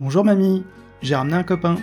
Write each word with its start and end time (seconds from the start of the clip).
Bonjour 0.00 0.24
mamie, 0.24 0.62
j'ai 1.02 1.16
ramené 1.16 1.34
un 1.34 1.42
copain. 1.42 1.74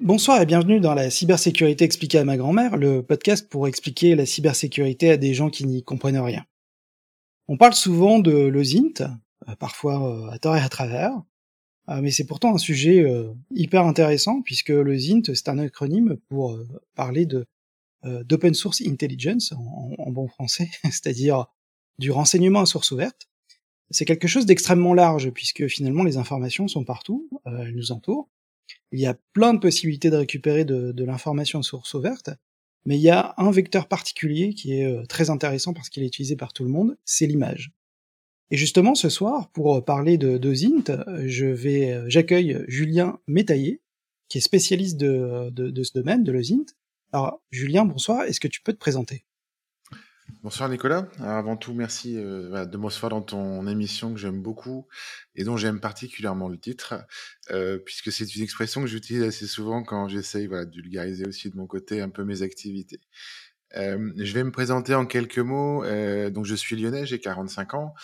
Bonsoir 0.00 0.42
et 0.42 0.46
bienvenue 0.46 0.80
dans 0.80 0.94
la 0.94 1.10
cybersécurité 1.10 1.84
expliquée 1.84 2.18
à 2.18 2.24
ma 2.24 2.36
grand-mère, 2.36 2.76
le 2.76 3.04
podcast 3.04 3.48
pour 3.48 3.68
expliquer 3.68 4.16
la 4.16 4.26
cybersécurité 4.26 5.12
à 5.12 5.16
des 5.16 5.32
gens 5.32 5.48
qui 5.48 5.64
n'y 5.64 5.84
comprennent 5.84 6.18
rien. 6.18 6.44
On 7.46 7.56
parle 7.56 7.74
souvent 7.74 8.18
de 8.18 8.32
l'OSINT, 8.32 9.00
euh, 9.48 9.54
parfois 9.60 10.08
euh, 10.08 10.30
à 10.32 10.40
tort 10.40 10.56
et 10.56 10.60
à 10.60 10.68
travers, 10.68 11.12
mais 11.88 12.10
c'est 12.10 12.26
pourtant 12.26 12.54
un 12.54 12.58
sujet 12.58 13.04
hyper 13.50 13.84
intéressant 13.84 14.42
puisque 14.42 14.68
le 14.68 14.96
ZINT 14.96 15.34
c'est 15.34 15.48
un 15.48 15.58
acronyme 15.58 16.16
pour 16.28 16.58
parler 16.94 17.26
de 17.26 17.46
d'open 18.04 18.54
source 18.54 18.82
intelligence 18.84 19.52
en, 19.52 20.10
bon 20.10 20.26
français, 20.26 20.68
c'est-à-dire 20.84 21.46
du 21.98 22.10
renseignement 22.10 22.60
à 22.60 22.66
source 22.66 22.90
ouverte. 22.90 23.28
C'est 23.90 24.04
quelque 24.04 24.26
chose 24.26 24.46
d'extrêmement 24.46 24.94
large 24.94 25.30
puisque 25.30 25.66
finalement 25.68 26.02
les 26.02 26.16
informations 26.16 26.66
sont 26.66 26.84
partout, 26.84 27.28
elles 27.46 27.74
nous 27.74 27.92
entourent. 27.92 28.28
Il 28.90 29.00
y 29.00 29.06
a 29.06 29.14
plein 29.32 29.54
de 29.54 29.58
possibilités 29.58 30.10
de 30.10 30.16
récupérer 30.16 30.64
de, 30.64 30.92
de 30.92 31.04
l'information 31.04 31.60
à 31.60 31.62
source 31.62 31.94
ouverte, 31.94 32.30
mais 32.84 32.96
il 32.96 33.02
y 33.02 33.10
a 33.10 33.34
un 33.36 33.50
vecteur 33.50 33.86
particulier 33.86 34.54
qui 34.54 34.72
est 34.72 35.06
très 35.06 35.30
intéressant 35.30 35.72
parce 35.72 35.88
qu'il 35.88 36.02
est 36.02 36.06
utilisé 36.06 36.36
par 36.36 36.52
tout 36.52 36.64
le 36.64 36.70
monde, 36.70 36.96
c'est 37.04 37.26
l'image. 37.26 37.72
Et 38.52 38.58
justement, 38.58 38.94
ce 38.94 39.08
soir, 39.08 39.48
pour 39.52 39.82
parler 39.82 40.18
de, 40.18 40.54
Zint, 40.54 41.02
je 41.24 41.46
vais, 41.46 42.02
j'accueille 42.08 42.62
Julien 42.68 43.18
Métaillé, 43.26 43.80
qui 44.28 44.36
est 44.36 44.42
spécialiste 44.42 44.98
de, 44.98 45.82
ce 45.82 45.92
domaine, 45.94 46.22
de 46.22 46.32
le 46.32 46.42
Zint. 46.42 46.66
Alors, 47.12 47.40
Julien, 47.50 47.86
bonsoir. 47.86 48.24
Est-ce 48.24 48.40
que 48.40 48.48
tu 48.48 48.60
peux 48.60 48.74
te 48.74 48.78
présenter? 48.78 49.24
Bonsoir 50.42 50.68
Nicolas. 50.68 51.08
Avant 51.18 51.56
tout, 51.56 51.72
merci 51.72 52.18
euh, 52.18 52.66
de 52.66 52.76
me 52.76 52.84
recevoir 52.86 53.10
dans 53.10 53.22
ton 53.22 53.66
émission 53.66 54.12
que 54.12 54.20
j'aime 54.20 54.42
beaucoup 54.42 54.86
et 55.34 55.44
dont 55.44 55.56
j'aime 55.56 55.80
particulièrement 55.80 56.48
le 56.48 56.58
titre, 56.58 57.06
euh, 57.50 57.78
puisque 57.78 58.12
c'est 58.12 58.34
une 58.34 58.42
expression 58.42 58.82
que 58.82 58.86
j'utilise 58.86 59.22
assez 59.22 59.46
souvent 59.46 59.82
quand 59.82 60.08
j'essaye 60.08 60.48
de 60.48 60.74
vulgariser 60.74 61.26
aussi 61.26 61.48
de 61.48 61.56
mon 61.56 61.66
côté 61.66 62.02
un 62.02 62.10
peu 62.10 62.24
mes 62.24 62.42
activités. 62.42 63.00
Euh, 63.76 64.12
je 64.16 64.32
vais 64.32 64.44
me 64.44 64.50
présenter 64.50 64.94
en 64.94 65.06
quelques 65.06 65.38
mots. 65.38 65.84
Euh, 65.84 66.30
donc, 66.30 66.44
je 66.44 66.54
suis 66.54 66.76
lyonnais, 66.76 67.06
j'ai 67.06 67.18
45 67.18 67.74
ans. 67.74 67.94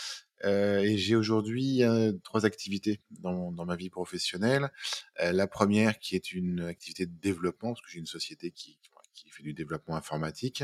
Et 0.44 0.97
j'ai 0.97 1.17
aujourd'hui 1.17 1.83
trois 2.22 2.47
activités 2.47 3.00
dans, 3.11 3.50
ma 3.53 3.77
vie 3.77 3.91
professionnelle. 3.91 4.70
La 5.20 5.47
première 5.47 5.98
qui 5.98 6.17
est 6.17 6.33
une 6.33 6.61
activité 6.61 7.06
de 7.06 7.12
développement, 7.20 7.70
parce 7.72 7.83
que 7.83 7.91
j'ai 7.91 7.98
une 7.98 8.06
société 8.06 8.50
qui, 8.50 8.78
fait 9.30 9.42
du 9.42 9.53
développement 9.53 9.97
informatique. 9.97 10.62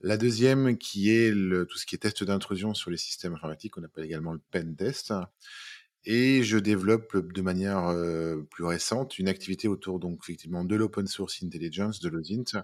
La 0.00 0.16
deuxième 0.16 0.76
qui 0.76 1.10
est 1.10 1.32
tout 1.32 1.78
ce 1.78 1.86
qui 1.86 1.94
est 1.94 1.98
test 1.98 2.24
d'intrusion 2.24 2.74
sur 2.74 2.90
les 2.90 2.96
systèmes 2.96 3.34
informatiques, 3.34 3.74
qu'on 3.74 3.84
appelle 3.84 4.04
également 4.04 4.32
le 4.32 4.40
pen 4.50 4.74
test. 4.74 5.12
Et 6.04 6.44
je 6.44 6.58
développe 6.58 7.16
de 7.16 7.42
manière 7.42 7.92
plus 8.50 8.64
récente 8.64 9.18
une 9.18 9.28
activité 9.28 9.66
autour 9.66 9.98
donc 9.98 10.20
effectivement 10.22 10.64
de 10.64 10.76
l'open 10.76 11.06
source 11.06 11.42
intelligence, 11.42 12.00
de 12.00 12.08
l'OSINT, 12.08 12.62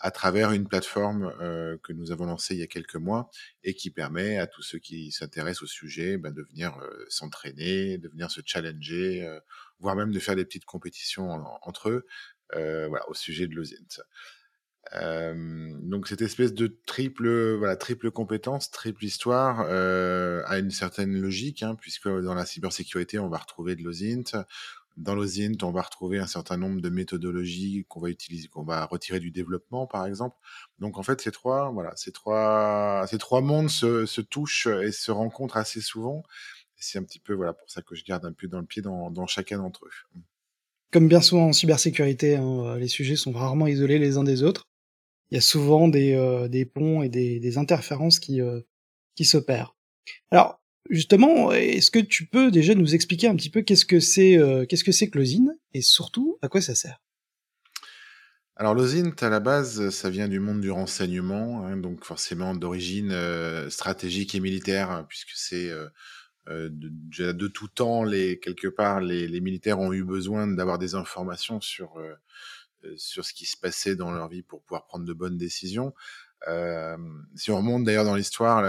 à 0.00 0.10
travers 0.10 0.52
une 0.52 0.68
plateforme 0.68 1.32
euh, 1.40 1.78
que 1.82 1.92
nous 1.92 2.12
avons 2.12 2.26
lancée 2.26 2.54
il 2.54 2.60
y 2.60 2.62
a 2.62 2.66
quelques 2.66 2.96
mois 2.96 3.30
et 3.64 3.74
qui 3.74 3.90
permet 3.90 4.38
à 4.38 4.46
tous 4.46 4.62
ceux 4.62 4.78
qui 4.78 5.10
s'intéressent 5.10 5.62
au 5.62 5.66
sujet 5.66 6.18
ben, 6.18 6.32
de 6.32 6.42
venir 6.42 6.78
euh, 6.78 7.04
s'entraîner, 7.08 7.98
de 7.98 8.08
venir 8.08 8.30
se 8.30 8.40
challenger, 8.44 9.26
euh, 9.26 9.40
voire 9.80 9.96
même 9.96 10.12
de 10.12 10.18
faire 10.18 10.36
des 10.36 10.44
petites 10.44 10.66
compétitions 10.66 11.30
entre 11.62 11.90
eux 11.90 12.06
au 13.08 13.14
sujet 13.14 13.48
de 13.48 13.56
l'OSINT. 13.56 14.00
donc 15.82 16.06
cette 16.06 16.22
espèce 16.22 16.54
de 16.54 16.78
triple, 16.86 17.54
voilà, 17.56 17.74
triple 17.74 18.12
compétence, 18.12 18.70
triple 18.70 19.04
histoire 19.04 19.62
a 19.62 20.58
une 20.58 20.70
certaine 20.70 21.20
logique, 21.20 21.64
hein, 21.64 21.74
puisque 21.74 22.08
dans 22.08 22.34
la 22.34 22.46
cybersécurité, 22.46 23.18
on 23.18 23.28
va 23.28 23.38
retrouver 23.38 23.74
de 23.74 23.82
l'OSINT, 23.82 24.44
dans 24.96 25.14
l'OSINT, 25.14 25.62
on 25.62 25.70
va 25.70 25.82
retrouver 25.82 26.18
un 26.18 26.26
certain 26.26 26.56
nombre 26.56 26.80
de 26.80 26.88
méthodologies 26.88 27.84
qu'on 27.88 28.00
va 28.00 28.08
utiliser, 28.08 28.48
qu'on 28.48 28.64
va 28.64 28.84
retirer 28.86 29.20
du 29.20 29.30
développement, 29.30 29.86
par 29.86 30.06
exemple. 30.06 30.36
Donc, 30.78 30.98
en 30.98 31.02
fait, 31.02 31.20
ces 31.20 31.30
trois, 31.30 31.70
voilà, 31.70 31.94
ces 31.96 32.12
trois, 32.12 33.06
ces 33.08 33.18
trois 33.18 33.40
mondes 33.42 33.68
se, 33.68 34.06
se 34.06 34.20
touchent 34.20 34.66
et 34.66 34.92
se 34.92 35.10
rencontrent 35.10 35.58
assez 35.58 35.80
souvent. 35.80 36.22
C'est 36.76 36.98
un 36.98 37.02
petit 37.02 37.20
peu, 37.20 37.34
voilà, 37.34 37.52
pour 37.52 37.70
ça 37.70 37.82
que 37.82 37.94
je 37.94 38.04
garde 38.04 38.24
un 38.24 38.32
peu 38.32 38.48
dans 38.48 38.60
le 38.60 38.66
pied 38.66 38.82
dans, 38.82 39.10
dans 39.10 39.26
chacun 39.26 39.58
d'entre 39.58 39.86
eux. 39.86 40.20
Comme 40.92 41.08
bien 41.08 41.20
souvent 41.20 41.48
en 41.48 41.52
cybersécurité, 41.52 42.36
hein, 42.36 42.76
les 42.78 42.88
sujets 42.88 43.16
sont 43.16 43.32
rarement 43.32 43.66
isolés 43.66 43.98
les 43.98 44.16
uns 44.16 44.24
des 44.24 44.42
autres. 44.42 44.68
Il 45.30 45.34
y 45.34 45.38
a 45.38 45.42
souvent 45.42 45.88
des, 45.88 46.14
euh, 46.14 46.48
des 46.48 46.64
ponts 46.64 47.02
et 47.02 47.08
des, 47.08 47.40
des 47.40 47.58
interférences 47.58 48.20
qui, 48.20 48.40
euh, 48.40 48.60
qui 49.14 49.24
s'opèrent. 49.24 49.74
Alors, 50.30 50.60
Justement, 50.90 51.52
est-ce 51.52 51.90
que 51.90 51.98
tu 51.98 52.26
peux 52.26 52.50
déjà 52.50 52.74
nous 52.74 52.94
expliquer 52.94 53.28
un 53.28 53.36
petit 53.36 53.50
peu 53.50 53.62
qu'est-ce 53.62 53.84
que 53.84 54.00
c'est 54.00 54.36
euh, 54.36 54.66
qu'est-ce 54.66 54.84
que 54.84 54.92
c'est 54.92 55.10
et 55.74 55.80
surtout 55.82 56.38
à 56.42 56.48
quoi 56.48 56.60
ça 56.60 56.74
sert? 56.74 57.00
Alors 58.56 58.74
l'OSINT, 58.74 59.14
à 59.20 59.28
la 59.28 59.40
base, 59.40 59.90
ça 59.90 60.08
vient 60.08 60.28
du 60.28 60.40
monde 60.40 60.60
du 60.60 60.70
renseignement, 60.70 61.66
hein, 61.66 61.76
donc 61.76 62.04
forcément 62.04 62.54
d'origine 62.54 63.12
euh, 63.12 63.68
stratégique 63.68 64.34
et 64.34 64.40
militaire, 64.40 65.04
puisque 65.08 65.32
c'est 65.34 65.68
euh, 65.70 65.88
euh 66.48 66.70
de, 66.70 67.48
tout 67.48 67.68
temps, 67.68 68.02
les, 68.02 68.38
quelque 68.38 68.68
part, 68.68 69.00
les, 69.00 69.28
les 69.28 69.40
militaires 69.40 69.78
ont 69.78 69.92
eu 69.92 70.04
besoin 70.04 70.46
d'avoir 70.46 70.78
des 70.78 70.94
informations 70.94 71.60
sur, 71.60 72.00
sur 72.96 73.24
ce 73.24 73.34
qui 73.34 73.46
se 73.46 73.56
passait 73.56 73.96
dans 73.96 74.10
leur 74.10 74.28
vie 74.28 74.42
pour 74.42 74.62
pouvoir 74.62 74.86
prendre 74.86 75.04
de 75.04 75.12
bonnes 75.12 75.36
décisions. 75.36 75.92
Euh, 76.48 76.96
si 77.34 77.50
on 77.50 77.56
remonte 77.56 77.84
d'ailleurs 77.84 78.04
dans 78.04 78.14
l'histoire, 78.14 78.62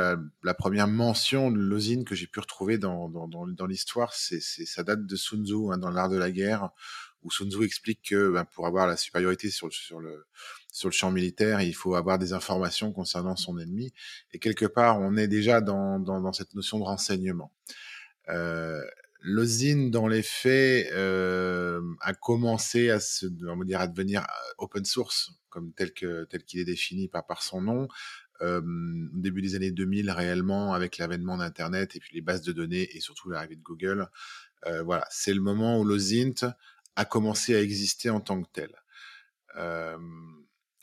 la, 0.43 0.53
première 0.53 0.87
mention 0.87 1.51
de 1.51 1.57
l'osine 1.57 2.05
que 2.05 2.15
j'ai 2.15 2.27
pu 2.27 2.39
retrouver 2.39 2.77
dans, 2.77 3.09
dans, 3.09 3.27
dans, 3.27 3.45
dans 3.45 3.65
l'histoire, 3.65 4.13
c'est, 4.13 4.39
ça 4.39 4.83
date 4.83 5.05
de 5.05 5.15
Sun 5.15 5.45
Tzu 5.45 5.71
hein, 5.71 5.77
dans 5.77 5.91
l'art 5.91 6.09
de 6.09 6.17
la 6.17 6.31
guerre, 6.31 6.69
où 7.23 7.31
Sun 7.31 7.51
Tzu 7.51 7.63
explique 7.63 8.09
que 8.09 8.31
ben, 8.31 8.45
pour 8.45 8.67
avoir 8.67 8.87
la 8.87 8.97
supériorité 8.97 9.49
sur, 9.49 9.71
sur, 9.71 9.99
le, 9.99 10.25
sur 10.71 10.89
le 10.89 10.93
champ 10.93 11.11
militaire, 11.11 11.61
il 11.61 11.75
faut 11.75 11.95
avoir 11.95 12.17
des 12.17 12.33
informations 12.33 12.91
concernant 12.91 13.35
son 13.35 13.59
ennemi. 13.59 13.93
Et 14.33 14.39
quelque 14.39 14.65
part, 14.65 14.99
on 14.99 15.15
est 15.17 15.27
déjà 15.27 15.61
dans, 15.61 15.99
dans, 15.99 16.21
dans 16.21 16.33
cette 16.33 16.55
notion 16.55 16.79
de 16.79 16.83
renseignement. 16.83 17.51
Euh, 18.29 18.81
L'osine, 19.21 19.91
dans 19.91 20.07
les 20.07 20.21
faits, 20.21 20.91
euh, 20.93 21.81
a 22.01 22.13
commencé 22.13 22.89
à 22.89 22.99
se, 22.99 23.25
on 23.47 23.57
va 23.57 23.65
dire, 23.65 23.81
à 23.81 23.87
devenir 23.87 24.21
euh, 24.21 24.53
open 24.59 24.85
source 24.85 25.31
comme 25.49 25.73
tel 25.73 25.91
que 25.93 26.25
tel 26.25 26.43
qu'il 26.43 26.59
est 26.59 26.65
défini 26.65 27.07
par 27.07 27.25
par 27.25 27.41
son 27.41 27.61
nom. 27.61 27.87
Euh, 28.41 28.61
au 28.61 29.17
début 29.19 29.41
des 29.41 29.55
années 29.55 29.71
2000 29.71 30.11
réellement 30.11 30.75
avec 30.75 30.99
l'avènement 30.99 31.37
d'internet 31.37 31.95
et 31.95 31.99
puis 31.99 32.13
les 32.13 32.21
bases 32.21 32.43
de 32.43 32.51
données 32.51 32.87
et 32.95 32.99
surtout 32.99 33.31
l'arrivée 33.31 33.55
de 33.55 33.63
Google 33.63 34.11
euh, 34.67 34.83
voilà 34.83 35.07
c'est 35.09 35.33
le 35.33 35.41
moment 35.41 35.79
où 35.79 35.83
l'OSINT 35.83 36.53
a 36.95 37.05
commencé 37.05 37.55
à 37.55 37.61
exister 37.63 38.11
en 38.11 38.19
tant 38.21 38.43
que 38.43 38.49
tel 38.53 38.69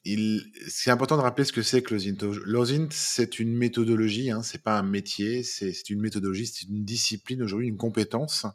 il, 0.04 0.52
c'est 0.68 0.90
important 0.90 1.16
de 1.16 1.22
rappeler 1.22 1.44
ce 1.44 1.52
que 1.52 1.62
c'est 1.62 1.82
que 1.82 1.94
l'OSINT. 1.94 2.18
L'OSINT, 2.44 2.88
c'est 2.90 3.38
une 3.38 3.54
méthodologie, 3.54 4.30
hein, 4.30 4.42
c'est 4.42 4.62
pas 4.62 4.78
un 4.78 4.82
métier, 4.82 5.42
c'est, 5.42 5.88
une 5.88 6.00
méthodologie, 6.00 6.46
c'est 6.46 6.68
une 6.68 6.84
discipline 6.84 7.42
aujourd'hui, 7.42 7.68
une 7.68 7.76
compétence 7.76 8.46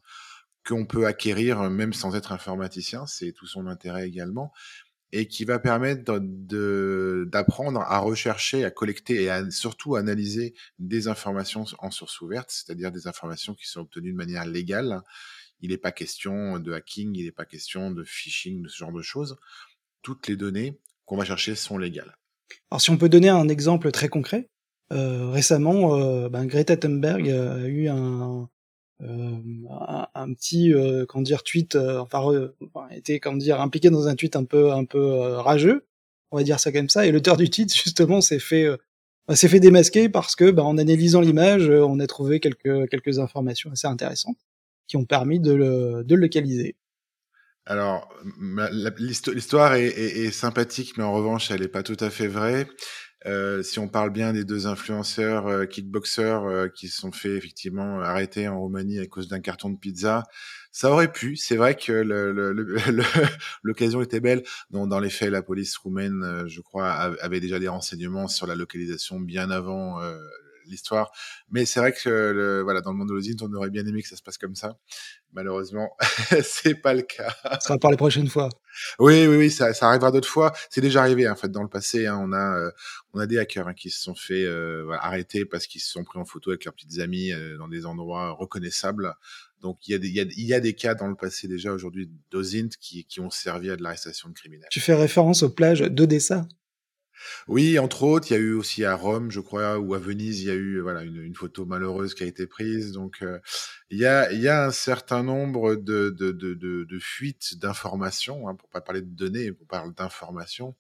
qu'on 0.68 0.86
peut 0.86 1.08
acquérir 1.08 1.70
même 1.70 1.94
sans 1.94 2.16
être 2.16 2.32
informaticien, 2.32 3.08
c'est 3.08 3.32
tout 3.32 3.48
son 3.48 3.66
intérêt 3.68 4.08
également 4.08 4.54
et 5.12 5.28
qui 5.28 5.44
va 5.44 5.58
permettre 5.58 6.20
d'apprendre 7.26 7.81
à 7.81 7.98
rechercher, 7.98 8.64
à 8.64 8.72
collecter 8.72 9.24
et 9.24 9.30
à 9.30 9.50
surtout 9.50 9.96
analyser 9.96 10.54
des 10.78 11.07
informations 11.07 11.66
en 11.80 11.90
source 11.90 12.22
ouverte, 12.22 12.51
c'est-à-dire 12.51 12.92
des 12.92 13.07
informations 13.07 13.56
qui 13.56 13.68
sont 13.68 13.81
obtenues 13.81 14.12
de 14.12 14.18
manière 14.18 14.46
légale. 14.46 15.01
Il 15.62 15.72
n'est 15.72 15.78
pas 15.78 15.92
question 15.92 16.60
de 16.60 16.74
hacking, 16.74 17.16
il 17.16 17.25
n'est 17.25 17.31
pas 17.31 17.46
question 17.46 17.92
de 17.92 18.04
phishing, 18.04 18.62
de 18.62 18.68
ce 18.68 18.78
genre 18.78 18.94
de 18.94 19.01
choses. 19.01 19.38
Toutes 20.04 20.28
les 20.28 20.36
données 20.36 20.80
qu'on 21.10 21.18
va 21.18 21.26
chercher 21.26 21.56
sont 21.56 21.80
légales. 21.80 22.16
Alors 22.70 22.80
si 22.80 22.92
on 22.92 22.98
peut 22.98 23.10
donner 23.10 23.30
un 23.30 23.50
exemple 23.50 23.92
très 23.92 24.10
concret, 24.10 24.48
euh, 24.94 25.32
récemment, 25.32 25.98
euh, 25.98 26.30
ben, 26.30 26.46
Greta 26.46 26.78
Thunberg 26.78 27.28
a 27.30 27.68
eu 27.68 27.88
un, 27.88 28.48
euh, 29.02 29.38
un, 30.14 30.34
petit 30.34 30.72
euh, 30.72 31.06
comment 31.08 31.24
dire 31.24 31.42
tweet 31.42 31.76
euh, 31.76 32.00
enfin, 32.00 32.22
était 32.92 33.20
comment 33.20 33.38
dire 33.38 33.60
impliqué 33.60 33.90
dans 33.90 34.08
un 34.08 34.16
tweet 34.16 34.36
un 34.36 34.44
peu 34.44 34.72
un 34.72 34.86
peu 34.86 35.02
rageux. 35.38 35.88
On 36.30 36.38
va 36.38 36.44
dire 36.44 36.60
ça 36.60 36.72
comme 36.72 36.90
ça. 36.90 37.08
Et 37.08 37.12
l'auteur 37.12 37.38
du 37.38 37.50
tweet 37.50 37.74
justement 37.74 38.22
s'est 38.22 38.40
fait 38.40 38.68
bah, 39.28 39.36
s'est 39.36 39.48
fait 39.48 39.60
démasquer 39.60 40.10
parce 40.10 40.36
que 40.36 40.52
bah, 40.52 40.64
en 40.64 40.78
analysant 40.78 41.22
l'image 41.22 41.70
on 41.70 42.00
a 42.00 42.06
trouvé 42.06 42.40
quelques 42.40 42.88
quelques 42.90 43.18
informations 43.18 43.72
assez 43.72 43.88
intéressantes 43.88 44.38
qui 44.88 44.96
ont 44.96 45.06
permis 45.06 45.40
de 45.40 45.54
le, 45.54 46.04
de 46.04 46.16
le 46.16 46.22
localiser 46.22 46.76
alors, 47.69 48.10
l'histoire 48.98 49.75
est, 49.75 50.31
sympathique, 50.31 50.98
mais 50.98 51.04
en 51.04 51.13
revanche, 51.13 51.51
elle 51.51 51.62
n'est 51.62 51.68
pas 51.68 51.83
tout 51.83 51.98
à 52.00 52.10
fait 52.10 52.27
vraie. 52.27 52.68
Euh, 53.27 53.62
si 53.62 53.77
on 53.77 53.88
parle 53.88 54.10
bien 54.10 54.33
des 54.33 54.44
deux 54.44 54.66
influenceurs 54.66 55.45
euh, 55.45 55.66
kickboxers 55.66 56.45
euh, 56.45 56.68
qui 56.69 56.88
se 56.88 57.00
sont 57.00 57.12
fait 57.12 57.36
effectivement 57.36 58.00
arrêter 58.00 58.48
en 58.48 58.57
Roumanie 58.60 58.98
à 58.98 59.07
cause 59.07 59.27
d'un 59.27 59.42
carton 59.42 59.69
de 59.69 59.77
pizza, 59.77 60.24
ça 60.71 60.89
aurait 60.89 61.12
pu. 61.12 61.36
C'est 61.36 61.57
vrai 61.57 61.75
que 61.75 61.92
l'occasion 63.63 64.01
était 64.01 64.19
belle. 64.19 64.42
Non, 64.72 64.88
dans 64.88 65.00
les 65.00 65.12
faits, 65.12 65.30
la 65.30 65.44
police 65.44 65.77
roumaine, 65.77 66.45
je 66.48 66.62
crois, 66.62 66.89
avait 66.89 67.39
déjà 67.39 67.60
des 67.60 67.68
renseignements 67.68 68.27
sur 68.27 68.48
la 68.48 68.56
localisation 68.56 69.19
bien 69.19 69.51
avant 69.51 70.00
l'histoire. 70.71 71.12
Mais 71.50 71.66
c'est 71.66 71.80
vrai 71.80 71.94
que 71.94 72.10
le, 72.10 72.62
voilà, 72.62 72.81
dans 72.81 72.92
le 72.92 72.98
monde 72.98 73.10
de 73.10 73.16
l'usine, 73.16 73.38
on 73.42 73.54
aurait 73.54 73.69
bien 73.69 73.86
aimé 73.86 74.01
que 74.01 74.07
ça 74.07 74.16
se 74.16 74.24
passe 74.24 74.38
comme 74.38 74.56
ça. 74.56 74.77
Malheureusement, 75.33 75.95
c'est 76.44 76.75
pas 76.75 76.94
le 76.94 77.04
cas. 77.04 77.33
Ça 77.44 77.60
sera 77.60 77.77
pour 77.77 77.92
les 77.92 77.98
prochaines 77.98 78.27
fois. 78.27 78.50
Oui, 78.98 79.27
oui, 79.27 79.38
oui, 79.38 79.51
ça, 79.51 79.74
ça 79.74 79.89
arrivera 79.89 80.12
d'autres 80.12 80.27
fois. 80.27 80.54
C'est 80.69 80.81
déjà 80.81 81.01
arrivé 81.01 81.27
en 81.30 81.36
fait 81.36 81.51
dans 81.51 81.62
le 81.62 81.69
passé. 81.69 82.07
Hein, 82.07 82.18
on 82.21 82.31
a, 82.33 82.57
euh, 82.57 82.71
on 83.13 83.19
a 83.19 83.27
des 83.27 83.38
hackers 83.38 83.68
hein, 83.68 83.74
qui 83.74 83.89
se 83.89 84.01
sont 84.01 84.16
fait 84.16 84.45
euh, 84.45 84.92
arrêter 85.00 85.45
parce 85.45 85.68
qu'ils 85.68 85.81
se 85.81 85.92
sont 85.92 86.04
pris 86.04 86.19
en 86.19 86.25
photo 86.25 86.51
avec 86.51 86.66
leurs 86.66 86.74
petites 86.74 87.00
amies 87.00 87.31
euh, 87.31 87.57
dans 87.57 87.68
des 87.68 87.86
endroits 87.86 88.31
reconnaissables. 88.31 89.13
Donc 89.62 89.88
il 89.88 89.92
y, 89.92 89.95
a 89.95 89.98
des, 89.98 90.07
il, 90.07 90.15
y 90.15 90.19
a, 90.22 90.24
il 90.24 90.45
y 90.45 90.54
a 90.54 90.60
des 90.60 90.74
cas 90.74 90.95
dans 90.95 91.07
le 91.07 91.15
passé 91.15 91.48
déjà 91.48 91.74
aujourd'hui 91.74 92.10
d'Ozint 92.31 92.69
qui, 92.80 93.06
qui 93.06 93.19
ont 93.19 93.30
servi 93.30 93.69
à 93.69 93.75
de 93.75 93.83
l'arrestation 93.83 94.30
de 94.30 94.33
criminels. 94.33 94.69
Tu 94.72 94.80
fais 94.80 94.95
référence 94.95 95.44
aux 95.44 95.50
plages 95.50 95.81
d'Odessa? 95.81 96.48
Oui, 97.48 97.80
entre 97.80 98.04
autres, 98.04 98.31
il 98.31 98.33
y 98.33 98.38
a 98.38 98.39
eu 98.39 98.54
aussi 98.54 98.86
à 98.86 98.95
Rome, 98.95 99.31
je 99.31 99.39
crois, 99.39 99.80
ou 99.80 99.94
à 99.94 100.00
Venise, 100.00 100.42
il 100.42 100.48
y 100.48 100.51
a 100.51 100.56
eu 100.56 100.80
voilà 100.81 101.04
une, 101.04 101.36
photo 101.36 101.66
malheureuse 101.66 102.13
qui 102.13 102.24
a 102.24 102.25
été 102.25 102.48
prise. 102.48 102.92
Donc, 102.92 103.21
euh, 103.21 103.39
il, 103.89 103.98
y 103.98 104.06
a, 104.06 104.66
un 104.66 104.71
certain 104.71 105.24
nombre 105.24 105.75
de, 105.75 107.00
fuites 107.00 107.57
d'informations, 107.60 108.48
hein, 108.48 108.56
pour 108.56 108.69
pas 108.69 108.81
parler 108.81 109.01
de 109.01 109.16
données, 109.16 109.51
pour 109.51 109.68
parler 109.68 109.92
d'informations, 109.95 110.75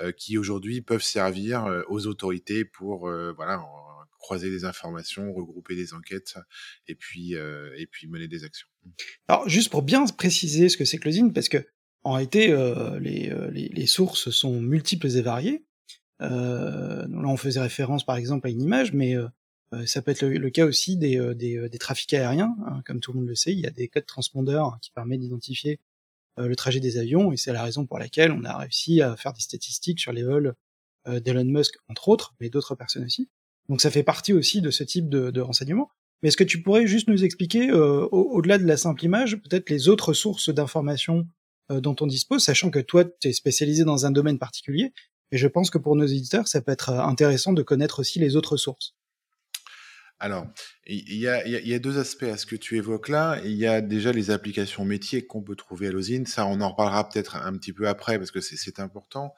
euh, 0.00 0.12
qui 0.12 0.38
aujourd'hui 0.38 0.80
peuvent 0.80 1.02
servir 1.02 1.66
euh, 1.66 1.82
aux 1.88 2.06
autorités 2.06 2.64
pour 2.64 3.10
voilà 3.36 3.62
croiser 4.18 4.50
des 4.50 4.64
informations, 4.64 5.32
regrouper 5.32 5.76
des 5.76 5.94
enquêtes 5.94 6.34
et 6.88 6.96
puis 6.96 7.34
et 7.34 7.86
puis 7.86 8.08
mener 8.08 8.26
des 8.26 8.44
actions. 8.44 8.66
Alors, 9.28 9.48
juste 9.48 9.70
pour 9.70 9.82
bien 9.82 10.04
préciser 10.06 10.68
ce 10.68 10.76
que 10.76 10.84
c'est 10.84 10.98
que 10.98 11.32
parce 11.32 11.48
que 11.48 11.64
en 12.02 12.12
réalité, 12.12 12.54
les 13.00 13.86
sources 13.86 14.30
sont 14.30 14.60
multiples 14.60 15.08
et 15.08 15.22
variées. 15.22 15.66
Euh, 16.22 17.06
là, 17.08 17.28
on 17.28 17.36
faisait 17.36 17.60
référence 17.60 18.04
par 18.04 18.16
exemple 18.16 18.46
à 18.46 18.50
une 18.50 18.62
image, 18.62 18.92
mais 18.92 19.14
euh, 19.16 19.28
euh, 19.74 19.86
ça 19.86 20.02
peut 20.02 20.10
être 20.10 20.24
le, 20.24 20.50
cas 20.50 20.64
aussi 20.64 20.96
des, 20.96 21.34
des, 21.34 21.78
trafics 21.78 22.14
aériens, 22.14 22.56
hein, 22.66 22.82
comme 22.86 23.00
tout 23.00 23.12
le 23.12 23.18
monde 23.18 23.28
le 23.28 23.34
sait, 23.34 23.52
il 23.52 23.60
y 23.60 23.66
a 23.66 23.70
des 23.70 23.88
codes 23.88 24.06
transpondeurs 24.06 24.78
qui 24.80 24.90
permettent 24.90 25.20
d'identifier 25.20 25.80
le 26.38 26.54
trajet 26.54 26.80
des 26.80 26.98
avions, 26.98 27.32
et 27.32 27.38
c'est 27.38 27.52
la 27.54 27.62
raison 27.62 27.86
pour 27.86 27.98
laquelle 27.98 28.30
on 28.30 28.44
a 28.44 28.58
réussi 28.58 29.00
à 29.00 29.16
faire 29.16 29.32
des 29.32 29.40
statistiques 29.40 29.98
sur 29.98 30.12
les 30.12 30.22
vols 30.22 30.54
d'Elon 31.06 31.44
Musk, 31.44 31.76
entre 31.88 32.10
autres, 32.10 32.34
mais 32.40 32.50
d'autres 32.50 32.74
personnes 32.74 33.04
aussi. 33.04 33.30
Donc 33.70 33.80
ça 33.80 33.90
fait 33.90 34.02
partie 34.02 34.34
aussi 34.34 34.60
de 34.60 34.70
ce 34.70 34.84
type 34.84 35.08
de, 35.08 35.30
de 35.30 35.40
renseignements. 35.40 35.88
Mais 36.20 36.28
est-ce 36.28 36.36
que 36.36 36.44
tu 36.44 36.60
pourrais 36.60 36.86
juste 36.86 37.08
nous 37.08 37.24
expliquer, 37.24 37.72
au-delà 37.72 38.58
de 38.58 38.66
la 38.66 38.76
simple 38.76 39.02
image, 39.02 39.36
peut-être 39.36 39.70
les 39.70 39.88
autres 39.88 40.12
sources 40.12 40.50
d'informations 40.50 41.26
dont 41.70 41.96
on 42.00 42.06
dispose, 42.06 42.44
sachant 42.44 42.70
que 42.70 42.80
toi, 42.80 43.06
tu 43.06 43.28
es 43.28 43.32
spécialisé 43.32 43.84
dans 43.84 44.04
un 44.04 44.10
domaine 44.10 44.38
particulier, 44.38 44.92
et 45.32 45.38
je 45.38 45.48
pense 45.48 45.70
que 45.70 45.78
pour 45.78 45.96
nos 45.96 46.06
éditeurs, 46.06 46.48
ça 46.48 46.60
peut 46.60 46.72
être 46.72 46.90
euh, 46.90 47.00
intéressant 47.00 47.52
de 47.52 47.62
connaître 47.62 48.00
aussi 48.00 48.18
les 48.18 48.36
autres 48.36 48.56
sources. 48.56 48.94
Alors, 50.18 50.46
il 50.86 51.18
y 51.18 51.28
a, 51.28 51.78
deux 51.78 51.98
aspects 51.98 52.22
à 52.22 52.38
ce 52.38 52.46
que 52.46 52.56
tu 52.56 52.78
évoques 52.78 53.10
là. 53.10 53.38
Il 53.44 53.52
y 53.52 53.66
a 53.66 53.82
déjà 53.82 54.12
les 54.12 54.30
applications 54.30 54.82
métiers 54.86 55.26
qu'on 55.26 55.42
peut 55.42 55.56
trouver 55.56 55.88
à 55.88 55.90
l'osine. 55.90 56.24
Ça, 56.24 56.46
on 56.46 56.62
en 56.62 56.70
reparlera 56.70 57.06
peut-être 57.06 57.36
un 57.36 57.52
petit 57.58 57.74
peu 57.74 57.86
après 57.86 58.18
parce 58.18 58.30
que 58.30 58.40
c'est 58.40 58.80
important. 58.80 59.34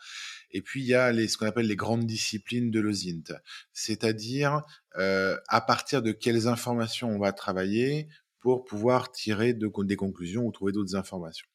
Et 0.52 0.62
puis, 0.62 0.82
il 0.82 0.87
y 0.87 0.94
a 0.94 1.12
ce 1.12 1.37
qu'on 1.37 1.46
appelle 1.46 1.67
les 1.67 1.75
grandes 1.75 2.06
disciplines 2.06 2.70
de 2.70 2.79
l'OSINT, 2.79 3.35
c'est-à-dire 3.73 4.62
euh, 4.99 5.37
à 5.49 5.61
partir 5.61 6.00
de 6.00 6.12
quelles 6.12 6.46
informations 6.46 7.11
on 7.11 7.19
va 7.19 7.32
travailler 7.32 8.08
pour 8.38 8.64
pouvoir 8.64 9.11
tirer 9.11 9.55
de, 9.55 9.69
des 9.85 9.96
conclusions 9.96 10.44
ou 10.44 10.52
trouver 10.52 10.70
d'autres 10.70 10.94
informations. 10.94 11.49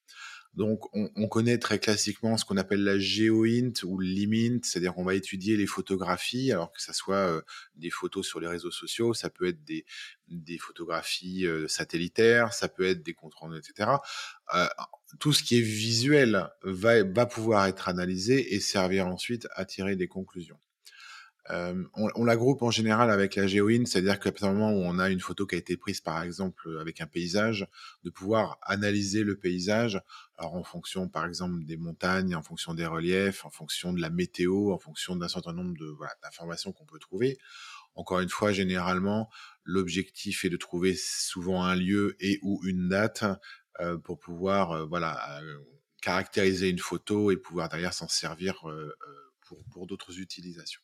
Donc, 0.55 0.85
on, 0.95 1.09
on, 1.15 1.27
connaît 1.27 1.57
très 1.57 1.79
classiquement 1.79 2.37
ce 2.37 2.45
qu'on 2.45 2.57
appelle 2.57 2.83
la 2.83 2.99
géoint 2.99 3.73
ou 3.83 3.99
l'imint, 3.99 4.59
c'est-à-dire 4.61 4.93
qu'on 4.93 5.03
va 5.03 5.15
étudier 5.15 5.57
les 5.57 5.65
photographies, 5.65 6.51
alors 6.51 6.71
que 6.71 6.81
ça 6.81 6.93
soit 6.93 7.15
euh, 7.15 7.41
des 7.75 7.89
photos 7.89 8.27
sur 8.27 8.39
les 8.39 8.47
réseaux 8.47 8.69
sociaux, 8.69 9.15
ça 9.15 9.31
peut 9.31 9.47
être 9.47 9.63
des, 9.63 9.83
photographies 10.59 11.47
euh, 11.47 11.67
satellitaires, 11.67 12.53
ça 12.53 12.69
peut 12.69 12.85
être 12.85 13.01
des 13.01 13.15
rendus, 13.35 13.57
etc. 13.57 13.91
Euh, 14.53 14.67
tout 15.19 15.33
ce 15.33 15.43
qui 15.43 15.57
est 15.57 15.61
visuel 15.61 16.49
va 16.61 17.25
pouvoir 17.25 17.65
être 17.65 17.89
analysé 17.89 18.53
et 18.53 18.59
servir 18.59 19.07
ensuite 19.07 19.47
à 19.55 19.65
tirer 19.65 19.95
des 19.95 20.07
conclusions. 20.07 20.59
Euh, 21.49 21.83
on, 21.95 22.23
la 22.23 22.37
groupe 22.37 22.61
en 22.61 22.71
général 22.71 23.11
avec 23.11 23.35
la 23.35 23.47
géoïne, 23.47 23.85
c'est-à-dire 23.85 24.19
qu'à 24.19 24.31
partir 24.31 24.49
du 24.49 24.55
moment 24.55 24.71
où 24.71 24.81
on 24.83 24.97
a 24.97 25.09
une 25.09 25.19
photo 25.19 25.45
qui 25.45 25.55
a 25.55 25.57
été 25.57 25.75
prise 25.75 25.99
par 25.99 26.23
exemple 26.23 26.77
avec 26.79 27.01
un 27.01 27.05
paysage, 27.05 27.67
de 28.03 28.09
pouvoir 28.09 28.57
analyser 28.61 29.23
le 29.23 29.35
paysage, 29.35 30.01
alors 30.37 30.55
en 30.55 30.63
fonction 30.63 31.09
par 31.09 31.25
exemple 31.25 31.65
des 31.65 31.75
montagnes, 31.75 32.35
en 32.35 32.43
fonction 32.43 32.73
des 32.73 32.85
reliefs, 32.85 33.45
en 33.45 33.49
fonction 33.49 33.91
de 33.91 33.99
la 33.99 34.09
météo, 34.09 34.71
en 34.71 34.77
fonction 34.77 35.17
d'un 35.17 35.27
certain 35.27 35.53
nombre 35.53 35.75
d'informations 36.23 36.71
qu'on 36.71 36.85
peut 36.85 36.99
trouver. 36.99 37.37
Encore 37.95 38.21
une 38.21 38.29
fois, 38.29 38.51
généralement, 38.51 39.29
l'objectif 39.63 40.45
est 40.45 40.49
de 40.49 40.57
trouver 40.57 40.95
souvent 40.95 41.63
un 41.63 41.75
lieu 41.75 42.15
et 42.19 42.39
ou 42.41 42.61
une 42.65 42.89
date 42.89 43.23
euh, 43.79 43.97
pour 43.97 44.19
pouvoir 44.19 44.71
euh, 44.71 44.85
voilà 44.85 45.41
euh, 45.41 45.57
caractériser 46.01 46.69
une 46.69 46.79
photo 46.79 47.31
et 47.31 47.37
pouvoir 47.37 47.69
derrière 47.69 47.93
s'en 47.93 48.07
servir 48.07 48.69
euh, 48.69 48.93
pour 49.71 49.87
d'autres 49.87 50.19
utilisations. 50.19 50.81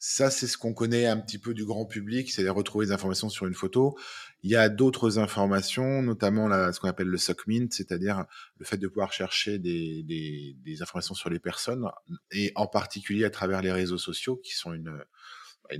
Ça, 0.00 0.30
c'est 0.30 0.46
ce 0.46 0.56
qu'on 0.56 0.74
connaît 0.74 1.06
un 1.06 1.16
petit 1.16 1.38
peu 1.38 1.54
du 1.54 1.64
grand 1.64 1.84
public, 1.84 2.30
c'est-à-dire 2.30 2.54
retrouver 2.54 2.86
des 2.86 2.92
informations 2.92 3.28
sur 3.28 3.46
une 3.46 3.54
photo. 3.54 3.98
Il 4.44 4.50
y 4.50 4.54
a 4.54 4.68
d'autres 4.68 5.18
informations, 5.18 6.02
notamment 6.02 6.48
ce 6.72 6.78
qu'on 6.78 6.88
appelle 6.88 7.08
le 7.08 7.18
SOCMINT, 7.18 7.68
c'est-à-dire 7.72 8.24
le 8.58 8.64
fait 8.64 8.76
de 8.76 8.86
pouvoir 8.86 9.12
chercher 9.12 9.58
des, 9.58 10.54
informations 10.80 11.14
sur 11.14 11.30
les 11.30 11.40
personnes, 11.40 11.84
et 12.30 12.52
en 12.54 12.68
particulier 12.68 13.24
à 13.24 13.30
travers 13.30 13.60
les 13.60 13.72
réseaux 13.72 13.98
sociaux, 13.98 14.36
qui 14.36 14.54
sont 14.54 14.72
une, 14.72 15.04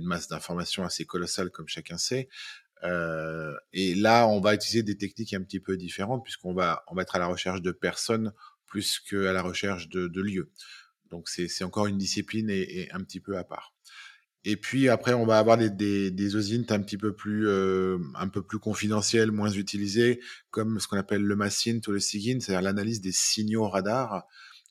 masse 0.01 0.27
d'informations 0.27 0.83
assez 0.83 1.05
colossale, 1.05 1.49
comme 1.49 1.69
chacun 1.69 1.97
sait. 1.97 2.27
Euh, 2.83 3.55
et 3.71 3.95
là, 3.95 4.27
on 4.27 4.41
va 4.41 4.53
utiliser 4.53 4.83
des 4.83 4.97
techniques 4.97 5.33
un 5.33 5.41
petit 5.41 5.61
peu 5.61 5.77
différentes, 5.77 6.25
puisqu'on 6.25 6.53
va, 6.53 6.83
on 6.87 6.95
va 6.95 7.03
être 7.03 7.15
à 7.15 7.19
la 7.19 7.27
recherche 7.27 7.61
de 7.61 7.71
personnes 7.71 8.33
plus 8.67 8.99
qu'à 8.99 9.31
la 9.31 9.41
recherche 9.41 9.87
de 9.87 10.21
lieux. 10.21 10.51
Donc 11.09 11.29
c'est 11.29 11.63
encore 11.63 11.87
une 11.87 11.97
discipline 11.97 12.49
et, 12.49 12.89
un 12.91 13.01
petit 13.01 13.19
peu 13.19 13.37
à 13.37 13.43
part. 13.43 13.73
Et 14.45 14.55
puis 14.55 14.87
après, 14.87 15.13
on 15.13 15.25
va 15.25 15.37
avoir 15.37 15.57
des, 15.57 15.69
des, 15.69 16.11
des 16.11 16.71
un 16.71 16.79
petit 16.79 16.97
peu 16.97 17.13
plus 17.13 17.47
euh, 17.47 17.97
un 18.15 18.29
peu 18.29 18.41
plus 18.41 18.59
confidentiels, 18.59 19.31
moins 19.31 19.51
utilisés, 19.51 20.21
comme 20.49 20.79
ce 20.79 20.87
qu'on 20.87 20.97
appelle 20.97 21.23
le 21.23 21.35
massint 21.35 21.79
ou 21.87 21.91
le 21.91 21.99
SIGINT, 21.99 22.39
c'est-à-dire 22.39 22.61
l'analyse 22.61 23.01
des 23.01 23.11
signaux 23.11 23.67
radars. 23.67 24.25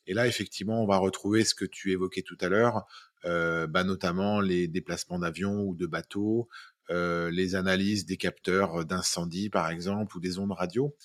Et 0.07 0.15
là, 0.15 0.25
effectivement, 0.27 0.83
on 0.83 0.87
va 0.87 0.97
retrouver 0.97 1.43
ce 1.43 1.53
que 1.53 1.65
tu 1.65 1.91
évoquais 1.91 2.23
tout 2.23 2.37
à 2.41 2.49
l'heure, 2.49 2.85
euh, 3.25 3.67
bah, 3.67 3.83
notamment 3.83 4.41
les 4.41 4.67
déplacements 4.67 5.19
d'avions 5.19 5.61
ou 5.61 5.75
de 5.75 5.85
bateaux, 5.85 6.49
euh, 6.89 7.29
les 7.29 7.53
analyses 7.53 8.07
des 8.07 8.17
capteurs 8.17 8.85
d'incendie, 8.85 9.51
par 9.51 9.69
exemple, 9.69 10.17
ou 10.17 10.19
des 10.19 10.39
ondes 10.39 10.51
radio. 10.51 10.95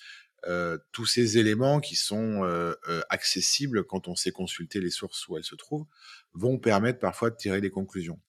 Euh, 0.47 0.79
tous 0.93 1.07
ces 1.07 1.39
éléments 1.39 1.81
qui 1.81 1.97
sont 1.97 2.45
euh, 2.45 2.75
euh, 2.89 3.01
accessibles 3.09 3.85
quand 3.85 4.09
on 4.09 4.15
sait 4.15 4.31
consulter 4.31 4.81
les 4.81 4.91
sources 4.91 5.27
où 5.29 5.39
elles 5.39 5.45
se 5.45 5.55
trouvent 5.55 5.87
vont 6.35 6.59
permettre 6.59 6.99
parfois 6.99 7.31
de 7.31 7.37
tirer 7.37 7.61
des 7.61 7.71
conclusions. 7.71 8.21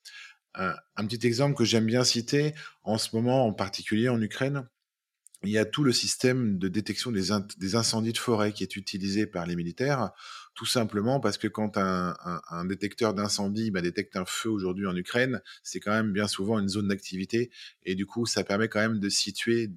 Un, 0.57 1.05
petit 1.05 1.27
exemple 1.27 1.57
que 1.57 1.65
j'aime 1.65 1.85
bien 1.85 2.05
citer 2.05 2.53
en 2.83 2.97
ce 2.97 3.13
moment, 3.13 3.45
en 3.45 3.51
particulier 3.51 4.07
en 4.07 4.21
Ukraine, 4.21 4.69
il 5.43 5.49
y 5.49 5.57
a 5.57 5.65
tout 5.65 5.83
le 5.83 5.91
système 5.91 6.57
de 6.57 6.69
détection 6.69 7.11
des, 7.11 7.33
in 7.33 7.45
des 7.57 7.75
incendies 7.75 8.13
de 8.13 8.17
forêt 8.17 8.53
qui 8.53 8.63
est 8.63 8.77
utilisé 8.77 9.27
par 9.27 9.45
les 9.45 9.57
militaires, 9.57 10.11
tout 10.53 10.65
simplement 10.65 11.19
parce 11.19 11.37
que 11.37 11.49
quand 11.49 11.77
un 11.77 12.65
détecteur 12.65 13.13
d'incendie 13.13 13.69
bah, 13.69 13.81
détecte 13.81 14.15
un 14.15 14.23
feu 14.23 14.49
aujourd'hui 14.49 14.87
en 14.87 14.95
Ukraine, 14.95 15.41
c'est 15.61 15.81
quand 15.81 15.91
même 15.91 16.13
bien 16.13 16.29
souvent 16.29 16.57
une 16.57 16.69
zone 16.69 16.87
d'activité 16.87 17.51
et 17.83 17.95
du 17.95 18.05
coup 18.05 18.25
ça 18.25 18.45
permet 18.45 18.69
quand 18.69 18.79
même 18.79 18.99
de 18.99 19.09
situer 19.09 19.71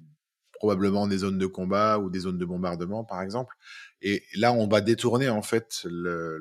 probablement 0.59 1.07
des 1.07 1.19
zones 1.19 1.37
de 1.37 1.45
combat 1.47 1.97
ou 1.99 2.09
des 2.09 2.19
zones 2.19 2.37
de 2.37 2.45
bombardement, 2.45 3.05
par 3.05 3.21
exemple. 3.21 3.55
Et 4.01 4.23
là, 4.35 4.53
on 4.53 4.67
va 4.67 4.81
détourner 4.81 5.29
en 5.29 5.41
fait 5.41 5.81
le, 5.85 6.37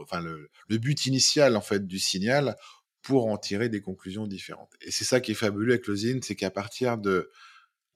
enfin, 0.00 0.22
le, 0.22 0.78
but 0.78 1.06
initial 1.06 1.56
en 1.56 1.60
fait 1.60 1.86
du 1.86 1.98
signal 1.98 2.56
pour 3.02 3.26
en 3.26 3.36
tirer 3.36 3.68
des 3.68 3.82
conclusions 3.82 4.26
différentes. 4.26 4.72
Et 4.80 4.90
c'est 4.90 5.04
ça 5.04 5.20
qui 5.20 5.32
est 5.32 5.34
fabuleux 5.34 5.74
avec 5.74 5.86
le 5.86 5.94
ZIN, 5.94 6.20
c'est 6.22 6.36
qu'à 6.36 6.50
partir 6.50 6.96
de 6.96 7.30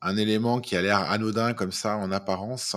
un 0.03 0.19
élément 0.19 0.61
qui 0.61 0.77
a 0.77 0.83
l'air 0.83 1.11
anodin 1.11 1.55
comme 1.55 1.73
ça 1.73 1.97
en 1.97 2.13
apparence, 2.13 2.77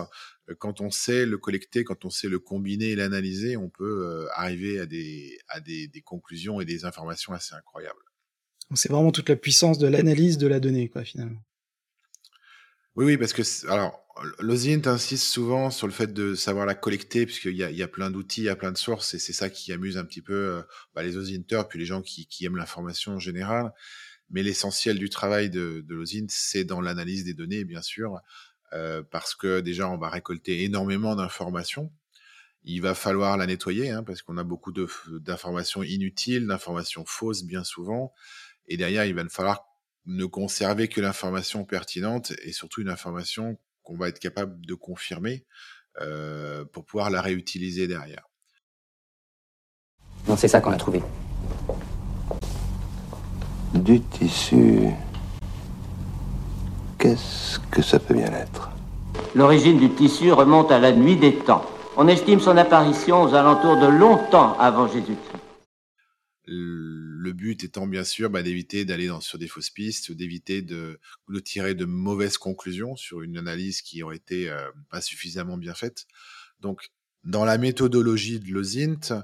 euh, 0.49 0.55
quand 0.57 0.79
on 0.79 0.89
sait 0.89 1.25
le 1.25 1.37
collecter, 1.37 1.83
quand 1.83 2.05
on 2.05 2.09
sait 2.09 2.29
le 2.29 2.39
combiner 2.39 2.91
et 2.91 2.95
l'analyser, 2.95 3.57
on 3.57 3.69
peut 3.69 4.05
euh, 4.05 4.27
arriver 4.35 4.79
à 4.79 4.85
des, 4.85 5.37
à 5.49 5.59
des 5.59 6.01
conclusions 6.05 6.61
et 6.61 6.65
des 6.65 6.85
informations 6.85 7.33
assez 7.33 7.53
incroyables. 7.53 7.99
C'est 8.75 8.91
vraiment 8.91 9.11
toute 9.11 9.29
la 9.29 9.35
puissance 9.35 9.79
de 9.79 9.87
l'analyse 9.87 10.37
de 10.37 10.47
la 10.47 10.59
donnée, 10.59 10.89
quoi, 10.89 11.03
finalement. 11.03 11.41
Oui, 12.99 13.05
oui, 13.05 13.17
parce 13.17 13.31
que 13.31 13.43
alors, 13.69 14.05
l'OSINT 14.39 14.85
insiste 14.87 15.23
souvent 15.23 15.69
sur 15.69 15.87
le 15.87 15.93
fait 15.93 16.11
de 16.13 16.35
savoir 16.35 16.65
la 16.65 16.75
collecter, 16.75 17.25
puisqu'il 17.25 17.55
y 17.55 17.63
a, 17.63 17.71
il 17.71 17.77
y 17.77 17.81
a 17.81 17.87
plein 17.87 18.11
d'outils, 18.11 18.41
il 18.41 18.45
y 18.47 18.49
a 18.49 18.57
plein 18.57 18.73
de 18.73 18.77
sources, 18.77 19.13
et 19.13 19.19
c'est 19.19 19.31
ça 19.31 19.49
qui 19.49 19.71
amuse 19.71 19.97
un 19.97 20.03
petit 20.03 20.21
peu 20.21 20.33
euh, 20.33 20.61
bah, 20.93 21.01
les 21.01 21.15
OSINTers, 21.15 21.69
puis 21.69 21.79
les 21.79 21.85
gens 21.85 22.01
qui, 22.01 22.27
aiment 22.43 22.57
l'information 22.57 23.13
en 23.13 23.19
général. 23.19 23.71
Mais 24.31 24.43
l'essentiel 24.43 24.99
du 24.99 25.09
travail 25.09 25.49
de, 25.49 25.81
de 25.87 25.95
l'OSINT, 25.95 26.25
c'est 26.27 26.65
dans 26.65 26.81
l'analyse 26.81 27.23
des 27.23 27.33
données, 27.33 27.63
bien 27.63 27.81
sûr, 27.81 28.19
euh, 28.73 29.01
parce 29.09 29.33
que 29.33 29.61
déjà, 29.61 29.89
on 29.89 29.97
va 29.97 30.09
récolter 30.09 30.65
énormément 30.65 31.15
d'informations. 31.15 31.93
Il 32.65 32.81
va 32.81 32.95
falloir 32.95 33.37
la 33.37 33.45
nettoyer, 33.45 33.91
hein, 33.91 34.03
parce 34.03 34.23
qu'on 34.23 34.37
a 34.37 34.43
beaucoup 34.43 34.73
d'informations 34.73 35.83
inutiles, 35.83 36.47
d'informations 36.47 37.05
fausses 37.05 37.45
bien 37.45 37.63
souvent. 37.63 38.11
Et 38.67 38.75
derrière, 38.75 39.05
il 39.05 39.15
va 39.15 39.23
falloir 39.29 39.68
ne 40.09 40.25
conserver 40.25 40.87
que 40.87 41.01
l'information 41.01 41.63
pertinente 41.65 42.33
et 42.43 42.51
surtout 42.51 42.81
une 42.81 42.89
information 42.89 43.57
qu'on 43.83 43.95
va 43.95 44.09
être 44.09 44.19
capable 44.19 44.65
de 44.65 44.73
confirmer 44.73 45.45
euh, 46.01 46.65
pour 46.65 46.83
pouvoir 46.83 47.11
la 47.11 47.21
réutiliser 47.21 47.87
derrière. 47.87 48.27
Non, 50.27 50.35
c'est 50.35 50.47
ça 50.47 50.61
qu'on 50.61 50.71
a 50.71 50.77
trouvé. 50.77 51.01
Du 53.75 54.01
tissu. 54.01 54.89
Qu'est-ce 56.97 57.59
que 57.71 57.81
ça 57.81 57.99
peut 57.99 58.15
bien 58.15 58.33
être? 58.33 58.71
L'origine 59.35 59.77
du 59.77 59.91
tissu 59.91 60.31
remonte 60.31 60.71
à 60.71 60.79
la 60.79 60.91
nuit 60.91 61.17
des 61.17 61.35
temps. 61.35 61.65
On 61.97 62.07
estime 62.07 62.39
son 62.39 62.57
apparition 62.57 63.21
aux 63.23 63.35
alentours 63.35 63.77
de 63.77 63.87
longtemps 63.87 64.57
avant 64.57 64.87
Jésus-Christ. 64.87 65.43
Le 66.47 67.08
but 67.33 67.63
étant 67.63 67.87
bien 67.87 68.03
sûr 68.03 68.29
bah, 68.29 68.43
d'éviter 68.43 68.85
d'aller 68.85 69.09
sur 69.21 69.37
des 69.37 69.47
fausses 69.47 69.69
pistes, 69.69 70.11
d'éviter 70.11 70.61
de, 70.61 70.99
tirer 71.43 71.75
de 71.75 71.85
mauvaises 71.85 72.37
conclusions 72.37 72.95
sur 72.95 73.21
une 73.21 73.37
analyse 73.37 73.81
qui 73.81 74.03
aurait 74.03 74.17
été 74.17 74.49
euh, 74.49 74.69
pas 74.89 75.01
suffisamment 75.01 75.57
bien 75.57 75.73
faite. 75.73 76.05
Donc, 76.59 76.89
dans 77.23 77.45
la 77.45 77.57
méthodologie 77.57 78.39
de 78.39 78.51
l'OSINT, 78.51 79.23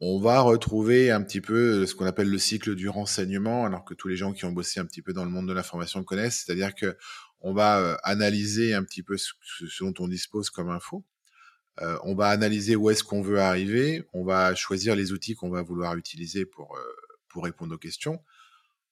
on 0.00 0.18
va 0.18 0.40
retrouver 0.40 1.12
un 1.12 1.22
petit 1.22 1.40
peu 1.40 1.86
ce 1.86 1.94
qu'on 1.94 2.06
appelle 2.06 2.28
le 2.28 2.38
cycle 2.38 2.74
du 2.74 2.88
renseignement, 2.88 3.64
alors 3.64 3.84
que 3.84 3.94
tous 3.94 4.08
les 4.08 4.16
gens 4.16 4.32
qui 4.32 4.44
ont 4.44 4.50
bossé 4.50 4.80
un 4.80 4.84
petit 4.84 5.00
peu 5.00 5.12
dans 5.12 5.24
le 5.24 5.30
monde 5.30 5.46
de 5.46 5.52
l'information 5.52 6.02
connaissent, 6.02 6.44
c'est-à-dire 6.44 6.74
que 6.74 6.96
on 7.40 7.52
va 7.52 7.80
euh, 7.80 7.96
analyser 8.02 8.74
un 8.74 8.84
petit 8.84 9.02
peu 9.02 9.16
ce, 9.16 9.32
dont 9.80 9.94
on 9.98 10.08
dispose 10.08 10.50
comme 10.50 10.70
info. 10.70 11.04
Euh, 11.80 11.96
on 12.04 12.14
va 12.14 12.28
analyser 12.28 12.76
où 12.76 12.90
est-ce 12.90 13.02
qu'on 13.02 13.22
veut 13.22 13.40
arriver, 13.40 14.04
on 14.12 14.24
va 14.24 14.54
choisir 14.54 14.94
les 14.94 15.12
outils 15.12 15.34
qu'on 15.34 15.50
va 15.50 15.62
vouloir 15.62 15.96
utiliser 15.96 16.44
pour, 16.44 16.76
euh, 16.76 16.82
pour 17.32 17.44
répondre 17.44 17.74
aux 17.74 17.78
questions. 17.78 18.22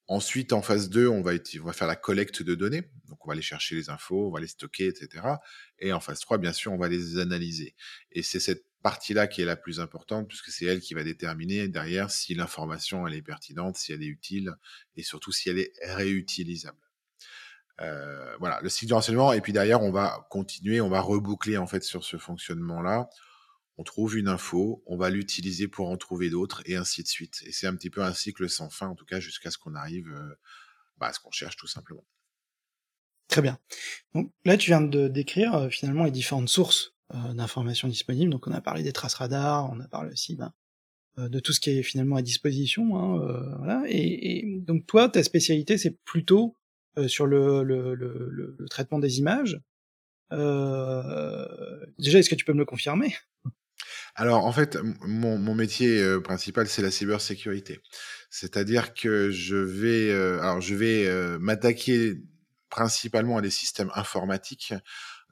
Ensuite, 0.08 0.52
en 0.52 0.60
phase 0.60 0.90
2, 0.90 1.06
on 1.06 1.22
va, 1.22 1.38
faire 1.72 1.86
la 1.86 1.94
collecte 1.94 2.42
de 2.42 2.56
données. 2.56 2.82
Donc, 3.08 3.24
on 3.24 3.28
va 3.28 3.34
aller 3.34 3.42
chercher 3.42 3.76
les 3.76 3.90
infos, 3.90 4.26
on 4.26 4.32
va 4.32 4.40
les 4.40 4.48
stocker, 4.48 4.86
etc. 4.86 5.24
Et 5.78 5.92
en 5.92 6.00
phase 6.00 6.18
3, 6.18 6.38
bien 6.38 6.52
sûr, 6.52 6.72
on 6.72 6.78
va 6.78 6.88
les 6.88 7.18
analyser. 7.18 7.76
Et 8.10 8.24
c'est 8.24 8.40
cette 8.40 8.64
partie-là 8.82 9.28
qui 9.28 9.40
est 9.40 9.44
la 9.44 9.54
plus 9.54 9.78
importante, 9.78 10.26
puisque 10.26 10.48
c'est 10.50 10.64
elle 10.64 10.80
qui 10.80 10.94
va 10.94 11.04
déterminer 11.04 11.68
derrière 11.68 12.10
si 12.10 12.34
l'information, 12.34 13.06
elle 13.06 13.14
est 13.14 13.22
pertinente, 13.22 13.76
si 13.76 13.92
elle 13.92 14.02
est 14.02 14.06
utile, 14.06 14.56
et 14.96 15.04
surtout 15.04 15.30
si 15.30 15.48
elle 15.48 15.60
est 15.60 15.72
réutilisable. 15.84 16.78
Euh, 17.80 18.36
voilà, 18.40 18.60
le 18.62 18.68
cycle 18.68 18.88
de 18.90 18.94
renseignement. 18.94 19.32
Et 19.32 19.40
puis 19.40 19.52
derrière, 19.52 19.80
on 19.80 19.92
va 19.92 20.26
continuer, 20.28 20.80
on 20.80 20.90
va 20.90 21.00
reboucler 21.00 21.56
en 21.56 21.68
fait 21.68 21.84
sur 21.84 22.04
ce 22.04 22.16
fonctionnement-là. 22.16 23.08
On 23.80 23.82
trouve 23.82 24.18
une 24.18 24.28
info, 24.28 24.82
on 24.84 24.98
va 24.98 25.08
l'utiliser 25.08 25.66
pour 25.66 25.88
en 25.88 25.96
trouver 25.96 26.28
d'autres, 26.28 26.60
et 26.66 26.76
ainsi 26.76 27.02
de 27.02 27.08
suite. 27.08 27.42
Et 27.46 27.52
c'est 27.52 27.66
un 27.66 27.74
petit 27.74 27.88
peu 27.88 28.02
un 28.02 28.12
cycle 28.12 28.46
sans 28.50 28.68
fin, 28.68 28.88
en 28.88 28.94
tout 28.94 29.06
cas, 29.06 29.20
jusqu'à 29.20 29.50
ce 29.50 29.56
qu'on 29.56 29.74
arrive 29.74 30.12
euh, 30.12 30.34
bah, 30.98 31.06
à 31.06 31.14
ce 31.14 31.20
qu'on 31.20 31.30
cherche 31.30 31.56
tout 31.56 31.66
simplement. 31.66 32.04
Très 33.28 33.40
bien. 33.40 33.58
Donc 34.14 34.34
là, 34.44 34.58
tu 34.58 34.68
viens 34.68 34.82
de 34.82 35.08
décrire 35.08 35.54
euh, 35.54 35.70
finalement 35.70 36.04
les 36.04 36.10
différentes 36.10 36.50
sources 36.50 36.92
euh, 37.14 37.32
d'informations 37.32 37.88
disponibles. 37.88 38.30
Donc 38.30 38.46
on 38.46 38.52
a 38.52 38.60
parlé 38.60 38.82
des 38.82 38.92
traces 38.92 39.14
radars, 39.14 39.70
on 39.72 39.80
a 39.80 39.88
parlé 39.88 40.12
aussi 40.12 40.36
ben, 40.36 40.52
de 41.16 41.40
tout 41.40 41.54
ce 41.54 41.60
qui 41.60 41.70
est 41.70 41.82
finalement 41.82 42.16
à 42.16 42.22
disposition. 42.22 42.98
Hein. 42.98 43.82
Et, 43.88 44.60
donc 44.60 44.86
toi, 44.86 45.08
ta 45.08 45.22
spécialité, 45.22 45.78
c'est 45.78 45.98
plutôt 46.04 46.54
sur 47.06 47.24
le, 47.24 48.58
traitement 48.68 48.98
des 48.98 49.20
images. 49.20 49.58
Déjà, 50.30 52.18
est-ce 52.18 52.28
que 52.28 52.34
tu 52.34 52.44
peux 52.44 52.52
me 52.52 52.58
le 52.58 52.66
confirmer? 52.66 53.16
Alors, 54.20 54.44
en 54.44 54.52
fait, 54.52 54.76
mon, 55.00 55.54
métier 55.54 55.98
euh, 55.98 56.20
principal, 56.20 56.68
c'est 56.68 56.82
la 56.82 56.90
cybersécurité. 56.90 57.80
C'est-à-dire 58.28 58.92
que 58.92 59.30
je 59.30 59.56
vais, 59.56 60.10
euh, 60.10 60.58
vais 60.72 61.06
euh, 61.06 61.38
m'attaquer 61.38 62.16
principalement 62.68 63.38
à 63.38 63.40
des 63.40 63.48
systèmes 63.48 63.90
informatiques 63.94 64.74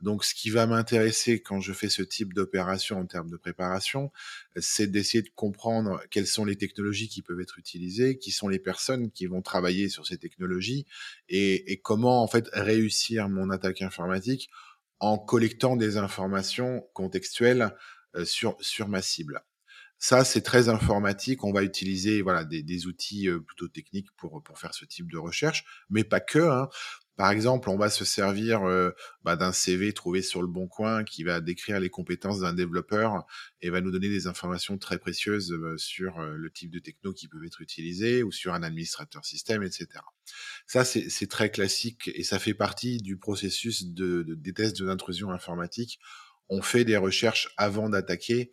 donc, 0.01 0.25
ce 0.25 0.33
qui 0.35 0.51
va 0.51 0.67
m'intéresser 0.67 1.43
quand 1.43 1.61
je 1.61 1.73
fais 1.73 1.89
ce 1.89 2.03
type 2.03 2.33
d'opération 2.33 3.01
en 3.01 3.07
termes 3.07 3.29
de 3.29 3.37
préparation, 3.37 4.13
c'est 4.57 4.87
d'essayer 4.87 5.23
de 5.23 5.31
comprendre 5.35 6.01
quelles 6.11 6.29
sont 6.29 6.45
les 6.45 6.55
technologies 6.55 7.09
qui 7.09 7.21
peuvent 7.21 7.41
être 7.41 7.59
utilisées, 7.59 8.17
qui 8.17 8.31
sont 8.31 8.47
les 8.47 8.61
personnes 8.61 9.11
qui 9.11 9.27
vont 9.27 9.43
travailler 9.43 9.89
sur 9.89 10.07
ces 10.07 10.17
technologies 10.17 10.87
et, 11.29 11.73
et 11.73 11.81
comment 11.81 12.23
en 12.23 12.29
fait 12.29 12.49
réussir 12.53 13.29
mon 13.29 13.51
attaque 13.51 13.83
informatique 13.83 14.51
en 15.01 15.19
collectant 15.19 15.77
des 15.77 15.97
informations 15.97 16.85
contextuelles 16.93 17.75
sur, 18.25 18.57
sur 18.61 18.89
ma 18.89 19.03
cible. 19.03 19.43
Ça, 19.99 20.25
c'est 20.25 20.43
très 20.43 20.69
informatique. 20.69 21.43
On 21.45 21.53
va 21.53 21.65
utiliser 21.65 22.23
voilà 22.23 22.45
des, 22.45 22.63
des 22.63 22.87
outils 22.87 23.29
euh, 23.29 23.41
plutôt 23.41 23.69
techniques 23.69 24.11
pour 24.17 24.43
pour 24.43 24.59
faire 24.59 24.73
ce 24.73 24.85
type 24.85 25.11
de 25.11 25.19
recherche, 25.19 25.65
mais 25.91 26.05
pas 26.05 26.21
que. 26.21 26.39
Hein. 26.39 26.69
Par 27.19 27.33
exemple, 27.33 27.69
on 27.69 27.77
va 27.77 27.91
se 27.91 28.05
servir 28.05 28.63
euh, 28.63 28.93
bah, 29.25 29.35
d'un 29.35 29.51
CV 29.51 29.93
trouvé 29.93 30.23
sur 30.23 30.41
le 30.41 30.47
bon 30.47 30.69
coin 30.69 31.03
qui 31.03 31.25
va 31.25 31.41
décrire 31.41 31.81
les 31.81 31.91
compétences 31.91 32.39
d'un 32.39 32.53
développeur 32.53 33.27
et 33.61 33.71
va 33.71 33.81
nous 33.81 33.91
donner 33.91 34.09
des 34.09 34.29
informations 34.29 34.79
très 34.79 34.99
précieuses 34.99 35.51
euh, 35.53 35.77
sur 35.77 36.21
euh, 36.21 36.37
le 36.37 36.49
type 36.53 36.71
de 36.71 36.79
techno 36.79 37.13
qui 37.13 37.27
peuvent 37.27 37.43
être 37.45 37.61
utilisés 37.61 38.23
ou 38.23 38.31
sur 38.31 38.55
un 38.55 38.63
administrateur 38.63 39.25
système, 39.25 39.65
etc. 39.65 39.89
Ça, 40.69 40.85
c'est 40.85 41.27
très 41.27 41.51
classique 41.51 42.09
et 42.15 42.23
ça 42.23 42.39
fait 42.39 42.55
partie 42.55 42.99
du 42.99 43.17
processus 43.17 43.87
de, 43.87 44.23
de 44.23 44.37
des 44.37 44.53
tests 44.53 44.81
d'intrusion 44.81 45.33
informatique. 45.33 45.99
On 46.49 46.63
fait 46.63 46.85
des 46.85 46.97
recherches 46.97 47.53
avant 47.57 47.89
d'attaquer. 47.89 48.51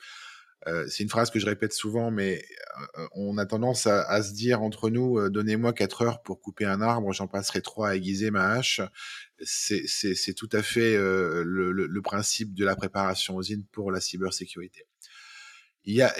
Euh, 0.68 0.86
c'est 0.90 1.04
une 1.04 1.10
phrase 1.10 1.30
que 1.30 1.40
je 1.40 1.46
répète 1.46 1.74
souvent, 1.74 2.10
mais 2.10 2.44
euh, 2.98 3.08
on 3.14 3.38
a 3.38 3.46
tendance 3.46 3.86
à, 3.86 4.24
se 4.24 4.34
dire 4.34 4.64
entre 4.64 4.90
nous, 4.90 5.20
euh, 5.20 5.30
donnez-moi 5.30 5.74
quatre 5.74 6.02
heures 6.02 6.24
pour 6.24 6.42
couper 6.42 6.66
un 6.66 6.82
arbre, 6.82 7.14
j'en 7.14 7.28
passerai 7.28 7.62
trois 7.62 7.90
à 7.90 7.96
aiguiser 7.96 8.32
ma 8.32 8.52
hache. 8.52 8.82
C'est 9.42 10.34
tout 10.36 10.50
à 10.52 10.64
fait 10.64 10.98
le, 10.98 12.00
principe 12.02 12.54
de 12.54 12.66
la 12.66 12.75
préparation 12.75 13.36
aux 13.36 13.42
usines 13.42 13.66
pour 13.72 13.92
la 13.92 14.00
cybersécurité. 14.00 14.86
Il 15.84 15.94
y 15.94 16.02
a, 16.02 16.14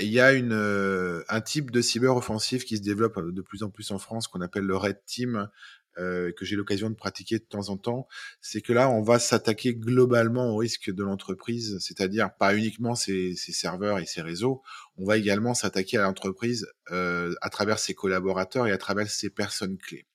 un 1.30 1.42
type 1.42 1.72
de 1.72 1.82
cyber-offensive 1.82 2.66
qui 2.66 2.78
se 2.78 2.84
développe 2.84 3.20
de 3.32 3.42
plus 3.42 3.64
en 3.64 3.72
plus 3.72 3.92
en 3.92 3.98
France 3.98 4.28
qu'on 4.28 4.42
appelle 4.42 4.66
le 4.66 4.78
Red 4.78 5.00
Team, 5.08 5.50
euh, 5.98 6.32
que 6.34 6.46
j'ai 6.46 6.56
l'occasion 6.56 6.90
de 6.90 6.96
pratiquer 6.96 7.40
de 7.40 7.44
temps 7.44 7.70
en 7.70 7.78
temps, 7.78 8.08
c'est 8.42 8.62
que 8.62 8.74
là, 8.74 8.90
on 8.90 9.02
va 9.02 9.20
s'attaquer 9.20 9.76
globalement 9.76 10.52
au 10.52 10.58
risque 10.58 10.92
de 10.92 11.04
l'entreprise, 11.04 11.78
c'est-à-dire 11.80 12.34
pas 12.38 12.56
uniquement 12.56 12.96
ses, 12.96 13.36
serveurs 13.36 14.00
et 14.00 14.06
ses 14.06 14.22
réseaux, 14.22 14.62
on 14.98 15.06
va 15.06 15.18
également 15.18 15.54
s'attaquer 15.54 15.98
à 15.98 16.04
l'entreprise 16.04 16.68
euh, 16.92 17.34
à 17.42 17.50
travers 17.50 17.80
ses 17.80 17.94
collaborateurs 17.94 18.68
et 18.68 18.72
à 18.72 18.78
travers 18.78 19.10
ses 19.10 19.30
personnes 19.30 19.78
clés. 19.78 20.06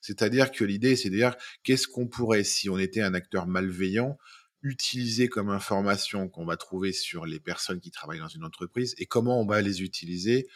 C'est-à-dire 0.00 0.52
que 0.52 0.64
l'idée, 0.64 0.96
c'est 0.96 1.10
de 1.10 1.16
dire 1.16 1.34
qu'est-ce 1.62 1.88
qu'on 1.88 2.06
pourrait, 2.06 2.44
si 2.44 2.68
on 2.68 2.78
était 2.78 3.00
un 3.00 3.14
acteur 3.14 3.46
malveillant, 3.46 4.18
utiliser 4.64 5.28
comme 5.28 5.50
information 5.50 6.28
qu'on 6.28 6.46
va 6.46 6.56
trouver 6.56 6.92
sur 6.92 7.26
les 7.26 7.38
personnes 7.38 7.80
qui 7.80 7.90
travaillent 7.90 8.20
dans 8.20 8.28
une 8.28 8.44
entreprise 8.44 8.94
et 8.98 9.06
comment 9.06 9.40
on 9.40 9.46
va 9.46 9.60
les 9.60 9.82
utiliser 9.82 10.48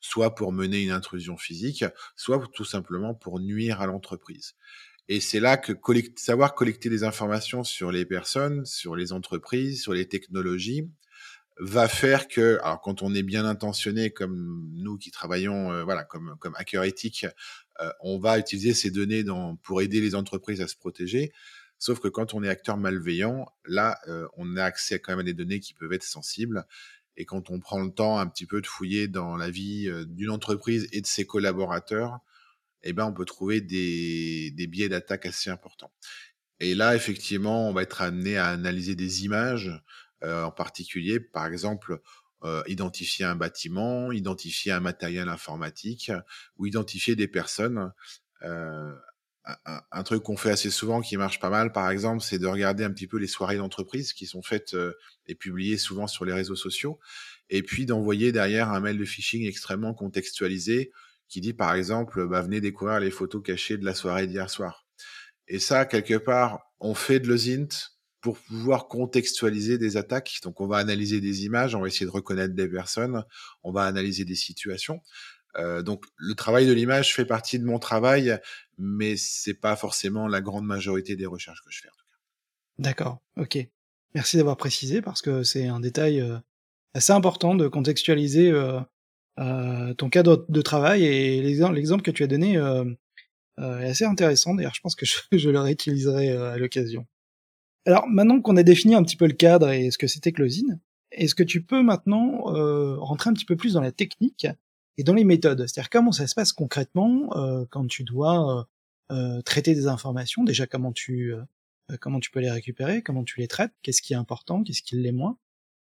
soit 0.00 0.34
pour 0.34 0.52
mener 0.52 0.82
une 0.82 0.90
intrusion 0.90 1.36
physique, 1.36 1.84
soit 2.16 2.42
tout 2.54 2.64
simplement 2.64 3.14
pour 3.14 3.40
nuire 3.40 3.80
à 3.80 3.86
l'entreprise. 3.86 4.54
Et 5.08 5.20
c'est 5.20 5.40
là 5.40 5.56
que 5.56 5.72
savoir 6.16 6.54
collecter 6.54 6.88
des 6.88 7.04
informations 7.04 7.62
sur 7.62 7.92
les 7.92 8.04
personnes, 8.04 8.64
sur 8.64 8.96
les 8.96 9.12
entreprises, 9.12 9.82
sur 9.82 9.92
les 9.92 10.08
technologies, 10.08 10.88
va 11.58 11.88
faire 11.88 12.28
que, 12.28 12.58
alors 12.62 12.80
quand 12.80 13.02
on 13.02 13.14
est 13.14 13.22
bien 13.22 13.46
intentionné 13.46 14.10
comme 14.10 14.68
nous 14.74 14.98
qui 14.98 15.10
travaillons, 15.10 15.72
euh, 15.72 15.84
voilà, 15.84 16.04
comme 16.04 16.36
comme 16.38 16.54
hacker 16.56 16.84
éthique, 16.84 17.26
euh, 17.80 17.90
on 18.00 18.18
va 18.18 18.38
utiliser 18.38 18.74
ces 18.74 18.90
données 18.90 19.24
pour 19.62 19.80
aider 19.80 20.00
les 20.00 20.14
entreprises 20.14 20.60
à 20.60 20.68
se 20.68 20.76
protéger. 20.76 21.32
Sauf 21.78 22.00
que 22.00 22.08
quand 22.08 22.34
on 22.34 22.42
est 22.42 22.48
acteur 22.48 22.76
malveillant, 22.78 23.46
là, 23.66 23.98
euh, 24.08 24.26
on 24.36 24.56
a 24.56 24.64
accès 24.64 24.98
quand 24.98 25.12
même 25.12 25.20
à 25.20 25.24
des 25.24 25.34
données 25.34 25.60
qui 25.60 25.74
peuvent 25.74 25.92
être 25.92 26.04
sensibles 26.04 26.64
et 27.16 27.24
quand 27.24 27.50
on 27.50 27.60
prend 27.60 27.82
le 27.82 27.90
temps 27.90 28.18
un 28.18 28.26
petit 28.26 28.46
peu 28.46 28.60
de 28.60 28.66
fouiller 28.66 29.08
dans 29.08 29.36
la 29.36 29.50
vie 29.50 29.88
euh, 29.88 30.04
d'une 30.04 30.30
entreprise 30.30 30.88
et 30.92 31.00
de 31.00 31.06
ses 31.06 31.26
collaborateurs, 31.26 32.18
eh 32.82 32.92
ben, 32.92 33.06
on 33.06 33.12
peut 33.12 33.24
trouver 33.24 33.60
des, 33.60 34.52
biais 34.68 34.88
d'attaque 34.88 35.26
assez 35.26 35.50
importants. 35.50 35.92
Et 36.60 36.74
là, 36.74 36.94
effectivement, 36.94 37.68
on 37.68 37.72
va 37.72 37.82
être 37.82 38.02
amené 38.02 38.38
à 38.38 38.48
analyser 38.48 38.94
des 38.94 39.24
images, 39.24 39.70
euh, 40.22 40.44
en 40.44 40.50
particulier, 40.50 41.20
par 41.20 41.46
exemple, 41.46 42.00
euh, 42.44 42.62
identifier 42.66 43.24
un 43.24 43.34
bâtiment, 43.34 44.12
identifier 44.12 44.72
un 44.72 44.80
matériel 44.80 45.28
informatique 45.28 46.12
ou 46.56 46.66
identifier 46.66 47.16
des 47.16 47.28
personnes. 47.28 47.92
Un, 49.92 50.02
truc 50.02 50.24
qu'on 50.24 50.36
fait 50.36 50.50
assez 50.50 50.70
souvent 50.70 51.00
qui 51.00 51.16
marche 51.16 51.38
pas 51.38 51.50
mal, 51.50 51.72
par 51.72 51.90
exemple, 51.90 52.22
c'est 52.22 52.38
de 52.38 52.46
regarder 52.46 52.84
un 52.84 52.90
petit 52.90 53.06
peu 53.06 53.18
les 53.18 53.28
soirées 53.28 53.56
d'entreprise 53.56 54.12
qui 54.12 54.26
sont 54.26 54.42
faites 54.42 54.74
euh, 54.74 54.92
et 55.26 55.34
publiées 55.34 55.78
souvent 55.78 56.06
sur 56.06 56.24
les 56.24 56.32
réseaux 56.32 56.56
sociaux, 56.56 56.98
et 57.48 57.62
puis 57.62 57.86
d'envoyer 57.86 58.32
derrière 58.32 58.70
un 58.70 58.80
mail 58.80 58.98
de 58.98 59.04
phishing 59.04 59.46
extrêmement 59.46 59.94
contextualisé 59.94 60.90
qui 61.28 61.40
dit 61.40 61.52
par 61.52 61.74
exemple, 61.74 62.26
bah, 62.26 62.42
venez 62.42 62.60
découvrir 62.60 63.00
les 63.00 63.10
photos 63.10 63.42
cachées 63.42 63.76
de 63.76 63.84
la 63.84 63.94
soirée 63.94 64.26
d'hier 64.26 64.50
soir. 64.50 64.86
Et 65.48 65.58
ça, 65.58 65.86
quelque 65.86 66.16
part, 66.16 66.60
on 66.80 66.94
fait 66.94 67.20
de 67.20 67.28
l'OSINT 67.28 67.68
pour 68.20 68.38
pouvoir 68.38 68.88
contextualiser 68.88 69.78
des 69.78 69.96
attaques. 69.96 70.40
Donc, 70.42 70.60
on 70.60 70.66
va 70.66 70.78
analyser 70.78 71.20
des 71.20 71.44
images, 71.44 71.76
on 71.76 71.80
va 71.80 71.86
essayer 71.86 72.06
de 72.06 72.10
reconnaître 72.10 72.54
des 72.54 72.68
personnes, 72.68 73.22
on 73.62 73.70
va 73.70 73.84
analyser 73.84 74.24
des 74.24 74.34
situations. 74.34 75.00
Euh, 75.58 75.82
donc, 75.82 76.04
le 76.16 76.34
travail 76.34 76.66
de 76.66 76.72
l'image 76.72 77.14
fait 77.14 77.24
partie 77.24 77.58
de 77.58 77.64
mon 77.64 77.78
travail, 77.78 78.38
mais 78.78 79.16
c'est 79.16 79.54
pas 79.54 79.76
forcément 79.76 80.28
la 80.28 80.40
grande 80.40 80.66
majorité 80.66 81.16
des 81.16 81.26
recherches 81.26 81.62
que 81.62 81.70
je 81.70 81.80
fais 81.80 81.88
en 81.88 81.96
tout 81.96 82.06
cas. 82.10 82.82
D'accord, 82.82 83.22
ok. 83.38 83.58
Merci 84.14 84.36
d'avoir 84.36 84.56
précisé 84.56 85.02
parce 85.02 85.22
que 85.22 85.42
c'est 85.42 85.66
un 85.66 85.80
détail 85.80 86.20
euh, 86.20 86.38
assez 86.96 87.12
important 87.12 87.54
de 87.54 87.68
contextualiser 87.68 88.50
euh, 88.50 88.80
euh, 89.38 89.92
ton 89.94 90.08
cadre 90.08 90.46
de 90.48 90.62
travail 90.62 91.04
et 91.04 91.42
l'exemple 91.42 92.02
que 92.02 92.10
tu 92.10 92.22
as 92.24 92.26
donné 92.26 92.56
euh, 92.56 92.84
est 93.58 93.90
assez 93.90 94.04
intéressant. 94.04 94.54
D'ailleurs, 94.54 94.74
je 94.74 94.80
pense 94.80 94.96
que 94.96 95.04
je, 95.04 95.14
je 95.32 95.50
le 95.50 95.60
réutiliserai 95.60 96.32
à 96.32 96.56
l'occasion. 96.56 97.06
Alors 97.84 98.08
maintenant 98.08 98.40
qu'on 98.40 98.56
a 98.56 98.62
défini 98.62 98.94
un 98.94 99.04
petit 99.04 99.16
peu 99.16 99.26
le 99.26 99.34
cadre 99.34 99.70
et 99.70 99.90
ce 99.90 99.98
que 99.98 100.08
c'était 100.08 100.32
que 100.32 100.42
l'osine, 100.42 100.80
est-ce 101.12 101.36
que 101.36 101.44
tu 101.44 101.62
peux 101.62 101.82
maintenant 101.82 102.42
rentrer 102.98 103.30
un 103.30 103.32
petit 103.32 103.44
peu 103.44 103.54
plus 103.54 103.74
dans 103.74 103.80
la 103.80 103.92
technique 103.92 104.48
et 104.98 105.04
dans 105.04 105.14
les 105.14 105.24
méthodes. 105.24 105.66
C'est-à-dire 105.66 105.90
comment 105.90 106.12
ça 106.12 106.26
se 106.26 106.34
passe 106.34 106.52
concrètement 106.52 107.30
quand 107.70 107.86
tu 107.86 108.04
dois 108.04 108.68
traiter 109.44 109.74
des 109.74 109.86
informations 109.86 110.44
Déjà 110.44 110.66
comment 110.66 110.92
tu 110.92 111.34
comment 112.00 112.20
tu 112.20 112.30
peux 112.30 112.40
les 112.40 112.50
récupérer, 112.50 113.02
comment 113.02 113.24
tu 113.24 113.40
les 113.40 113.48
traites, 113.48 113.72
qu'est-ce 113.82 114.02
qui 114.02 114.12
est 114.12 114.16
important, 114.16 114.62
qu'est-ce 114.62 114.82
qui 114.82 114.96
l'est 114.96 115.12
moins 115.12 115.38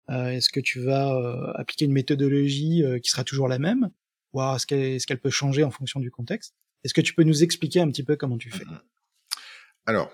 euh, 0.10 0.30
est-ce 0.30 0.50
que 0.50 0.60
tu 0.60 0.80
vas 0.80 1.14
euh, 1.14 1.52
appliquer 1.56 1.86
une 1.86 1.92
méthodologie 1.92 2.84
euh, 2.84 3.00
qui 3.00 3.12
sera 3.12 3.24
toujours 3.24 3.48
la 3.48 3.60
même 3.60 3.92
ou 4.34 4.42
est-ce 4.42 5.06
qu'elle 5.08 5.20
peut 5.20 5.32
changer 5.32 5.64
en 5.64 5.72
fonction 5.72 6.00
du 6.00 6.12
contexte. 6.12 6.54
Est-ce 6.84 6.94
que 6.94 7.02
tu 7.02 7.16
peux 7.16 7.24
nous 7.24 7.44
expliquer 7.44 7.82
un 7.82 7.88
petit 7.88 8.04
peu 8.04 8.16
comment 8.16 8.38
tu 8.38 8.52
fais? 8.52 8.64
Alors, 9.88 10.12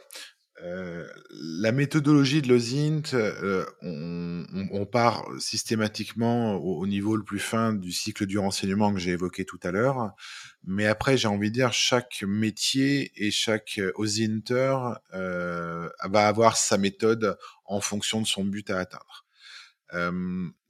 euh, 0.63 1.05
la 1.31 1.73
méthodologie 1.73 2.41
de 2.41 2.47
l'OSINT, 2.47 3.13
euh, 3.13 3.65
on, 3.81 4.45
on, 4.71 4.85
part 4.85 5.27
systématiquement 5.37 6.55
au, 6.55 6.79
au, 6.79 6.87
niveau 6.87 7.17
le 7.17 7.23
plus 7.23 7.39
fin 7.39 7.73
du 7.73 7.91
cycle 7.91 8.25
du 8.25 8.39
renseignement 8.39 8.93
que 8.93 8.99
j'ai 8.99 9.11
évoqué 9.11 9.43
tout 9.43 9.59
à 9.63 9.71
l'heure. 9.71 10.13
Mais 10.63 10.85
après, 10.85 11.17
j'ai 11.17 11.27
envie 11.27 11.49
de 11.49 11.55
dire, 11.55 11.73
chaque 11.73 12.23
métier 12.25 13.11
et 13.17 13.31
chaque 13.31 13.81
OSINTer 13.95 14.77
euh, 15.13 15.89
va 16.05 16.27
avoir 16.27 16.55
sa 16.55 16.77
méthode 16.77 17.37
en 17.65 17.81
fonction 17.81 18.21
de 18.21 18.27
son 18.27 18.45
but 18.45 18.69
à 18.69 18.79
atteindre 18.79 19.24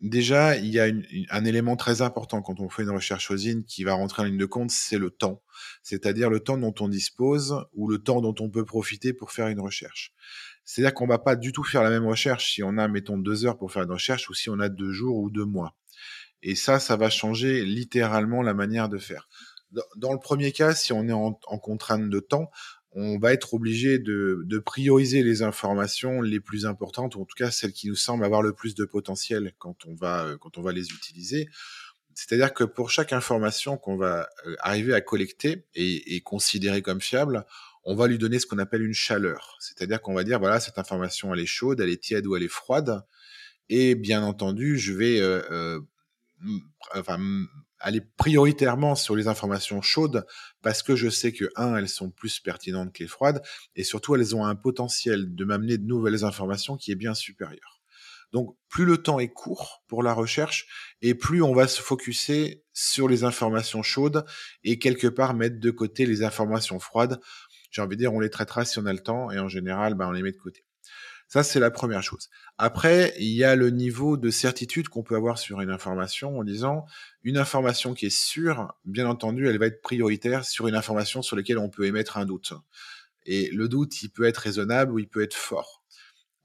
déjà, 0.02 0.58
il 0.58 0.68
y 0.68 0.80
a 0.80 0.88
un 1.30 1.46
élément 1.46 1.76
très 1.76 2.02
important 2.02 2.42
quand 2.42 2.60
on 2.60 2.70
fait 2.70 2.84
une 2.84 2.90
recherche 2.90 3.32
OSINT 3.32 3.64
qui 3.68 3.84
va 3.84 3.94
rentrer 3.94 4.22
en 4.22 4.26
ligne 4.26 4.38
de 4.38 4.46
compte, 4.46 4.72
c'est 4.72 4.98
le 4.98 5.10
temps. 5.10 5.42
C'est-à-dire 5.84 6.30
le 6.30 6.40
temps 6.40 6.58
dont 6.58 6.74
on 6.80 6.88
dispose 6.88 7.66
ou 7.74 7.88
le 7.88 8.00
temps 8.00 8.22
dont 8.22 8.36
on 8.40 8.50
peut 8.50 8.66
profiter 8.66 9.14
pour 9.14 9.32
faire 9.32 9.48
une 9.48 9.60
recherche. 9.60 10.14
C'est-à-dire 10.64 10.94
qu'on 10.94 11.08
va 11.08 11.20
pas 11.20 11.36
du 11.36 11.52
tout 11.52 11.64
faire 11.64 11.84
la 11.84 11.90
même 11.90 12.06
recherche 12.06 12.54
si 12.54 12.64
on 12.64 12.78
a, 12.78 12.88
mettons, 12.88 13.18
deux 13.18 13.46
heures 13.46 13.58
pour 13.58 13.72
faire 13.72 13.84
une 13.84 13.92
recherche 13.92 14.30
ou 14.30 14.34
si 14.34 14.50
on 14.50 14.60
a 14.60 14.70
deux 14.70 14.92
jours 14.92 15.18
ou 15.18 15.30
deux 15.30 15.46
mois. 15.46 15.76
Et 16.42 16.56
ça, 16.56 16.80
ça 16.80 16.98
va 16.98 17.10
changer 17.10 17.64
littéralement 17.66 18.42
la 18.42 18.54
manière 18.54 18.90
de 18.90 18.98
faire. 18.98 19.30
Dans 19.96 20.14
le 20.14 20.20
premier 20.20 20.52
cas, 20.52 20.74
si 20.74 20.94
on 20.94 21.08
est 21.08 21.14
en 21.14 21.34
contrainte 21.34 22.10
de 22.10 22.20
temps, 22.20 22.50
on 22.96 23.20
va 23.20 23.34
être 23.34 23.54
obligé 23.54 24.00
de, 24.00 24.60
prioriser 24.66 25.22
les 25.22 25.42
informations 25.42 26.22
les 26.22 26.40
plus 26.40 26.66
importantes, 26.66 27.16
ou 27.16 27.22
en 27.22 27.26
tout 27.26 27.36
cas 27.36 27.52
celles 27.52 27.74
qui 27.74 27.90
nous 27.90 27.96
semblent 27.96 28.24
avoir 28.24 28.42
le 28.42 28.54
plus 28.54 28.74
de 28.74 28.86
potentiel 28.86 29.54
quand 29.60 29.86
on 29.86 29.94
va, 29.96 30.24
euh, 30.24 30.38
quand 30.38 30.58
on 30.58 30.62
va 30.62 30.72
les 30.72 30.88
utiliser. 30.92 31.50
C'est-à-dire 32.14 32.54
que 32.54 32.64
pour 32.64 32.90
chaque 32.90 33.12
information 33.12 33.78
qu'on 33.78 33.98
va 33.98 34.30
euh, 34.48 34.56
arriver 34.60 34.94
à 34.94 35.02
collecter 35.02 35.66
et, 35.76 36.22
considérer 36.22 36.82
comme 36.82 37.02
fiable, 37.02 37.46
on 37.84 37.96
va 37.96 38.08
lui 38.08 38.18
donner 38.18 38.40
ce 38.40 38.46
qu'on 38.46 38.60
appelle 38.60 38.82
une 38.82 38.94
chaleur. 38.94 39.58
C'est-à-dire 39.60 40.02
qu'on 40.02 40.14
va 40.14 40.24
dire, 40.24 40.40
voilà, 40.40 40.62
cette 40.62 40.80
information, 40.80 41.34
elle 41.34 41.42
est 41.42 41.46
chaude, 41.46 41.82
elle 41.82 41.90
est 41.90 42.02
tiède 42.02 42.26
ou 42.26 42.38
elle 42.38 42.44
est 42.44 42.48
froide. 42.48 43.04
Et 43.68 43.96
bien 43.96 44.24
entendu, 44.24 44.80
je 44.80 44.94
vais 44.94 45.20
euh, 45.20 45.82
aller 47.80 48.02
prioritairement 48.02 48.96
sur 48.96 49.16
les 49.16 49.28
informations 49.28 49.82
chaudes 49.82 50.26
parce 50.62 50.84
que 50.84 50.96
je 50.96 51.10
sais 51.10 51.32
que, 51.32 51.46
un, 51.56 51.76
elles 51.76 51.90
sont 51.90 52.10
plus 52.10 52.40
pertinentes 52.40 52.94
que 52.94 53.04
les 53.04 53.08
froides 53.08 53.42
et 53.76 53.84
surtout, 53.84 54.16
elles 54.16 54.36
ont 54.36 54.46
un 54.46 54.56
potentiel 54.56 55.36
de 55.36 55.46
m'amener 55.46 55.78
de 55.78 55.86
nouvelles 55.86 56.24
informations 56.24 56.78
qui 56.78 56.92
est 56.92 56.96
bien 56.96 57.14
supérieur. 57.14 57.82
Donc, 58.32 58.58
plus 58.68 58.86
le 58.86 58.98
temps 58.98 59.20
est 59.20 59.30
court 59.30 59.84
pour 59.88 60.04
la 60.04 60.14
recherche 60.14 60.68
et 61.02 61.16
plus 61.16 61.42
on 61.42 61.54
va 61.54 61.68
se 61.68 61.82
focuser 61.82 62.64
sur 62.74 63.08
les 63.08 63.24
informations 63.24 63.84
chaudes 63.84 64.26
et 64.64 64.80
quelque 64.80 65.08
part 65.08 65.34
mettre 65.34 65.60
de 65.60 65.72
côté 65.72 66.06
les 66.06 66.24
informations 66.24 66.80
froides. 66.80 67.20
J'ai 67.72 67.82
envie 67.82 67.96
de 67.96 68.02
dire, 68.02 68.14
on 68.14 68.20
les 68.20 68.30
traitera 68.30 68.66
si 68.66 68.80
on 68.80 68.86
a 68.86 68.94
le 68.94 69.00
temps 69.00 69.32
et 69.32 69.40
en 69.40 69.48
général, 69.48 69.94
ben, 69.94 70.08
on 70.08 70.12
les 70.12 70.22
met 70.22 70.32
de 70.32 70.38
côté. 70.38 70.65
Ça, 71.28 71.44
c'est 71.44 71.60
la 71.60 71.72
première 71.72 72.04
chose. 72.04 72.30
Après, 72.58 73.14
il 73.18 73.34
y 73.34 73.44
a 73.44 73.56
le 73.56 73.70
niveau 73.70 74.16
de 74.16 74.30
certitude 74.30 74.90
qu'on 74.90 75.04
peut 75.04 75.16
avoir 75.16 75.38
sur 75.38 75.60
une 75.62 75.72
information 75.72 76.38
en 76.38 76.44
disant 76.44 76.86
une 77.24 77.38
information 77.38 77.94
qui 77.94 78.06
est 78.06 78.16
sûre, 78.16 78.74
bien 78.86 79.08
entendu, 79.08 79.48
elle 79.50 79.58
va 79.58 79.66
être 79.66 79.82
prioritaire 79.82 80.46
sur 80.46 80.68
une 80.68 80.76
information 80.76 81.22
sur 81.22 81.36
laquelle 81.36 81.58
on 81.58 81.70
peut 81.70 81.86
émettre 81.86 82.18
un 82.18 82.26
doute. 82.26 82.54
Et 83.26 83.50
le 83.52 83.68
doute, 83.68 84.04
il 84.04 84.10
peut 84.10 84.26
être 84.26 84.38
raisonnable 84.38 84.92
ou 84.92 85.00
il 85.00 85.08
peut 85.08 85.24
être 85.24 85.34
fort. 85.34 85.84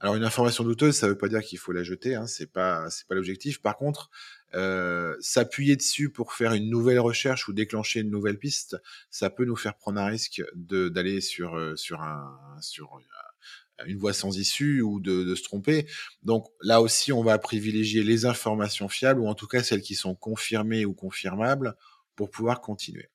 Alors 0.01 0.16
une 0.16 0.25
information 0.25 0.64
douteuse, 0.64 0.97
ça 0.97 1.07
ne 1.07 1.12
veut 1.12 1.19
pas 1.19 1.29
dire 1.29 1.43
qu'il 1.43 1.59
faut 1.59 1.73
la 1.73 1.83
jeter, 1.83 2.14
hein, 2.14 2.27
c'est 2.27 2.51
pas 2.51 2.88
pas 3.07 3.14
l'objectif. 3.14 3.61
Par 3.61 3.77
contre, 3.77 4.09
euh, 4.55 5.14
s'appuyer 5.21 5.77
dessus 5.77 6.09
pour 6.09 6.33
faire 6.33 6.55
une 6.55 6.71
nouvelle 6.71 7.01
recherche 7.01 7.49
ou 7.49 7.53
déclencher 7.53 8.01
une 8.01 8.11
nouvelle 8.11 8.38
piste, 8.38 8.79
ça 9.11 9.29
peut 9.29 9.45
nous 9.45 9.57
faire 9.57 9.77
prendre 9.77 10.01
un 10.01 10.07
risque 10.07 10.43
d'aller 10.55 11.21
sur 11.21 11.55
euh, 11.55 11.77
sur 11.77 12.01
un 12.01 12.57
sur 12.62 12.99
une 13.87 13.99
voie 13.99 14.12
sans 14.12 14.38
issue 14.38 14.81
ou 14.81 15.01
de, 15.01 15.35
se 15.35 15.43
tromper. 15.43 15.87
Donc 16.23 16.47
là 16.62 16.81
aussi, 16.81 17.12
on 17.12 17.23
va 17.23 17.38
privilégier 17.38 18.03
les 18.03 18.27
informations 18.27 18.88
fiables 18.88 19.21
ou 19.21 19.29
en 19.29 19.35
tout 19.35 19.47
cas 19.47 19.62
celles 19.62 19.83
qui 19.83 19.95
sont 19.95 20.14
confirmées 20.14 20.85
ou 20.85 20.95
confirmables 20.95 21.77
pour 22.16 22.31
pouvoir 22.31 22.61
continuer. 22.61 23.09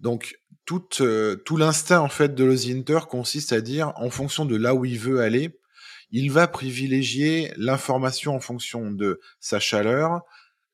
Donc 0.00 0.38
tout, 0.64 0.86
euh, 1.00 1.36
l'instinct 1.56 2.00
en 2.00 2.08
fait 2.08 2.34
de 2.34 2.44
l'osinter 2.44 3.00
consiste 3.08 3.52
à 3.52 3.60
dire 3.60 3.92
en 3.96 4.10
fonction 4.10 4.44
de 4.44 4.56
là 4.56 4.74
où 4.74 4.84
il 4.84 4.98
veut 4.98 5.20
aller, 5.20 5.58
il 6.10 6.30
va 6.30 6.46
privilégier 6.46 7.52
l'information 7.56 8.34
en 8.34 8.40
fonction 8.40 8.90
de 8.90 9.20
sa 9.40 9.60
chaleur, 9.60 10.22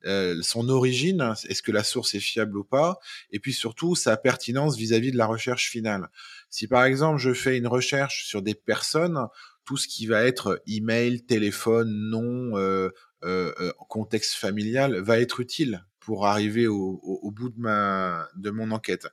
euh, 0.06 0.40
son 0.42 0.68
origine, 0.68 1.34
est-ce 1.48 1.62
que 1.62 1.72
la 1.72 1.84
source 1.84 2.14
est 2.14 2.20
fiable 2.20 2.56
ou 2.56 2.64
pas, 2.64 2.98
et 3.30 3.38
puis 3.38 3.52
surtout 3.52 3.94
sa 3.94 4.16
pertinence 4.16 4.76
vis-à-vis 4.76 5.08
-vis 5.08 5.12
de 5.12 5.18
la 5.18 5.26
recherche 5.26 5.68
finale. 5.70 6.08
Si 6.50 6.66
par 6.66 6.84
exemple 6.84 7.18
je 7.18 7.32
fais 7.32 7.56
une 7.56 7.66
recherche 7.66 8.26
sur 8.26 8.42
des 8.42 8.54
personnes, 8.54 9.26
tout 9.64 9.76
ce 9.76 9.88
qui 9.88 10.06
va 10.06 10.24
être 10.24 10.60
email, 10.66 11.24
téléphone, 11.24 11.88
nom, 12.10 12.56
euh, 12.58 12.90
euh, 13.22 13.52
euh, 13.60 13.72
contexte 13.88 14.34
familial 14.34 14.96
va 15.00 15.20
être 15.20 15.40
utile 15.40 15.84
pour 16.00 16.26
arriver 16.26 16.66
au, 16.66 17.00
au, 17.02 17.20
au, 17.22 17.30
bout 17.30 17.50
de 17.50 17.60
ma 17.60 18.28
de 18.36 18.50
mon 18.50 18.70
enquête. 18.70 19.06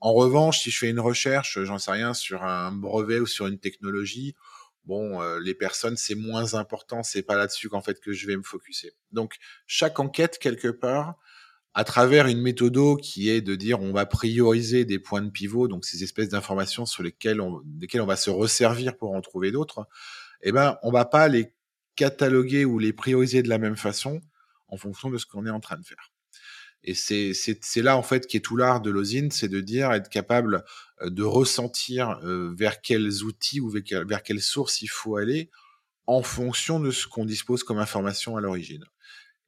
En 0.00 0.14
revanche, 0.14 0.60
si 0.60 0.70
je 0.70 0.78
fais 0.78 0.88
une 0.88 1.00
recherche, 1.00 1.62
j'en 1.62 1.78
sais 1.78 1.90
rien, 1.92 2.14
sur 2.14 2.42
un 2.42 2.72
brevet 2.72 3.20
ou 3.20 3.26
sur 3.26 3.46
une 3.46 3.58
technologie, 3.58 4.34
bon, 4.84 5.20
euh, 5.22 5.38
les 5.40 5.54
personnes 5.54 5.96
c'est 5.96 6.14
moins 6.14 6.54
important, 6.54 7.02
c'est 7.02 7.22
pas 7.22 7.36
là-dessus 7.36 7.68
qu'en 7.68 7.82
fait 7.82 8.00
que 8.00 8.12
je 8.12 8.26
vais 8.26 8.36
me 8.36 8.42
focuser. 8.42 8.92
Donc 9.12 9.36
chaque 9.66 10.00
enquête 10.00 10.38
quelque 10.38 10.68
part 10.68 11.16
à 11.74 11.84
travers 11.84 12.26
une 12.26 12.40
méthode 12.40 13.00
qui 13.00 13.28
est 13.28 13.40
de 13.40 13.54
dire 13.54 13.80
on 13.80 13.92
va 13.92 14.06
prioriser 14.06 14.84
des 14.84 14.98
points 14.98 15.22
de 15.22 15.30
pivot, 15.30 15.68
donc 15.68 15.84
ces 15.84 16.02
espèces 16.02 16.28
d'informations 16.28 16.86
sur 16.86 17.02
lesquelles 17.02 17.40
on, 17.40 17.60
desquelles 17.64 18.00
on 18.00 18.06
va 18.06 18.16
se 18.16 18.30
resservir 18.30 18.96
pour 18.96 19.14
en 19.14 19.20
trouver 19.20 19.52
d'autres, 19.52 19.86
eh 20.42 20.52
ben, 20.52 20.78
on 20.82 20.90
va 20.90 21.04
pas 21.04 21.28
les 21.28 21.52
cataloguer 21.96 22.64
ou 22.64 22.78
les 22.78 22.92
prioriser 22.92 23.42
de 23.42 23.48
la 23.48 23.58
même 23.58 23.76
façon 23.76 24.20
en 24.68 24.76
fonction 24.76 25.10
de 25.10 25.18
ce 25.18 25.26
qu'on 25.26 25.46
est 25.46 25.50
en 25.50 25.60
train 25.60 25.76
de 25.76 25.84
faire. 25.84 26.12
Et 26.82 26.94
c'est, 26.94 27.82
là, 27.82 27.96
en 27.96 28.02
fait, 28.02 28.26
qui 28.26 28.38
est 28.38 28.40
tout 28.40 28.56
l'art 28.56 28.80
de 28.80 28.90
l'osine, 28.90 29.30
c'est 29.30 29.48
de 29.48 29.60
dire, 29.60 29.92
être 29.92 30.08
capable 30.08 30.64
euh, 31.02 31.10
de 31.10 31.22
ressentir 31.22 32.18
euh, 32.24 32.54
vers 32.56 32.80
quels 32.80 33.22
outils 33.22 33.60
ou 33.60 33.70
vers 33.70 34.22
quelles 34.22 34.40
sources 34.40 34.80
il 34.80 34.88
faut 34.88 35.16
aller 35.16 35.50
en 36.06 36.22
fonction 36.22 36.80
de 36.80 36.90
ce 36.90 37.06
qu'on 37.06 37.26
dispose 37.26 37.62
comme 37.62 37.78
information 37.78 38.36
à 38.36 38.40
l'origine. 38.40 38.84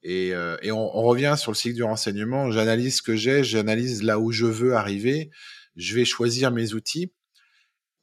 Et, 0.03 0.35
euh, 0.35 0.57
et 0.63 0.73
on, 0.73 0.97
on, 0.97 1.03
revient 1.03 1.35
sur 1.39 1.53
le 1.53 1.57
cycle 1.57 1.77
du 1.77 1.85
renseignement. 1.85 2.51
J'analyse 2.51 2.97
ce 2.97 3.03
que 3.03 3.15
j'ai, 3.15 3.45
j'analyse 3.45 4.03
là 4.03 4.19
où 4.19 4.33
je 4.33 4.47
veux 4.47 4.75
arriver. 4.75 5.31
Je 5.77 5.95
vais 5.95 6.05
choisir 6.05 6.51
mes 6.51 6.75
outils. 6.75 7.13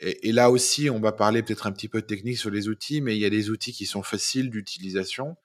Et, 0.01 0.31
là 0.31 0.49
aussi, 0.49 0.89
on 0.89 0.99
va 1.01 1.11
parler 1.11 1.43
peut-être 1.43 1.67
un 1.67 1.73
petit 1.73 1.89
peu 1.89 2.01
de 2.01 2.07
technique 2.07 2.37
sur 2.37 2.49
les 2.49 2.69
outils, 2.69 3.01
mais 3.01 3.17
il 3.17 3.19
y 3.19 3.25
a 3.25 3.29
des 3.29 3.49
outils 3.49 3.73
qui 3.73 3.85
sont 3.85 4.01
faciles 4.01 4.49
d'utilisation. 4.49 5.35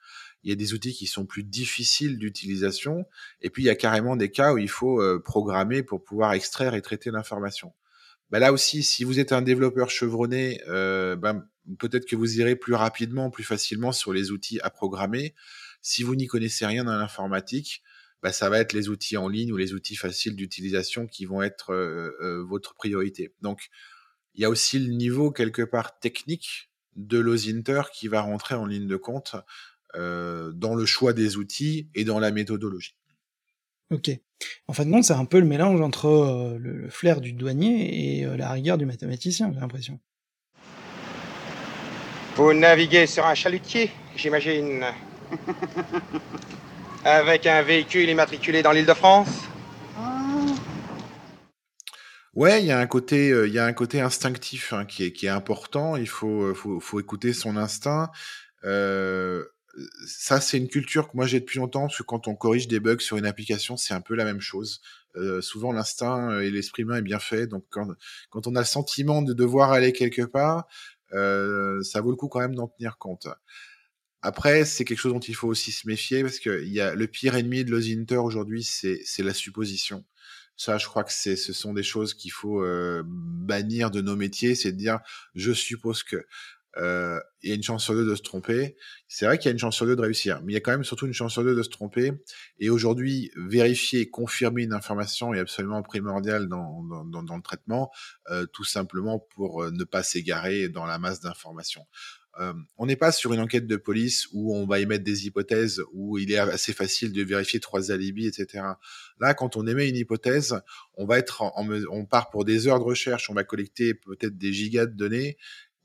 Il 0.45 0.51
y 0.51 0.53
a 0.53 0.57
des 0.57 0.75
outils 0.75 0.93
qui 0.93 1.07
sont 1.07 1.27
plus 1.27 1.43
difficiles 1.43 2.19
d'utilisation. 2.19 3.05
Et 3.40 3.51
puis, 3.51 3.64
il 3.64 3.67
y 3.67 3.71
a 3.71 3.75
carrément 3.75 4.14
des 4.14 4.31
cas 4.31 4.53
où 4.53 4.59
il 4.59 4.69
faut 4.69 5.01
euh, 5.01 5.19
programmer 5.19 5.83
pour 5.83 6.05
pouvoir 6.05 6.35
extraire 6.35 6.75
et 6.75 6.83
traiter 6.83 7.11
l'information. 7.11 7.73
bah 8.31 8.38
là 8.38 8.53
aussi, 8.53 8.85
si 8.85 9.03
vous 9.03 9.19
êtes 9.19 9.33
un 9.33 9.43
développeur 9.43 9.90
chevronné, 9.90 10.61
euh, 10.69 11.17
ben, 11.17 11.49
peut-être 11.79 12.07
que 12.07 12.14
vous 12.14 12.38
irez 12.38 12.55
plus 12.55 12.75
rapidement, 12.75 13.31
plus 13.31 13.45
facilement 13.45 13.90
sur 13.90 14.12
les 14.12 14.31
outils 14.31 14.61
à 14.61 14.71
programmer. 14.71 15.35
Si 15.85 16.03
vous 16.03 16.16
n'y 16.16 16.27
connaissez 16.27 16.64
rien 16.64 16.85
dans 16.85 16.97
l'informatique, 16.97 17.83
bah, 18.23 18.33
ça 18.33 18.49
va 18.49 18.59
être 18.59 18.73
les 18.73 18.88
outils 18.88 19.18
en 19.18 19.29
ligne 19.29 19.53
ou 19.53 19.59
les 19.59 19.75
outils 19.75 19.97
faciles 19.97 20.35
d'utilisation 20.35 21.07
qui 21.07 21.27
vont 21.27 21.42
être 21.42 21.75
euh, 21.75 22.11
euh, 22.23 22.42
votre 22.42 22.75
priorité. 22.75 23.35
Donc, 23.42 23.68
il 24.35 24.40
y 24.40 24.47
a 24.47 24.51
aussi 24.51 24.79
le 24.79 24.94
niveau 24.94 25.31
quelque 25.31 25.61
part 25.61 25.99
technique 25.99 26.70
de 26.97 27.18
l'OSINTER 27.18 27.83
qui 27.92 28.09
va 28.09 28.23
rentrer 28.23 28.55
en 28.55 28.64
ligne 28.64 28.87
de 28.87 28.97
compte 28.97 29.37
euh, 29.94 30.53
dans 30.53 30.75
le 30.75 30.87
choix 30.87 31.12
des 31.12 31.37
outils 31.37 31.88
et 31.94 32.05
dans 32.05 32.18
la 32.18 32.31
méthodologie. 32.31 32.97
Ok. 33.90 34.11
En 34.68 34.73
fin 34.73 34.87
de 34.87 34.90
compte, 34.90 35.05
c'est 35.05 35.12
un 35.12 35.27
peu 35.27 35.38
le 35.38 35.47
mélange 35.47 35.83
entre 35.83 36.07
euh, 36.07 36.59
le, 36.59 36.79
le, 36.79 36.88
flair 36.88 37.20
du 37.20 37.35
douanier 37.35 38.20
et 38.20 38.25
euh, 38.25 38.38
la 38.38 38.51
rigueur 38.51 38.79
du 38.79 38.87
mathématicien, 38.87 39.53
j'ai 39.53 39.61
l'impression. 39.61 40.01
Vous 42.37 42.55
naviguez 42.55 43.07
sur 43.07 43.27
un 43.27 43.35
chalutier, 43.35 43.90
j'imagine. 44.16 44.87
Avec 47.05 47.47
un 47.47 47.63
véhicule 47.63 48.09
immatriculé 48.09 48.63
dans 48.63 48.73
l'île 48.73 48.87
de 48.87 48.95
France 48.95 49.29
Ouais, 52.35 52.61
il 52.63 52.67
y 52.67 52.73
a 52.73 52.81
un 52.81 52.87
côté, 52.87 53.31
euh, 53.31 53.47
il 53.47 53.55
y 53.55 53.61
a 53.61 53.65
un 53.65 53.73
côté 53.73 54.01
instinctif 54.01 54.73
hein, 54.73 54.85
qui, 54.85 55.05
est, 55.05 55.29
important. 55.29 55.97
Il 55.97 56.09
faut, 56.09 56.53
faut 56.55 56.99
écouter 56.99 57.33
son 57.33 57.57
instinct. 57.57 58.11
Euh, 58.65 59.45
ça, 60.07 60.41
c'est 60.41 60.59
une 60.59 60.69
culture 60.69 61.09
que 61.09 61.17
moi 61.17 61.27
j'ai 61.27 61.41
depuis 61.41 61.59
longtemps, 61.59 61.83
parce 61.83 61.99
que 61.99 62.03
quand 62.03 62.29
on 62.29 62.35
corrige 62.35 62.69
des 62.69 62.81
bugs 62.81 63.01
sur 63.01 63.17
une 63.17 63.27
application, 63.27 63.77
c'est 63.77 63.95
un 63.95 64.01
peu 64.01 64.15
la 64.15 64.25
même 64.25 64.41
chose. 64.41 64.81
Euh, 65.17 65.41
souvent, 65.41 65.73
l'instinct 65.73 66.41
et 66.41 66.51
l'esprit 66.51 66.83
humain 66.83 66.97
est 66.97 67.03
bien 67.03 67.19
fait. 67.19 67.47
Donc, 67.47 67.65
quand, 67.71 68.47
on 68.47 68.57
a 68.57 68.61
le 68.61 68.65
sentiment 68.67 69.23
de 69.23 69.33
devoir 69.33 69.73
aller 69.73 69.93
quelque 69.93 70.23
part, 70.23 70.67
euh, 71.13 71.81
ça 71.83 72.01
vaut 72.01 72.11
le 72.11 72.17
coup 72.17 72.29
quand 72.29 72.41
même 72.41 72.55
d'en 72.55 72.69
tenir 72.69 72.99
compte. 72.99 73.29
Après, 74.27 74.65
c'est 74.65 74.87
quelque 74.87 74.99
chose 74.99 75.13
dont 75.13 75.21
il 75.21 75.35
faut 75.35 75.49
aussi 75.49 75.71
se 75.71 75.87
méfier 75.87 76.23
parce 76.23 76.39
que 76.39 76.65
y 76.65 76.81
a 76.81 76.95
le 76.95 77.07
pire 77.07 77.35
ennemi 77.35 77.63
de 77.63 77.71
l'osinter 77.71 78.17
aujourd'hui, 78.17 78.65
c'est 78.65 79.23
la 79.23 79.35
supposition. 79.35 80.03
Ça, 80.57 80.79
je 80.79 80.87
crois 80.87 81.05
que 81.05 81.13
ce 81.13 81.37
sont 81.37 81.75
des 81.75 81.83
choses 81.83 82.15
qu'il 82.15 82.33
faut 82.33 82.65
euh, 82.65 83.03
bannir 83.07 83.91
de 83.91 84.01
nos 84.01 84.17
métiers, 84.17 84.55
c'est 84.55 84.73
de 84.73 84.79
dire, 84.79 85.01
je 85.35 85.53
suppose 85.53 86.03
que 86.03 86.25
euh, 86.79 87.21
il 87.43 87.51
y 87.51 87.53
a 87.53 87.55
une 87.55 87.63
chance 87.63 87.85
sur 87.85 87.93
deux 87.93 88.07
de 88.07 88.15
se 88.15 88.23
tromper. 88.23 88.77
C'est 89.09 89.27
vrai 89.27 89.37
qu'il 89.37 89.47
y 89.47 89.51
a 89.51 89.53
une 89.53 89.59
chance 89.59 89.77
sur 89.77 89.85
deux 89.85 89.95
de 89.95 90.01
réussir, 90.01 90.41
mais 90.43 90.53
il 90.53 90.55
y 90.55 90.59
a 90.59 90.61
quand 90.61 90.73
même 90.73 90.85
surtout 90.85 91.05
une 91.07 91.13
chance 91.13 91.35
sur 91.35 91.45
deux 91.45 91.55
de 91.55 91.63
se 91.63 91.69
tromper. 91.69 92.13
Et 92.59 92.71
aujourd'hui, 92.71 93.31
vérifier 93.37 94.09
confirmer 94.09 94.63
une 94.63 94.73
information 94.73 95.35
est 95.35 95.39
absolument 95.39 95.83
primordial 95.83 96.49
dans, 96.49 96.81
le 96.83 97.43
traitement, 97.43 97.91
euh, 98.31 98.47
tout 98.47 98.65
simplement 98.65 99.19
pour 99.19 99.71
ne 99.71 99.85
pas 99.85 100.03
s'égarer 100.03 100.71
dans 100.71 100.87
la 100.87 100.99
masse 100.99 101.21
d'informations. 101.21 101.87
On 102.79 102.87
n'est 102.87 102.97
pas 102.97 103.12
sur 103.12 103.33
une 103.33 103.40
enquête 103.40 103.66
de 103.66 103.77
police 103.77 104.29
où 104.33 104.55
on 104.55 104.66
va 104.66 104.81
émettre 104.81 105.05
des 105.05 105.27
hypothèses, 105.27 105.83
où 105.92 106.18
il 106.18 106.33
est 106.33 106.38
assez 106.38 106.73
facile 106.73 107.12
de 107.12 107.23
vérifier 107.23 107.61
trois 107.61 107.90
alibis, 107.92 108.27
etc. 108.27 108.64
Là, 109.20 109.35
quand 109.35 109.57
on 109.57 109.66
émet 109.66 109.88
une 109.88 109.97
hypothèse, 109.97 110.61
on 110.94 111.07
va 111.07 111.18
être, 111.18 111.42
on 111.57 112.07
part 112.07 112.31
pour 112.31 112.44
des 112.44 112.66
heures 112.66 112.79
de 112.79 112.85
recherche, 112.85 113.31
on 113.31 113.35
va 113.35 113.44
collecter 113.44 113.94
peut-être 113.94 114.37
des 114.37 114.53
gigas 114.53 114.87
de 114.87 114.94
données, 114.94 115.37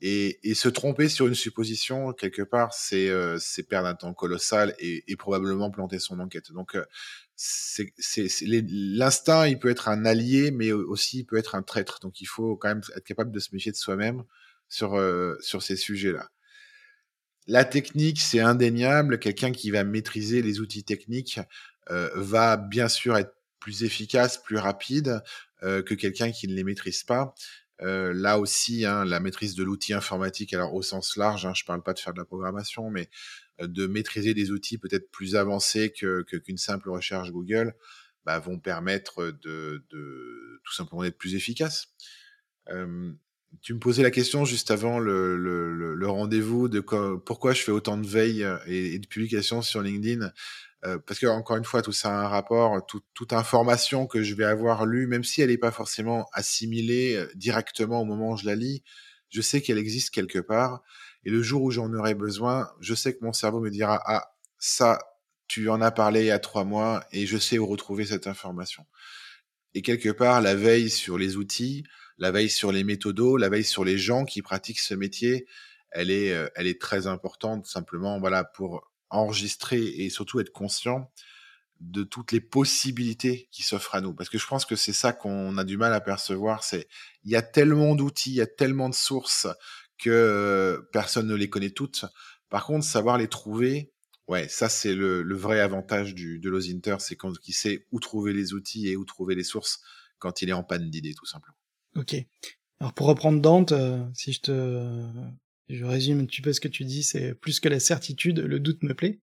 et, 0.02 0.54
se 0.54 0.68
tromper 0.68 1.08
sur 1.08 1.26
une 1.26 1.34
supposition, 1.34 2.12
quelque 2.12 2.42
part, 2.42 2.72
c'est 2.72 3.10
euh, 3.10 3.38
perdre 3.68 3.88
un 3.88 3.94
temps 3.94 4.14
colossal 4.14 4.74
et, 4.78 5.04
et, 5.08 5.16
probablement 5.16 5.70
planter 5.70 5.98
son 5.98 6.20
enquête. 6.20 6.52
Donc, 6.52 6.74
euh, 6.74 6.84
l'instinct, 8.68 9.46
il 9.46 9.58
peut 9.58 9.70
être 9.70 9.88
un 9.88 10.06
allié, 10.06 10.50
mais 10.50 10.72
aussi 10.72 11.20
il 11.20 11.24
peut 11.24 11.36
être 11.36 11.54
un 11.54 11.62
traître. 11.62 12.00
Donc, 12.00 12.20
il 12.20 12.26
faut 12.26 12.56
quand 12.56 12.68
même 12.68 12.82
être 12.96 13.04
capable 13.04 13.30
de 13.30 13.40
se 13.40 13.50
méfier 13.52 13.72
de 13.72 13.76
soi-même 13.76 14.24
sur, 14.68 14.94
euh, 14.94 15.36
sur 15.40 15.62
ces 15.62 15.76
sujets-là. 15.76 16.30
La 17.46 17.64
technique, 17.64 18.20
c'est 18.20 18.40
indéniable. 18.40 19.18
Quelqu'un 19.18 19.52
qui 19.52 19.70
va 19.70 19.84
maîtriser 19.84 20.42
les 20.42 20.60
outils 20.60 20.84
techniques 20.84 21.40
euh, 21.90 22.10
va 22.14 22.56
bien 22.56 22.88
sûr 22.88 23.16
être 23.16 23.34
plus 23.58 23.84
efficace, 23.84 24.38
plus 24.42 24.56
rapide 24.56 25.22
euh, 25.62 25.82
que 25.82 25.94
quelqu'un 25.94 26.32
qui 26.32 26.48
ne 26.48 26.54
les 26.54 26.64
maîtrise 26.64 27.04
pas. 27.04 27.34
Euh, 27.82 28.12
là 28.14 28.38
aussi, 28.38 28.84
hein, 28.84 29.04
la 29.04 29.20
maîtrise 29.20 29.54
de 29.54 29.62
l'outil 29.62 29.94
informatique, 29.94 30.52
alors 30.52 30.74
au 30.74 30.82
sens 30.82 31.16
large, 31.16 31.46
hein, 31.46 31.52
je 31.54 31.62
ne 31.62 31.66
parle 31.66 31.82
pas 31.82 31.94
de 31.94 31.98
faire 31.98 32.12
de 32.12 32.18
la 32.18 32.24
programmation, 32.24 32.90
mais 32.90 33.08
euh, 33.60 33.66
de 33.66 33.86
maîtriser 33.86 34.34
des 34.34 34.50
outils 34.50 34.78
peut-être 34.78 35.10
plus 35.10 35.36
avancés 35.36 35.92
que 35.92 36.22
qu'une 36.22 36.58
simple 36.58 36.90
recherche 36.90 37.30
Google, 37.30 37.74
bah, 38.24 38.38
vont 38.38 38.58
permettre 38.58 39.30
de, 39.42 39.84
de, 39.90 40.60
tout 40.64 40.74
simplement 40.74 41.02
d'être 41.02 41.18
plus 41.18 41.34
efficace. 41.34 41.88
Tu 43.62 43.74
me 43.74 43.78
posais 43.78 44.02
la 44.02 44.10
question 44.10 44.44
juste 44.44 44.70
avant 44.70 44.98
le, 44.98 45.98
rendez-vous 46.06 46.68
de 46.68 46.80
quoi, 46.80 47.22
pourquoi 47.24 47.52
je 47.52 47.62
fais 47.62 47.72
autant 47.72 47.98
de 47.98 48.06
veille 48.06 48.46
et, 48.66 48.94
et 48.94 48.98
de 48.98 49.06
publications 49.06 49.62
sur 49.62 49.82
LinkedIn. 49.82 50.30
Euh, 50.86 50.98
parce 51.06 51.20
que 51.20 51.26
encore 51.26 51.56
une 51.56 51.64
fois, 51.64 51.82
tout 51.82 51.92
ça 51.92 52.08
a 52.08 52.24
un 52.24 52.28
rapport, 52.28 52.84
tout, 52.86 53.02
toute 53.12 53.32
information 53.34 54.06
que 54.06 54.22
je 54.22 54.34
vais 54.34 54.44
avoir 54.44 54.86
lue, 54.86 55.06
même 55.06 55.24
si 55.24 55.42
elle 55.42 55.50
n'est 55.50 55.58
pas 55.58 55.70
forcément 55.70 56.26
assimilée 56.32 57.16
euh, 57.16 57.28
directement 57.34 58.00
au 58.00 58.04
moment 58.04 58.30
où 58.30 58.36
je 58.38 58.46
la 58.46 58.54
lis, 58.54 58.82
je 59.28 59.42
sais 59.42 59.60
qu'elle 59.60 59.78
existe 59.78 60.10
quelque 60.10 60.38
part. 60.38 60.82
Et 61.24 61.30
le 61.30 61.42
jour 61.42 61.62
où 61.62 61.70
j'en 61.70 61.92
aurai 61.92 62.14
besoin, 62.14 62.70
je 62.80 62.94
sais 62.94 63.14
que 63.14 63.22
mon 63.22 63.34
cerveau 63.34 63.60
me 63.60 63.70
dira 63.70 64.00
ah 64.06 64.32
ça, 64.58 64.98
tu 65.48 65.68
en 65.68 65.82
as 65.82 65.90
parlé 65.90 66.20
il 66.20 66.26
y 66.26 66.30
a 66.30 66.38
trois 66.38 66.64
mois 66.64 67.04
et 67.12 67.26
je 67.26 67.36
sais 67.36 67.58
où 67.58 67.66
retrouver 67.66 68.06
cette 68.06 68.26
information. 68.26 68.86
Et 69.74 69.82
quelque 69.82 70.08
part, 70.08 70.40
la 70.40 70.54
veille 70.54 70.88
sur 70.88 71.18
les 71.18 71.36
outils, 71.36 71.84
la 72.20 72.30
veille 72.30 72.50
sur 72.50 72.70
les 72.70 72.84
méthodos, 72.84 73.38
la 73.38 73.48
veille 73.48 73.64
sur 73.64 73.84
les 73.84 73.98
gens 73.98 74.24
qui 74.24 74.42
pratiquent 74.42 74.78
ce 74.78 74.94
métier, 74.94 75.46
elle 75.90 76.10
est, 76.10 76.32
euh, 76.32 76.48
elle 76.54 76.68
est 76.68 76.80
très 76.80 77.08
importante 77.08 77.66
simplement 77.66 78.20
voilà 78.20 78.44
pour 78.44 78.88
enregistrer 79.08 79.82
et 79.82 80.10
surtout 80.10 80.38
être 80.38 80.52
conscient 80.52 81.10
de 81.80 82.02
toutes 82.04 82.30
les 82.32 82.42
possibilités 82.42 83.48
qui 83.50 83.62
s'offrent 83.62 83.94
à 83.94 84.02
nous. 84.02 84.14
Parce 84.14 84.28
que 84.28 84.38
je 84.38 84.46
pense 84.46 84.66
que 84.66 84.76
c'est 84.76 84.92
ça 84.92 85.12
qu'on 85.12 85.56
a 85.56 85.64
du 85.64 85.78
mal 85.78 85.94
à 85.94 86.00
percevoir, 86.00 86.62
c'est 86.62 86.86
il 87.24 87.30
y 87.30 87.36
a 87.36 87.42
tellement 87.42 87.96
d'outils, 87.96 88.30
il 88.30 88.36
y 88.36 88.42
a 88.42 88.46
tellement 88.46 88.90
de 88.90 88.94
sources 88.94 89.48
que 89.98 90.10
euh, 90.10 90.82
personne 90.92 91.26
ne 91.26 91.34
les 91.34 91.48
connaît 91.48 91.70
toutes. 91.70 92.04
Par 92.50 92.66
contre, 92.66 92.84
savoir 92.84 93.16
les 93.16 93.28
trouver, 93.28 93.92
ouais, 94.28 94.46
ça 94.48 94.68
c'est 94.68 94.94
le, 94.94 95.22
vrai 95.34 95.60
avantage 95.60 96.14
du, 96.14 96.38
de 96.38 96.50
l'Osinter, 96.50 96.96
c'est 96.98 97.16
quand 97.16 97.32
il 97.48 97.54
sait 97.54 97.86
où 97.92 97.98
trouver 97.98 98.34
les 98.34 98.52
outils 98.52 98.88
et 98.88 98.96
où 98.96 99.04
trouver 99.06 99.34
les 99.34 99.44
sources 99.44 99.80
quand 100.18 100.42
il 100.42 100.50
est 100.50 100.54
en 100.54 100.62
panne 100.62 100.90
d'idées, 100.90 101.14
tout 101.14 101.26
simplement. 101.26 101.56
Ok. 101.96 102.16
Alors 102.80 102.94
pour 102.94 103.06
reprendre 103.06 103.40
Dante, 103.40 103.72
euh, 103.72 104.02
si 104.14 104.32
je 104.32 104.40
te 104.40 105.04
je 105.70 105.84
résume 105.84 106.20
un 106.20 106.24
petit 106.24 106.42
peu 106.42 106.52
ce 106.52 106.60
que 106.60 106.68
tu 106.68 106.84
dis, 106.84 107.02
c'est 107.02 107.34
plus 107.34 107.60
que 107.60 107.68
la 107.68 107.80
certitude, 107.80 108.40
le 108.40 108.60
doute 108.60 108.82
me 108.82 108.94
plaît, 108.94 109.20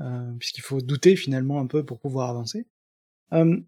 euh, 0.00 0.32
puisqu'il 0.38 0.62
faut 0.62 0.80
douter 0.80 1.16
finalement 1.16 1.60
un 1.60 1.66
peu 1.66 1.84
pour 1.84 2.00
pouvoir 2.00 2.30
avancer. 2.30 2.66
Euh, 3.32 3.60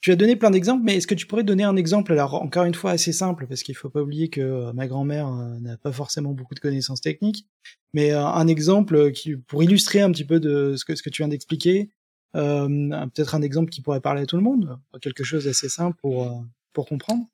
tu 0.00 0.12
as 0.12 0.16
donné 0.16 0.36
plein 0.36 0.50
d'exemples, 0.50 0.84
mais 0.84 0.96
est-ce 0.96 1.08
que 1.08 1.14
tu 1.14 1.26
pourrais 1.26 1.42
donner 1.42 1.64
un 1.64 1.74
exemple, 1.74 2.12
alors 2.12 2.34
encore 2.34 2.64
une 2.64 2.74
fois 2.74 2.92
assez 2.92 3.12
simple, 3.12 3.48
parce 3.48 3.64
qu'il 3.64 3.74
faut 3.74 3.90
pas 3.90 4.00
oublier 4.00 4.28
que 4.28 4.40
euh, 4.40 4.72
ma 4.72 4.86
grand-mère 4.86 5.26
euh, 5.28 5.58
n'a 5.58 5.76
pas 5.76 5.90
forcément 5.90 6.32
beaucoup 6.32 6.54
de 6.54 6.60
connaissances 6.60 7.00
techniques, 7.00 7.48
mais 7.92 8.12
un 8.12 8.46
exemple 8.46 9.10
qui 9.10 9.36
pour 9.36 9.62
illustrer 9.62 10.00
un 10.00 10.12
petit 10.12 10.24
peu 10.24 10.38
de 10.38 10.76
ce 10.76 10.84
que, 10.84 10.94
ce 10.94 11.02
que 11.02 11.10
tu 11.10 11.22
viens 11.22 11.28
d'expliquer, 11.28 11.90
peut-être 12.34 13.34
un 13.34 13.42
exemple 13.42 13.70
qui 13.70 13.80
pourrait 13.80 14.00
parler 14.00 14.22
à 14.22 14.26
tout 14.26 14.36
le 14.36 14.42
monde, 14.42 14.78
quelque 15.00 15.24
chose 15.24 15.46
d'assez 15.46 15.68
simple 15.68 15.96
pour, 16.00 16.44
pour 16.72 16.86
comprendre. 16.86 17.26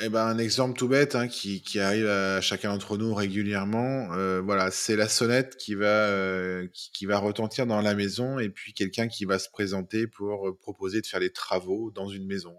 Eh 0.00 0.08
ben, 0.10 0.26
un 0.26 0.38
exemple 0.38 0.78
tout 0.78 0.86
bête 0.86 1.16
hein, 1.16 1.26
qui, 1.26 1.60
qui, 1.60 1.80
arrive 1.80 2.06
à 2.06 2.40
chacun 2.40 2.72
d'entre 2.72 2.96
nous 2.96 3.12
régulièrement. 3.14 4.12
Euh, 4.12 4.40
voilà, 4.40 4.70
c'est 4.70 4.94
la 4.94 5.08
sonnette 5.08 5.56
qui 5.56 5.74
va 5.74 5.86
euh, 5.86 6.68
qui, 6.72 7.04
va 7.04 7.18
retentir 7.18 7.66
dans 7.66 7.80
la 7.80 7.94
maison 7.94 8.38
et 8.38 8.48
puis 8.48 8.74
quelqu'un 8.74 9.08
qui 9.08 9.24
va 9.24 9.40
se 9.40 9.48
présenter 9.48 10.06
pour 10.06 10.48
euh, 10.48 10.56
proposer 10.56 11.00
de 11.00 11.06
faire 11.06 11.18
des 11.18 11.32
travaux 11.32 11.90
dans 11.90 12.08
une 12.08 12.26
maison, 12.26 12.56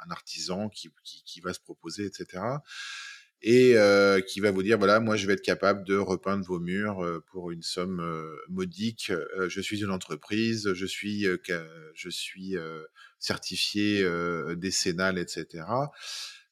un, 0.00 0.10
artisan 0.10 0.68
qui, 0.68 0.90
qui, 1.04 1.40
va 1.40 1.52
se 1.52 1.60
proposer, 1.60 2.06
etc. 2.06 2.42
Et 3.42 3.76
euh, 3.76 4.20
qui 4.20 4.40
va 4.40 4.50
vous 4.50 4.62
dire 4.64 4.76
voilà, 4.76 4.98
moi 4.98 5.14
je 5.14 5.28
vais 5.28 5.34
être 5.34 5.42
capable 5.42 5.84
de 5.84 5.96
repeindre 5.96 6.44
vos 6.44 6.58
murs 6.58 7.04
euh, 7.04 7.22
pour 7.30 7.52
une 7.52 7.62
somme 7.62 8.02
modique. 8.48 9.12
je 9.46 9.60
suis 9.60 9.82
une 9.82 9.90
entreprise, 9.90 10.72
je 10.72 10.86
suis 10.86 11.26
je 11.94 12.08
suis 12.10 12.56
certifié 13.20 14.04
décennal, 14.56 15.18
etc. 15.18 15.64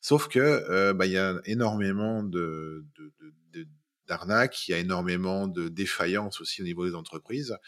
Sauf 0.09 0.29
que 0.29 0.93
bah, 0.93 1.05
il 1.05 1.13
y 1.13 1.19
a 1.19 1.39
énormément 1.45 2.23
de, 2.23 2.87
d'arnaques, 4.07 4.67
il 4.67 4.73
y 4.73 4.75
a 4.75 4.79
énormément 4.79 5.49
de 5.49 5.69
défaillances 5.69 6.41
aussi 6.41 6.63
au 6.63 6.65
niveau 6.65 6.87
des 6.87 6.95
entreprises. 6.95 7.59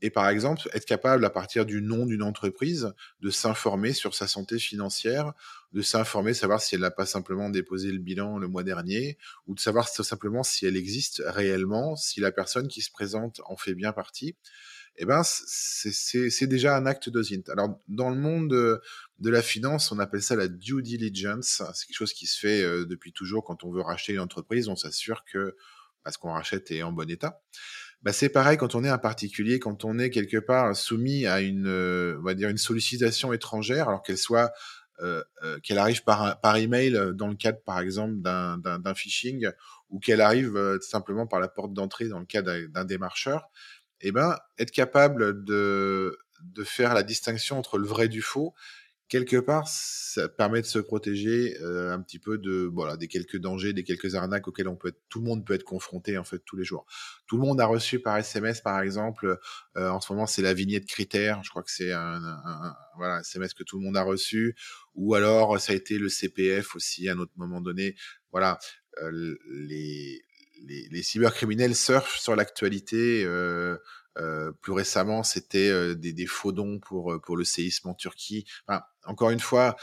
Et 0.00 0.10
par 0.10 0.28
exemple, 0.28 0.68
être 0.74 0.84
capable, 0.84 1.24
à 1.24 1.30
partir 1.30 1.66
du 1.66 1.82
nom 1.82 2.06
d'une 2.06 2.22
entreprise, 2.22 2.92
de 3.18 3.30
s'informer 3.30 3.92
sur 3.92 4.14
sa 4.14 4.28
santé 4.28 4.60
financière, 4.60 5.32
de 5.72 5.82
s'informer, 5.82 6.34
savoir 6.34 6.60
si 6.60 6.76
elle 6.76 6.82
n'a 6.82 6.92
pas 6.92 7.04
simplement 7.04 7.50
déposé 7.50 7.90
le 7.90 7.98
bilan 7.98 8.38
le 8.38 8.46
mois 8.46 8.62
dernier, 8.62 9.18
ou 9.48 9.56
de 9.56 9.60
savoir 9.60 9.88
simplement 9.88 10.44
si 10.44 10.66
elle 10.66 10.76
existe 10.76 11.20
réellement, 11.26 11.96
si 11.96 12.20
la 12.20 12.30
personne 12.30 12.68
qui 12.68 12.80
se 12.80 12.92
présente 12.92 13.40
en 13.46 13.56
fait 13.56 13.74
bien 13.74 13.92
partie. 13.92 14.36
Eh 14.98 15.04
ben, 15.04 15.22
c'est 15.24 16.46
déjà 16.46 16.76
un 16.76 16.86
acte 16.86 17.08
d'OSINT. 17.08 17.42
Alors, 17.50 17.80
dans 17.88 18.10
le 18.10 18.16
monde 18.16 18.48
de, 18.48 19.30
la 19.30 19.42
finance, 19.42 19.92
on 19.92 19.98
appelle 19.98 20.22
ça 20.22 20.36
la 20.36 20.48
due 20.48 20.82
diligence. 20.82 21.62
C'est 21.74 21.86
quelque 21.86 21.96
chose 21.96 22.12
qui 22.12 22.26
se 22.26 22.38
fait 22.38 22.62
euh, 22.62 22.84
depuis 22.84 23.12
toujours 23.12 23.44
quand 23.44 23.64
on 23.64 23.70
veut 23.70 23.82
racheter 23.82 24.14
une 24.14 24.20
entreprise. 24.20 24.68
On 24.68 24.76
s'assure 24.76 25.24
que 25.24 25.54
bah, 26.04 26.10
ce 26.10 26.18
qu'on 26.18 26.32
rachète 26.32 26.70
est 26.70 26.82
en 26.82 26.92
bon 26.92 27.08
état. 27.10 27.40
Bah, 28.02 28.12
c'est 28.12 28.28
pareil 28.28 28.56
quand 28.56 28.74
on 28.74 28.84
est 28.84 28.88
un 28.88 28.98
particulier, 28.98 29.58
quand 29.58 29.84
on 29.84 29.98
est 29.98 30.10
quelque 30.10 30.36
part 30.36 30.76
soumis 30.76 31.26
à 31.26 31.40
une, 31.40 31.66
euh, 31.66 32.16
on 32.20 32.22
va 32.22 32.34
dire 32.34 32.48
une 32.48 32.58
sollicitation 32.58 33.32
étrangère, 33.32 33.88
alors 33.88 34.02
qu'elle 34.02 34.18
soit 34.18 34.52
euh, 35.00 35.22
euh, 35.44 35.58
qu'elle 35.60 35.78
arrive 35.78 36.02
par, 36.04 36.40
par 36.40 36.56
email 36.56 36.92
dans 37.14 37.28
le 37.28 37.34
cadre, 37.34 37.60
par 37.64 37.80
exemple, 37.80 38.16
d'un 38.16 38.94
phishing, 38.94 39.48
ou 39.90 39.98
qu'elle 40.00 40.20
arrive 40.20 40.78
simplement 40.80 41.26
par 41.26 41.40
la 41.40 41.48
porte 41.48 41.72
d'entrée 41.72 42.08
dans 42.08 42.18
le 42.18 42.26
cadre 42.26 42.66
d'un 42.68 42.84
démarcheur, 42.84 43.48
eh 44.00 44.12
ben, 44.12 44.36
être 44.58 44.70
capable 44.70 45.44
de, 45.44 46.18
de 46.42 46.64
faire 46.64 46.94
la 46.94 47.02
distinction 47.02 47.58
entre 47.58 47.78
le 47.78 47.86
vrai 47.86 48.08
du 48.08 48.22
faux, 48.22 48.54
quelque 49.08 49.36
part, 49.36 49.66
ça 49.66 50.28
permet 50.28 50.60
de 50.60 50.66
se 50.66 50.78
protéger 50.78 51.56
euh, 51.62 51.92
un 51.92 52.00
petit 52.00 52.18
peu 52.18 52.38
de 52.38 52.70
voilà 52.72 52.96
des 52.96 53.08
quelques 53.08 53.38
dangers, 53.38 53.72
des 53.72 53.84
quelques 53.84 54.14
arnaques 54.14 54.48
auxquels 54.48 54.68
on 54.68 54.76
peut 54.76 54.88
être, 54.88 55.00
tout 55.08 55.20
le 55.20 55.24
monde 55.24 55.44
peut 55.46 55.54
être 55.54 55.64
confronté 55.64 56.18
en 56.18 56.24
fait 56.24 56.40
tous 56.44 56.56
les 56.56 56.64
jours. 56.64 56.86
Tout 57.26 57.36
le 57.36 57.42
monde 57.42 57.60
a 57.60 57.66
reçu 57.66 58.00
par 58.00 58.16
SMS 58.18 58.60
par 58.60 58.80
exemple, 58.80 59.38
euh, 59.76 59.88
en 59.88 60.00
ce 60.00 60.12
moment 60.12 60.26
c'est 60.26 60.42
la 60.42 60.54
vignette 60.54 60.86
critère, 60.86 61.42
je 61.42 61.50
crois 61.50 61.62
que 61.62 61.70
c'est 61.70 61.92
un, 61.92 62.22
un, 62.22 62.76
voilà 62.96 63.20
SMS 63.20 63.54
que 63.54 63.64
tout 63.64 63.78
le 63.78 63.84
monde 63.84 63.96
a 63.96 64.02
reçu, 64.02 64.54
ou 64.94 65.14
alors 65.14 65.58
ça 65.58 65.72
a 65.72 65.76
été 65.76 65.98
le 65.98 66.08
CPF 66.08 66.76
aussi 66.76 67.08
à 67.08 67.14
un 67.14 67.18
autre 67.18 67.32
moment 67.36 67.60
donné. 67.60 67.96
Voilà, 68.30 68.58
euh, 69.02 69.36
les, 69.50 70.22
les, 70.66 71.02
cybercriminels 71.02 71.74
surfent 71.74 72.18
sur 72.18 72.36
l'actualité. 72.36 73.24
Euh, 73.24 73.76
euh, 74.18 74.50
plus 74.52 74.72
récemment, 74.72 75.22
c'était 75.22 75.68
euh, 75.68 75.94
des, 75.94 76.26
faux 76.26 76.52
dons 76.52 76.80
pour, 76.80 77.20
pour 77.22 77.36
le 77.36 77.44
séisme 77.44 77.88
en 77.88 77.94
Turquie. 77.94 78.46
Encore 79.04 79.30
une 79.30 79.40
fois, 79.40 79.76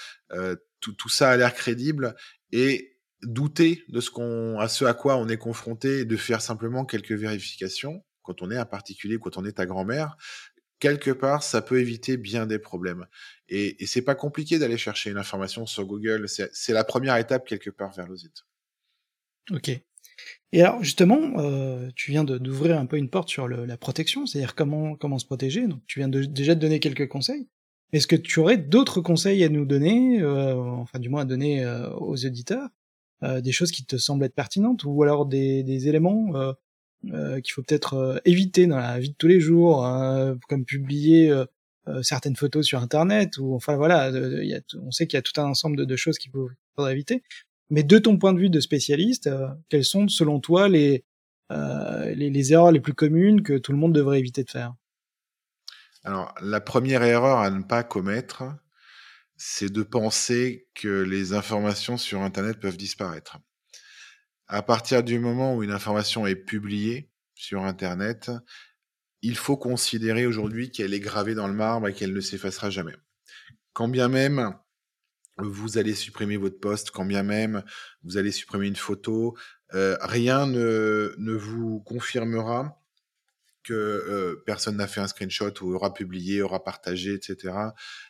tout, 0.79 0.93
tout, 0.93 1.09
ça 1.09 1.31
a 1.31 1.37
l'air 1.37 1.53
crédible 1.53 2.15
et 2.51 2.97
douter 3.23 3.83
de 3.87 4.01
ce 4.01 4.11
qu'on, 4.11 4.59
à 4.59 4.67
ce 4.67 4.85
à 4.85 4.93
quoi 4.93 5.17
on 5.17 5.27
est 5.27 5.37
confronté 5.37 6.05
de 6.05 6.17
faire 6.17 6.41
simplement 6.41 6.85
quelques 6.85 7.13
vérifications 7.13 8.03
quand 8.21 8.41
on 8.41 8.51
est 8.51 8.57
un 8.57 8.65
particulier, 8.65 9.17
quand 9.19 9.37
on 9.37 9.45
est 9.45 9.53
ta 9.53 9.65
grand-mère, 9.67 10.17
quelque 10.79 11.11
part, 11.11 11.43
ça 11.43 11.61
peut 11.61 11.79
éviter 11.79 12.17
bien 12.17 12.47
des 12.47 12.59
problèmes. 12.59 13.05
Et, 13.47 13.83
et 13.83 13.85
c'est 13.85 14.01
pas 14.01 14.15
compliqué 14.15 14.57
d'aller 14.57 14.77
chercher 14.77 15.11
une 15.11 15.17
information 15.17 15.65
sur 15.65 15.85
Google. 15.85 16.27
C'est 16.27 16.73
la 16.73 16.83
première 16.83 17.17
étape 17.17 17.47
quelque 17.47 17.69
part 17.69 17.93
vers 17.93 18.07
le 18.07 18.17
site. 18.17 18.43
Ok. 19.51 19.71
Et 20.51 20.61
alors 20.61 20.83
justement, 20.83 21.19
euh, 21.37 21.89
tu 21.95 22.11
viens 22.11 22.23
d'ouvrir 22.23 22.79
un 22.79 22.85
peu 22.85 22.97
une 22.97 23.09
porte 23.09 23.29
sur 23.29 23.47
le, 23.47 23.65
la 23.65 23.77
protection, 23.77 24.25
c'est-à-dire 24.25 24.55
comment 24.55 24.95
comment 24.95 25.19
se 25.19 25.25
protéger. 25.25 25.67
Donc 25.67 25.81
tu 25.87 25.99
viens 25.99 26.07
de, 26.07 26.23
déjà 26.23 26.55
de 26.55 26.59
donner 26.59 26.79
quelques 26.79 27.07
conseils. 27.07 27.47
Est-ce 27.91 28.07
que 28.07 28.15
tu 28.15 28.39
aurais 28.39 28.57
d'autres 28.57 29.01
conseils 29.01 29.43
à 29.43 29.49
nous 29.49 29.65
donner, 29.65 30.21
euh, 30.21 30.55
enfin 30.55 30.99
du 30.99 31.09
moins 31.09 31.21
à 31.21 31.25
donner 31.25 31.63
euh, 31.63 31.89
aux 31.95 32.25
auditeurs, 32.25 32.69
euh, 33.23 33.41
des 33.41 33.51
choses 33.51 33.71
qui 33.71 33.85
te 33.85 33.97
semblent 33.97 34.25
être 34.25 34.35
pertinentes, 34.35 34.83
ou 34.85 35.03
alors 35.03 35.25
des, 35.25 35.63
des 35.63 35.87
éléments 35.87 36.33
euh, 36.35 37.39
qu'il 37.41 37.53
faut 37.53 37.61
peut-être 37.61 38.21
éviter 38.25 38.65
dans 38.67 38.77
la 38.77 38.99
vie 38.99 39.11
de 39.11 39.15
tous 39.15 39.27
les 39.27 39.39
jours, 39.39 39.85
hein, 39.85 40.37
comme 40.49 40.65
publier 40.65 41.31
certaines 42.01 42.35
photos 42.35 42.65
sur 42.65 42.81
Internet, 42.81 43.37
ou 43.37 43.53
enfin 43.53 43.75
voilà, 43.75 44.09
y 44.09 44.55
a, 44.55 44.61
on 44.81 44.89
sait 44.89 45.05
qu'il 45.05 45.15
y 45.17 45.19
a 45.19 45.21
tout 45.21 45.39
un 45.39 45.45
ensemble 45.45 45.77
de, 45.77 45.85
de 45.85 45.95
choses 45.95 46.17
qu'il 46.17 46.31
faudrait 46.75 46.93
éviter. 46.93 47.21
Mais 47.69 47.83
de 47.83 47.97
ton 47.97 48.17
point 48.17 48.33
de 48.33 48.39
vue 48.39 48.49
de 48.49 48.59
spécialiste, 48.59 49.27
euh, 49.27 49.47
quelles 49.69 49.85
sont 49.85 50.07
selon 50.07 50.39
toi 50.39 50.67
les, 50.69 51.03
euh, 51.51 52.13
les, 52.13 52.29
les, 52.29 52.53
erreurs 52.53 52.71
les 52.71 52.79
plus 52.79 52.93
communes 52.93 53.43
que 53.43 53.57
tout 53.57 53.71
le 53.71 53.77
monde 53.77 53.93
devrait 53.93 54.19
éviter 54.19 54.43
de 54.43 54.49
faire? 54.49 54.73
Alors, 56.03 56.33
la 56.41 56.61
première 56.61 57.01
erreur 57.01 57.39
à 57.39 57.49
ne 57.49 57.63
pas 57.63 57.83
commettre, 57.83 58.43
c'est 59.37 59.71
de 59.71 59.83
penser 59.83 60.67
que 60.75 61.01
les 61.01 61.33
informations 61.33 61.97
sur 61.97 62.21
Internet 62.21 62.59
peuvent 62.59 62.77
disparaître. 62.77 63.39
À 64.47 64.61
partir 64.61 65.03
du 65.03 65.19
moment 65.19 65.55
où 65.55 65.63
une 65.63 65.71
information 65.71 66.27
est 66.27 66.35
publiée 66.35 67.09
sur 67.33 67.63
Internet, 67.63 68.31
il 69.21 69.35
faut 69.35 69.57
considérer 69.57 70.27
aujourd'hui 70.27 70.71
qu'elle 70.71 70.93
est 70.93 70.99
gravée 70.99 71.33
dans 71.33 71.47
le 71.47 71.53
marbre 71.53 71.87
et 71.87 71.93
qu'elle 71.93 72.13
ne 72.13 72.21
s'effacera 72.21 72.69
jamais. 72.69 72.95
Quand 73.73 73.87
bien 73.87 74.07
même 74.07 74.53
vous 75.37 75.77
allez 75.77 75.93
supprimer 75.93 76.37
votre 76.37 76.59
poste, 76.59 76.91
quand 76.91 77.05
bien 77.05 77.23
même 77.23 77.63
vous 78.03 78.17
allez 78.17 78.31
supprimer 78.31 78.67
une 78.67 78.75
photo, 78.75 79.35
euh, 79.73 79.97
rien 80.01 80.47
ne, 80.47 81.13
ne, 81.17 81.33
vous 81.33 81.81
confirmera 81.81 82.81
que 83.63 83.73
euh, 83.73 84.43
personne 84.45 84.77
n'a 84.77 84.87
fait 84.87 85.01
un 85.01 85.07
screenshot 85.07 85.51
ou 85.61 85.73
aura 85.73 85.93
publié, 85.93 86.43
aura 86.43 86.63
partagé, 86.63 87.13
etc. 87.15 87.53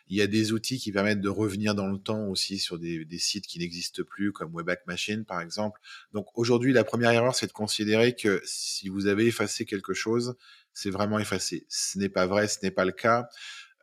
Il 0.06 0.16
y 0.16 0.20
a 0.20 0.26
des 0.26 0.52
outils 0.52 0.78
qui 0.78 0.92
permettent 0.92 1.22
de 1.22 1.30
revenir 1.30 1.74
dans 1.74 1.86
le 1.86 1.98
temps 1.98 2.26
aussi 2.26 2.58
sur 2.58 2.78
des, 2.78 3.06
des 3.06 3.18
sites 3.18 3.46
qui 3.46 3.58
n'existent 3.58 4.02
plus, 4.04 4.32
comme 4.32 4.54
Webback 4.54 4.86
Machine 4.86 5.24
par 5.24 5.40
exemple. 5.40 5.80
Donc 6.12 6.26
aujourd'hui, 6.34 6.74
la 6.74 6.84
première 6.84 7.10
erreur, 7.10 7.34
c'est 7.34 7.46
de 7.46 7.52
considérer 7.52 8.14
que 8.14 8.42
si 8.44 8.90
vous 8.90 9.06
avez 9.06 9.26
effacé 9.26 9.64
quelque 9.64 9.94
chose, 9.94 10.36
c'est 10.74 10.90
vraiment 10.90 11.18
effacé. 11.18 11.64
Ce 11.70 11.98
n'est 11.98 12.10
pas 12.10 12.26
vrai, 12.26 12.48
ce 12.48 12.58
n'est 12.62 12.70
pas 12.70 12.84
le 12.84 12.92
cas. 12.92 13.30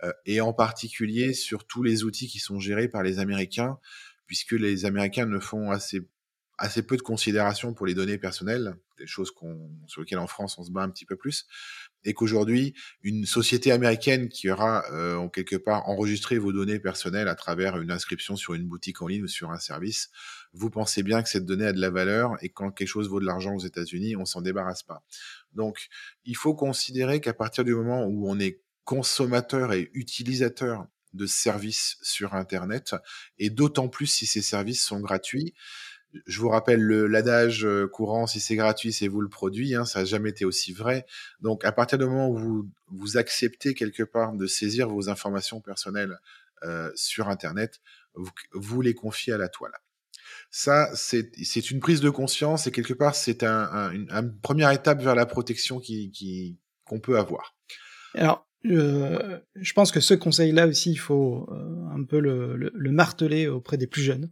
Euh, 0.04 0.12
et 0.26 0.42
en 0.42 0.54
particulier 0.54 1.34
sur 1.34 1.66
tous 1.66 1.84
les 1.84 2.04
outils 2.04 2.28
qui 2.28 2.40
sont 2.40 2.60
gérés 2.60 2.88
par 2.88 3.04
les 3.04 3.20
Américains, 3.20 3.78
puisque 4.26 4.54
les 4.54 4.86
Américains 4.86 5.26
ne 5.26 5.40
font 5.40 5.72
assez 5.72 6.08
assez 6.60 6.84
peu 6.84 6.98
de 6.98 7.02
considération 7.02 7.74
pour 7.74 7.86
les 7.86 7.96
données 7.96 8.18
personnelles, 8.18 8.76
des 8.98 9.08
choses 9.08 9.34
sur 9.88 10.02
lesquelles 10.02 10.20
en 10.20 10.28
France 10.28 10.58
on 10.60 10.64
se 10.64 10.72
bat 10.72 10.84
un 10.84 10.90
petit 10.90 11.06
peu 11.06 11.16
plus, 11.16 11.48
et 12.04 12.14
qu'aujourd'hui 12.14 12.76
une 13.02 13.26
société 13.26 13.72
américaine 13.72 14.30
qui 14.30 14.50
aura 14.52 14.84
euh, 14.92 15.16
en 15.16 15.30
quelque 15.30 15.56
part 15.56 15.90
enregistré 15.90 16.38
vos 16.38 16.54
données 16.54 16.80
personnelles 16.80 17.28
à 17.28 17.36
travers 17.36 17.78
une 17.82 17.92
inscription 17.92 18.36
sur 18.36 18.54
une 18.54 18.68
boutique 18.68 19.02
en 19.02 19.08
ligne 19.08 19.24
ou 19.24 19.28
sur 19.28 19.52
un 19.52 19.58
service, 19.58 20.12
vous 20.54 20.70
pensez 20.70 21.02
bien 21.02 21.24
que 21.24 21.30
cette 21.30 21.46
donnée 21.46 21.66
a 21.66 21.74
de 21.74 21.82
la 21.82 21.90
valeur 21.90 22.36
et 22.42 22.50
quand 22.50 22.72
quelque 22.72 22.88
chose 22.88 23.10
vaut 23.10 23.20
de 23.20 23.26
l'argent 23.26 23.56
aux 23.56 23.66
États-Unis, 23.66 24.16
on 24.16 24.26
s'en 24.26 24.42
débarrasse 24.42 24.84
pas. 24.84 25.04
Donc 25.54 25.88
il 26.24 26.36
faut 26.36 26.54
considérer 26.54 27.20
qu'à 27.20 27.34
partir 27.34 27.64
du 27.64 27.74
moment 27.74 28.06
où 28.06 28.30
on 28.30 28.40
est 28.40 28.62
consommateurs 28.86 29.74
et 29.74 29.90
utilisateurs 29.94 30.88
de 31.14 31.26
services 31.26 31.98
sur 32.02 32.34
Internet, 32.34 32.96
et 33.38 33.50
d'autant 33.50 33.88
plus 33.88 34.08
si 34.08 34.26
ces 34.26 34.42
services 34.42 34.84
sont 34.84 35.00
gratuits. 35.00 35.54
Je 36.28 36.40
vous 36.40 36.50
rappelle 36.50 36.86
l'adage 36.86 37.66
euh, 37.66 37.88
courant, 37.88 38.28
si 38.28 38.40
c'est 38.40 38.56
gratuit, 38.56 38.94
c'est 38.94 39.08
vous 39.08 39.22
le 39.22 39.30
produit, 39.30 39.74
hein, 39.74 39.86
ça 39.86 40.00
n'a 40.00 40.06
jamais 40.06 40.30
été 40.30 40.46
aussi 40.46 40.72
vrai. 40.72 41.06
Donc 41.40 41.66
à 41.66 41.72
partir 41.72 41.98
du 41.98 42.06
moment 42.06 42.30
où 42.30 42.38
vous, 42.38 42.70
vous 42.88 43.18
acceptez 43.18 43.74
quelque 43.74 44.04
part 44.04 44.34
de 44.34 44.46
saisir 44.46 44.90
vos 44.90 45.10
informations 45.10 45.60
personnelles 45.60 46.20
euh, 46.64 46.92
sur 46.96 47.30
Internet, 47.30 47.82
vous, 48.14 48.30
vous, 48.54 48.82
les 48.82 48.94
confiez 48.94 49.34
à 49.34 49.38
la 49.38 49.50
toile. 49.50 49.74
Ça, 50.52 50.88
c'est 50.94 51.72
une 51.72 51.80
prise 51.80 52.00
de 52.00 52.12
conscience 52.12 52.68
et 52.68 52.72
quelque 52.72 52.94
part, 52.94 53.16
c'est 53.16 53.42
un, 53.44 53.64
un, 53.72 53.92
une, 53.92 54.40
première 54.40 54.70
étape 54.70 55.02
vers 55.02 55.16
la 55.16 55.26
protection 55.26 55.78
qu'on 55.78 55.84
qui, 55.84 56.60
qu'on 56.86 57.00
peut 57.00 57.18
avoir. 57.18 57.56
Alors, 58.14 58.48
euh, 58.66 59.40
je 59.56 59.74
pense 59.74 59.92
que 59.92 60.00
ce 60.00 60.14
conseil-là 60.14 60.68
aussi, 60.68 60.92
il 60.92 60.98
faut 60.98 61.48
euh, 61.52 61.88
un 61.94 62.04
peu 62.04 62.20
le, 62.20 62.56
le, 62.56 62.72
le, 62.74 62.92
marteler 62.92 63.48
auprès 63.48 63.78
des 63.78 63.88
plus 63.88 64.02
jeunes, 64.02 64.32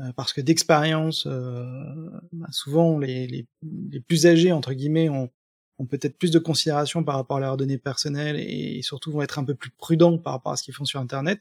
euh, 0.00 0.12
parce 0.16 0.32
que 0.32 0.40
d'expérience, 0.40 1.26
euh, 1.26 1.64
bah 2.32 2.48
souvent 2.50 2.98
les, 2.98 3.26
les, 3.26 3.46
les, 3.90 4.00
plus 4.00 4.26
âgés 4.26 4.52
entre 4.52 4.74
guillemets 4.74 5.08
ont, 5.08 5.30
ont 5.78 5.86
peut-être 5.86 6.18
plus 6.18 6.30
de 6.30 6.38
considération 6.38 7.04
par 7.04 7.16
rapport 7.16 7.38
à 7.38 7.40
leurs 7.40 7.56
données 7.56 7.78
personnelles 7.78 8.36
et, 8.38 8.82
surtout 8.82 9.12
vont 9.12 9.22
être 9.22 9.38
un 9.38 9.44
peu 9.44 9.54
plus 9.54 9.70
prudents 9.70 10.18
par 10.18 10.34
rapport 10.34 10.52
à 10.52 10.56
ce 10.56 10.62
qu'ils 10.62 10.74
font 10.74 10.84
sur 10.84 11.00
Internet. 11.00 11.40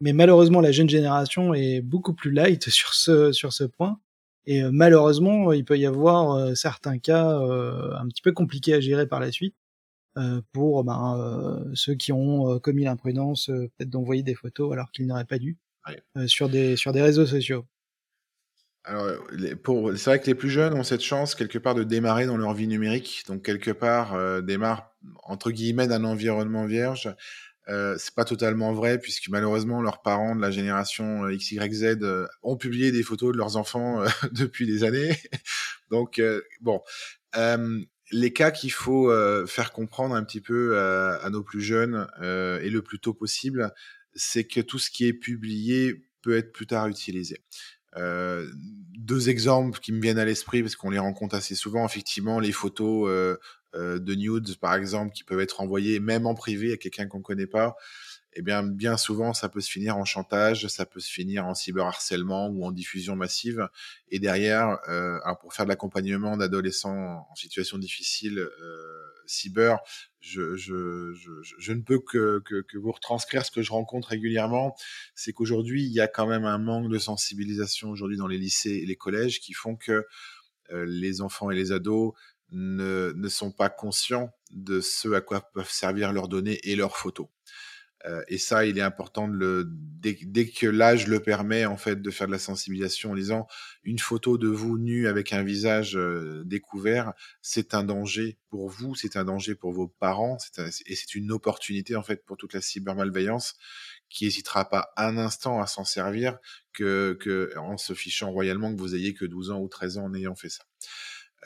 Mais 0.00 0.12
malheureusement, 0.12 0.60
la 0.60 0.72
jeune 0.72 0.88
génération 0.88 1.54
est 1.54 1.80
beaucoup 1.80 2.14
plus 2.14 2.32
light 2.32 2.68
sur 2.70 2.94
ce 2.94 3.32
sur 3.32 3.52
ce 3.52 3.64
point. 3.64 4.00
Et 4.46 4.62
malheureusement, 4.64 5.52
il 5.52 5.64
peut 5.64 5.78
y 5.78 5.86
avoir 5.86 6.56
certains 6.56 6.98
cas 6.98 7.28
un 7.28 8.08
petit 8.08 8.22
peu 8.22 8.32
compliqués 8.32 8.74
à 8.74 8.80
gérer 8.80 9.06
par 9.06 9.20
la 9.20 9.30
suite 9.30 9.54
euh, 9.54 9.61
pour 10.52 10.84
ben, 10.84 11.16
euh, 11.18 11.70
ceux 11.74 11.94
qui 11.94 12.12
ont 12.12 12.52
euh, 12.52 12.58
commis 12.58 12.84
l'imprudence 12.84 13.46
peut-être 13.46 13.90
d'envoyer 13.90 14.22
des 14.22 14.34
photos 14.34 14.72
alors 14.72 14.90
qu'ils 14.90 15.06
n'auraient 15.06 15.24
pas 15.24 15.38
dû 15.38 15.58
ouais. 15.88 16.28
sur 16.28 16.48
des 16.48 16.76
sur 16.76 16.92
des 16.92 17.02
réseaux 17.02 17.26
sociaux. 17.26 17.66
Alors, 18.84 19.06
pour, 19.62 19.96
c'est 19.96 20.10
vrai 20.10 20.20
que 20.20 20.26
les 20.26 20.34
plus 20.34 20.50
jeunes 20.50 20.74
ont 20.74 20.82
cette 20.82 21.02
chance 21.02 21.36
quelque 21.36 21.58
part 21.58 21.76
de 21.76 21.84
démarrer 21.84 22.26
dans 22.26 22.36
leur 22.36 22.52
vie 22.52 22.66
numérique, 22.66 23.22
donc 23.28 23.44
quelque 23.44 23.70
part 23.70 24.14
euh, 24.14 24.40
démarrent 24.40 24.90
entre 25.22 25.52
guillemets 25.52 25.86
d'un 25.86 26.02
environnement 26.02 26.66
vierge. 26.66 27.14
Euh, 27.68 27.94
c'est 27.96 28.14
pas 28.14 28.24
totalement 28.24 28.72
vrai 28.72 28.98
puisque 28.98 29.28
malheureusement 29.28 29.80
leurs 29.82 30.02
parents 30.02 30.34
de 30.34 30.40
la 30.40 30.50
génération 30.50 31.28
XYZ 31.28 31.98
euh, 32.02 32.26
ont 32.42 32.56
publié 32.56 32.90
des 32.90 33.04
photos 33.04 33.32
de 33.32 33.38
leurs 33.38 33.56
enfants 33.56 34.02
depuis 34.32 34.66
des 34.66 34.82
années. 34.82 35.16
donc 35.90 36.20
bon, 36.60 36.80
les 38.12 38.32
cas 38.32 38.50
qu'il 38.50 38.72
faut 38.72 39.10
euh, 39.10 39.46
faire 39.46 39.72
comprendre 39.72 40.14
un 40.14 40.22
petit 40.22 40.40
peu 40.40 40.78
à, 40.78 41.16
à 41.16 41.30
nos 41.30 41.42
plus 41.42 41.62
jeunes 41.62 42.06
euh, 42.20 42.60
et 42.60 42.70
le 42.70 42.82
plus 42.82 42.98
tôt 42.98 43.14
possible, 43.14 43.72
c'est 44.14 44.44
que 44.44 44.60
tout 44.60 44.78
ce 44.78 44.90
qui 44.90 45.06
est 45.06 45.14
publié 45.14 46.04
peut 46.20 46.36
être 46.36 46.52
plus 46.52 46.66
tard 46.66 46.88
utilisé. 46.88 47.38
Euh, 47.96 48.50
deux 48.96 49.28
exemples 49.28 49.78
qui 49.80 49.92
me 49.92 50.00
viennent 50.00 50.18
à 50.18 50.24
l'esprit 50.24 50.62
parce 50.62 50.76
qu'on 50.76 50.90
les 50.90 50.98
rencontre 50.98 51.34
assez 51.34 51.54
souvent, 51.54 51.84
effectivement, 51.84 52.38
les 52.38 52.52
photos 52.52 53.08
euh, 53.74 53.98
de 53.98 54.14
nudes, 54.14 54.56
par 54.58 54.74
exemple, 54.74 55.12
qui 55.12 55.24
peuvent 55.24 55.40
être 55.40 55.60
envoyés 55.60 55.98
même 55.98 56.26
en 56.26 56.34
privé 56.34 56.72
à 56.72 56.76
quelqu'un 56.76 57.06
qu'on 57.06 57.22
connaît 57.22 57.46
pas, 57.46 57.74
eh 58.34 58.42
bien, 58.42 58.62
bien 58.62 58.96
souvent, 58.96 59.34
ça 59.34 59.48
peut 59.48 59.60
se 59.60 59.70
finir 59.70 59.96
en 59.96 60.04
chantage, 60.04 60.66
ça 60.68 60.86
peut 60.86 61.00
se 61.00 61.10
finir 61.10 61.46
en 61.46 61.54
cyberharcèlement 61.54 62.48
ou 62.48 62.64
en 62.64 62.72
diffusion 62.72 63.14
massive. 63.14 63.68
Et 64.10 64.18
derrière, 64.18 64.78
euh, 64.88 65.18
alors 65.24 65.38
pour 65.38 65.52
faire 65.52 65.66
de 65.66 65.68
l'accompagnement 65.68 66.36
d'adolescents 66.36 67.26
en 67.30 67.34
situation 67.34 67.78
difficile 67.78 68.38
euh, 68.38 69.12
cyber, 69.26 69.80
je, 70.20 71.72
ne 71.72 71.82
peux 71.82 71.98
que, 71.98 72.40
que, 72.44 72.62
que, 72.62 72.78
vous 72.78 72.92
retranscrire 72.92 73.44
ce 73.44 73.50
que 73.50 73.60
je 73.60 73.72
rencontre 73.72 74.08
régulièrement. 74.08 74.76
C'est 75.14 75.32
qu'aujourd'hui, 75.32 75.84
il 75.84 75.92
y 75.92 76.00
a 76.00 76.08
quand 76.08 76.26
même 76.26 76.44
un 76.44 76.58
manque 76.58 76.90
de 76.90 76.98
sensibilisation 76.98 77.90
aujourd'hui 77.90 78.16
dans 78.16 78.28
les 78.28 78.38
lycées 78.38 78.80
et 78.82 78.86
les 78.86 78.96
collèges 78.96 79.40
qui 79.40 79.52
font 79.52 79.76
que 79.76 80.06
euh, 80.70 80.86
les 80.86 81.20
enfants 81.20 81.50
et 81.50 81.54
les 81.54 81.72
ados 81.72 82.14
ne, 82.50 83.12
ne 83.14 83.28
sont 83.28 83.50
pas 83.50 83.68
conscients 83.68 84.32
de 84.50 84.80
ce 84.80 85.12
à 85.12 85.20
quoi 85.20 85.40
peuvent 85.52 85.70
servir 85.70 86.12
leurs 86.12 86.28
données 86.28 86.60
et 86.64 86.76
leurs 86.76 86.96
photos. 86.96 87.26
Euh, 88.06 88.22
et 88.28 88.38
ça, 88.38 88.66
il 88.66 88.78
est 88.78 88.82
important 88.82 89.28
de 89.28 89.34
le 89.34 89.64
dès, 89.68 90.18
dès 90.22 90.48
que 90.48 90.66
l'âge 90.66 91.06
le 91.06 91.20
permet 91.20 91.66
en 91.66 91.76
fait 91.76 92.02
de 92.02 92.10
faire 92.10 92.26
de 92.26 92.32
la 92.32 92.38
sensibilisation 92.38 93.12
en 93.12 93.14
disant 93.14 93.46
une 93.84 93.98
photo 93.98 94.38
de 94.38 94.48
vous 94.48 94.78
nu 94.78 95.06
avec 95.06 95.32
un 95.32 95.44
visage 95.44 95.96
euh, 95.96 96.42
découvert, 96.44 97.12
c'est 97.40 97.74
un 97.74 97.84
danger 97.84 98.38
pour 98.48 98.68
vous, 98.68 98.94
c'est 98.94 99.16
un 99.16 99.24
danger 99.24 99.54
pour 99.54 99.72
vos 99.72 99.88
parents, 99.88 100.36
et 100.86 100.96
c'est 100.96 101.14
une 101.14 101.30
opportunité 101.30 101.94
en 101.94 102.02
fait 102.02 102.24
pour 102.24 102.36
toute 102.36 102.54
la 102.54 102.60
cybermalveillance 102.60 103.54
qui 104.08 104.26
hésitera 104.26 104.68
pas 104.68 104.92
un 104.96 105.16
instant 105.16 105.60
à 105.60 105.66
s'en 105.66 105.84
servir 105.84 106.38
que, 106.72 107.16
que 107.20 107.52
en 107.56 107.76
se 107.76 107.94
fichant 107.94 108.30
royalement 108.30 108.74
que 108.74 108.80
vous 108.80 108.94
ayez 108.94 109.14
que 109.14 109.24
12 109.24 109.52
ans 109.52 109.60
ou 109.60 109.68
13 109.68 109.98
ans 109.98 110.04
en 110.04 110.14
ayant 110.14 110.34
fait 110.34 110.50
ça. 110.50 110.64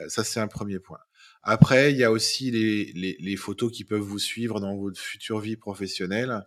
Euh, 0.01 0.09
ça 0.09 0.25
c'est 0.25 0.41
un 0.41 0.49
premier 0.49 0.79
point. 0.79 0.99
Après, 1.49 1.93
il 1.93 1.97
y 1.97 2.03
a 2.03 2.11
aussi 2.11 2.51
les, 2.51 2.93
les, 2.95 3.17
les, 3.21 3.37
photos 3.37 3.71
qui 3.71 3.85
peuvent 3.85 4.01
vous 4.01 4.19
suivre 4.19 4.59
dans 4.59 4.75
votre 4.77 4.99
future 5.01 5.39
vie 5.39 5.57
professionnelle. 5.57 6.45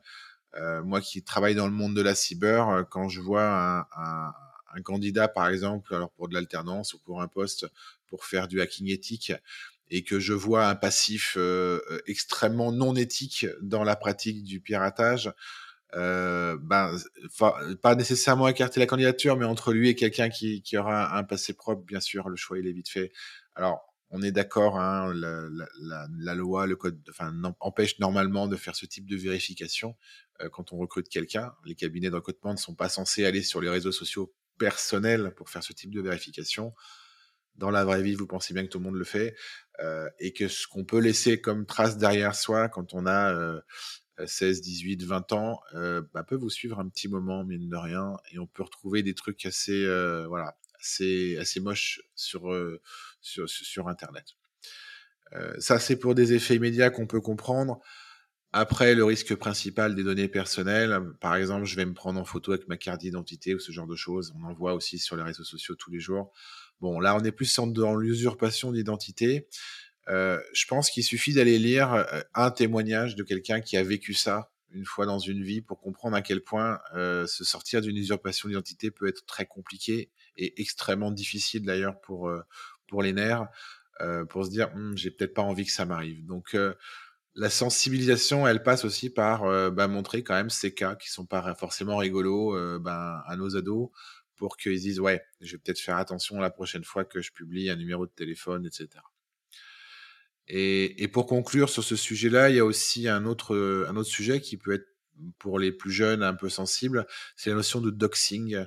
Euh, 0.55 0.83
moi 0.83 0.99
qui 0.99 1.23
travaille 1.23 1.55
dans 1.55 1.67
le 1.67 1.71
monde 1.73 1.95
de 1.95 2.01
la 2.01 2.15
cyber, 2.15 2.67
euh, 2.67 2.83
quand 2.83 3.07
je 3.07 3.21
vois 3.21 3.47
un, 3.47 3.79
un, 3.95 4.33
un 4.73 4.81
candidat, 4.81 5.29
par 5.29 5.47
exemple, 5.47 5.95
alors 5.95 6.11
pour 6.11 6.27
de 6.27 6.33
l'alternance 6.33 6.93
ou 6.93 6.99
pour 6.99 7.21
un 7.21 7.29
poste 7.29 7.65
pour 8.07 8.25
faire 8.25 8.49
du 8.49 8.59
hacking 8.59 8.89
éthique, 8.89 9.31
et 9.89 10.03
que 10.03 10.19
je 10.19 10.33
vois 10.33 10.67
un 10.67 10.75
passif 10.75 11.35
euh, 11.37 11.79
extrêmement 12.05 12.73
non 12.73 12.93
éthique 12.95 13.45
dans 13.61 13.85
la 13.85 13.95
pratique 13.95 14.43
du 14.43 14.59
piratage, 14.59 15.31
euh, 15.95 16.57
ben, 16.61 16.95
pas 17.81 17.95
nécessairement 17.95 18.49
écarter 18.49 18.81
la 18.81 18.85
candidature, 18.85 19.37
mais 19.37 19.45
entre 19.45 19.71
lui 19.71 19.89
et 19.89 19.95
quelqu'un 19.95 20.29
qui, 20.29 20.61
qui 20.61 20.77
aura 20.77 21.17
un 21.17 21.23
passé 21.23 21.53
propre, 21.53 21.83
bien 21.83 22.01
sûr, 22.01 22.29
le 22.29 22.35
choix 22.35 22.59
il 22.59 22.67
est 22.67 22.73
vite 22.73 22.89
fait. 22.89 23.11
Alors, 23.55 23.88
on 24.09 24.21
est 24.21 24.31
d'accord, 24.31 24.79
hein, 24.79 25.13
la, 25.13 26.35
loi, 26.35 26.65
le 26.65 26.75
code, 26.75 26.99
empêche 27.59 27.99
normalement 27.99 28.47
de 28.47 28.55
faire 28.55 28.75
ce 28.75 28.85
type 28.85 29.07
de 29.07 29.15
vérification 29.15 29.95
euh, 30.41 30.49
quand 30.49 30.73
on 30.73 30.77
recrute 30.77 31.09
quelqu'un. 31.09 31.53
Les 31.65 31.75
cabinets 31.75 32.09
de 32.09 32.15
recrutement 32.15 32.53
ne 32.53 32.57
sont 32.57 32.75
pas 32.75 32.89
censés 32.89 33.25
aller 33.25 33.43
sur 33.43 33.61
les 33.61 33.69
réseaux 33.69 33.91
sociaux 33.91 34.33
personnels 34.57 35.33
pour 35.35 35.49
faire 35.49 35.63
ce 35.63 35.73
type 35.73 35.93
de 35.93 36.01
vérification. 36.01 36.73
Dans 37.55 37.71
la 37.71 37.83
vraie 37.83 38.01
vie, 38.01 38.15
vous 38.15 38.27
pensez 38.27 38.53
bien 38.53 38.63
que 38.63 38.69
tout 38.69 38.77
le 38.77 38.85
monde 38.85 38.95
le 38.95 39.03
fait, 39.03 39.35
euh, 39.81 40.09
et 40.19 40.33
que 40.33 40.47
ce 40.47 40.67
qu'on 40.67 40.85
peut 40.85 40.99
laisser 40.99 41.41
comme 41.41 41.65
trace 41.65 41.97
derrière 41.97 42.35
soi 42.35 42.69
quand 42.69 42.93
on 42.93 43.05
a 43.05 43.33
euh, 43.33 43.61
16, 44.25 44.61
18, 44.61 45.03
20 45.03 45.33
ans, 45.33 45.61
euh, 45.75 46.01
bah, 46.13 46.23
peut 46.23 46.35
vous 46.35 46.49
suivre 46.49 46.79
un 46.79 46.87
petit 46.87 47.07
moment, 47.07 47.43
mine 47.43 47.69
de 47.69 47.75
rien, 47.75 48.15
et 48.31 48.39
on 48.39 48.47
peut 48.47 48.63
retrouver 48.63 49.03
des 49.03 49.13
trucs 49.13 49.45
assez, 49.45 49.85
moches 51.59 52.01
sur, 52.15 52.49
sur, 53.21 53.87
Internet. 53.87 54.35
Euh, 55.33 55.53
ça, 55.59 55.79
c'est 55.79 55.97
pour 55.97 56.15
des 56.15 56.33
effets 56.33 56.55
immédiats 56.55 56.89
qu'on 56.89 57.07
peut 57.07 57.21
comprendre. 57.21 57.79
Après, 58.51 58.95
le 58.95 59.05
risque 59.05 59.35
principal 59.35 59.93
des 59.93 60.03
données 60.03 60.27
personnelles, 60.27 60.99
par 61.21 61.35
exemple, 61.35 61.65
je 61.65 61.75
vais 61.75 61.85
me 61.85 61.93
prendre 61.93 62.19
en 62.19 62.25
photo 62.25 62.51
avec 62.51 62.67
ma 62.67 62.77
carte 62.77 63.01
d'identité 63.01 63.53
ou 63.53 63.59
ce 63.59 63.71
genre 63.71 63.85
de 63.85 63.95
choses. 63.95 64.33
On 64.39 64.43
en 64.45 64.53
voit 64.53 64.73
aussi 64.73 64.97
sur 64.97 65.15
les 65.15 65.21
réseaux 65.21 65.43
sociaux 65.43 65.75
tous 65.75 65.91
les 65.91 65.99
jours. 65.99 66.31
Bon, 66.81 66.99
là, 66.99 67.15
on 67.15 67.23
est 67.23 67.31
plus 67.31 67.59
dans 67.59 67.95
l'usurpation 67.95 68.71
d'identité. 68.71 69.47
Euh, 70.07 70.39
je 70.53 70.65
pense 70.65 70.89
qu'il 70.89 71.03
suffit 71.03 71.33
d'aller 71.33 71.59
lire 71.59 71.93
euh, 71.93 72.21
un 72.33 72.49
témoignage 72.49 73.15
de 73.15 73.21
quelqu'un 73.21 73.61
qui 73.61 73.77
a 73.77 73.83
vécu 73.83 74.15
ça 74.15 74.49
une 74.71 74.85
fois 74.85 75.05
dans 75.05 75.19
une 75.19 75.43
vie 75.43 75.61
pour 75.61 75.79
comprendre 75.79 76.15
à 76.15 76.21
quel 76.21 76.43
point 76.43 76.79
se 76.93 77.43
sortir 77.43 77.81
d'une 77.81 77.97
usurpation 77.97 78.49
d'identité 78.49 78.91
peut 78.91 79.07
être 79.07 79.25
très 79.25 79.47
compliqué 79.47 80.11
et 80.37 80.61
extrêmement 80.61 81.09
difficile 81.09 81.65
d'ailleurs 81.65 81.99
pour 82.01 82.31
pour 82.89 83.03
les 83.03 83.13
nerfs, 83.13 83.47
euh, 84.01 84.25
pour 84.25 84.45
se 84.45 84.49
dire 84.49 84.69
hm, 84.75 84.97
j'ai 84.97 85.11
peut-être 85.11 85.33
pas 85.33 85.41
envie 85.41 85.65
que 85.65 85.71
ça 85.71 85.85
m'arrive. 85.85 86.25
Donc 86.25 86.55
euh, 86.55 86.73
la 87.35 87.49
sensibilisation, 87.49 88.47
elle 88.47 88.63
passe 88.63 88.83
aussi 88.85 89.09
par 89.09 89.43
bah, 89.71 89.87
montrer 89.87 90.23
quand 90.23 90.33
même 90.33 90.49
ces 90.49 90.73
cas 90.73 90.95
qui 90.95 91.09
sont 91.09 91.25
pas 91.25 91.53
forcément 91.55 91.95
rigolos 91.95 92.79
ben, 92.79 93.21
à 93.25 93.35
nos 93.37 93.55
ados 93.55 93.91
pour 94.35 94.57
qu'ils 94.57 94.79
disent 94.79 94.99
ouais, 94.99 95.21
je 95.39 95.53
vais 95.53 95.57
peut-être 95.59 95.79
faire 95.79 95.97
attention 95.97 96.39
la 96.39 96.49
prochaine 96.49 96.83
fois 96.83 97.05
que 97.05 97.21
je 97.21 97.31
publie 97.31 97.69
un 97.69 97.75
numéro 97.75 98.05
de 98.07 98.11
téléphone, 98.11 98.65
etc. 98.65 98.89
Et, 100.49 101.07
pour 101.13 101.27
conclure 101.27 101.69
sur 101.69 101.83
ce 101.83 101.95
sujet-là, 101.95 102.49
il 102.49 102.55
y 102.55 102.59
a 102.59 102.65
aussi 102.65 103.07
un 103.07 103.25
autre 103.25 103.55
sujet 104.03 104.41
qui 104.41 104.57
peut 104.57 104.73
être 104.73 104.87
pour 105.37 105.59
les 105.59 105.71
plus 105.71 105.91
jeunes 105.91 106.23
un 106.23 106.33
peu 106.33 106.49
sensible, 106.49 107.05
c'est 107.35 107.49
la 107.49 107.57
notion 107.57 107.81
de 107.81 107.91
doxing. 107.91 108.65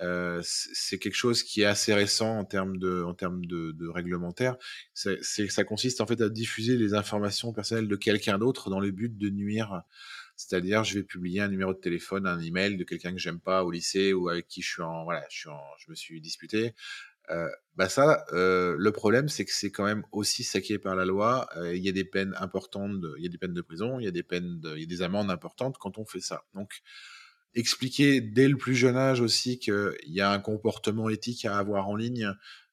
Euh, 0.00 0.40
c'est 0.42 0.98
quelque 0.98 1.14
chose 1.14 1.42
qui 1.42 1.62
est 1.62 1.66
assez 1.66 1.94
récent 1.94 2.38
en 2.38 2.44
termes 2.44 2.78
de, 2.78 3.02
en 3.02 3.14
termes 3.14 3.44
de, 3.44 3.72
de 3.72 3.88
réglementaire. 3.88 4.56
C'est, 4.94 5.22
ça 5.22 5.64
consiste 5.64 6.00
en 6.00 6.06
fait 6.06 6.20
à 6.20 6.28
diffuser 6.28 6.76
les 6.76 6.94
informations 6.94 7.52
personnelles 7.52 7.88
de 7.88 7.96
quelqu'un 7.96 8.38
d'autre 8.38 8.70
dans 8.70 8.80
le 8.80 8.90
but 8.90 9.16
de 9.16 9.28
nuire. 9.28 9.82
C'est-à-dire, 10.34 10.82
je 10.82 10.94
vais 10.94 11.04
publier 11.04 11.40
un 11.40 11.48
numéro 11.48 11.72
de 11.74 11.78
téléphone, 11.78 12.26
un 12.26 12.40
email 12.40 12.76
de 12.76 12.84
quelqu'un 12.84 13.12
que 13.12 13.18
j'aime 13.18 13.38
pas 13.38 13.64
au 13.64 13.70
lycée 13.70 14.12
ou 14.12 14.28
avec 14.28 14.48
qui 14.48 14.62
je 14.62 14.70
suis 14.70 14.82
en, 14.82 15.04
voilà, 15.04 15.24
je 15.30 15.40
suis 15.40 15.48
en, 15.50 15.60
je 15.78 15.90
me 15.90 15.94
suis 15.94 16.20
disputé. 16.20 16.74
Euh, 17.30 17.48
bah 17.76 17.88
ça, 17.88 18.24
euh, 18.32 18.74
le 18.78 18.92
problème, 18.92 19.28
c'est 19.28 19.44
que 19.44 19.52
c'est 19.52 19.70
quand 19.70 19.84
même 19.84 20.04
aussi 20.12 20.42
saqué 20.42 20.78
par 20.78 20.96
la 20.96 21.04
loi. 21.04 21.48
Euh, 21.56 21.74
il 21.74 21.82
y 21.82 21.88
a 21.88 21.92
des 21.92 22.04
peines 22.04 22.34
importantes, 22.38 22.96
il 23.18 23.22
y 23.22 23.26
a 23.26 23.28
des 23.28 23.38
peines 23.38 23.54
de 23.54 23.62
prison, 23.62 24.00
il 24.00 24.04
y 24.04 24.08
a 24.08 24.10
des 24.10 24.22
peines, 24.22 24.60
il 24.74 24.80
y 24.80 24.84
a 24.84 24.86
des 24.86 25.02
amendes 25.02 25.30
importantes 25.30 25.78
quand 25.78 25.98
on 25.98 26.04
fait 26.04 26.20
ça. 26.20 26.44
Donc, 26.54 26.82
expliquer 27.54 28.20
dès 28.20 28.48
le 28.48 28.56
plus 28.56 28.74
jeune 28.74 28.96
âge 28.96 29.20
aussi 29.20 29.58
qu'il 29.58 29.94
y 30.06 30.20
a 30.20 30.30
un 30.30 30.38
comportement 30.38 31.08
éthique 31.08 31.44
à 31.44 31.58
avoir 31.58 31.88
en 31.88 31.96
ligne 31.96 32.32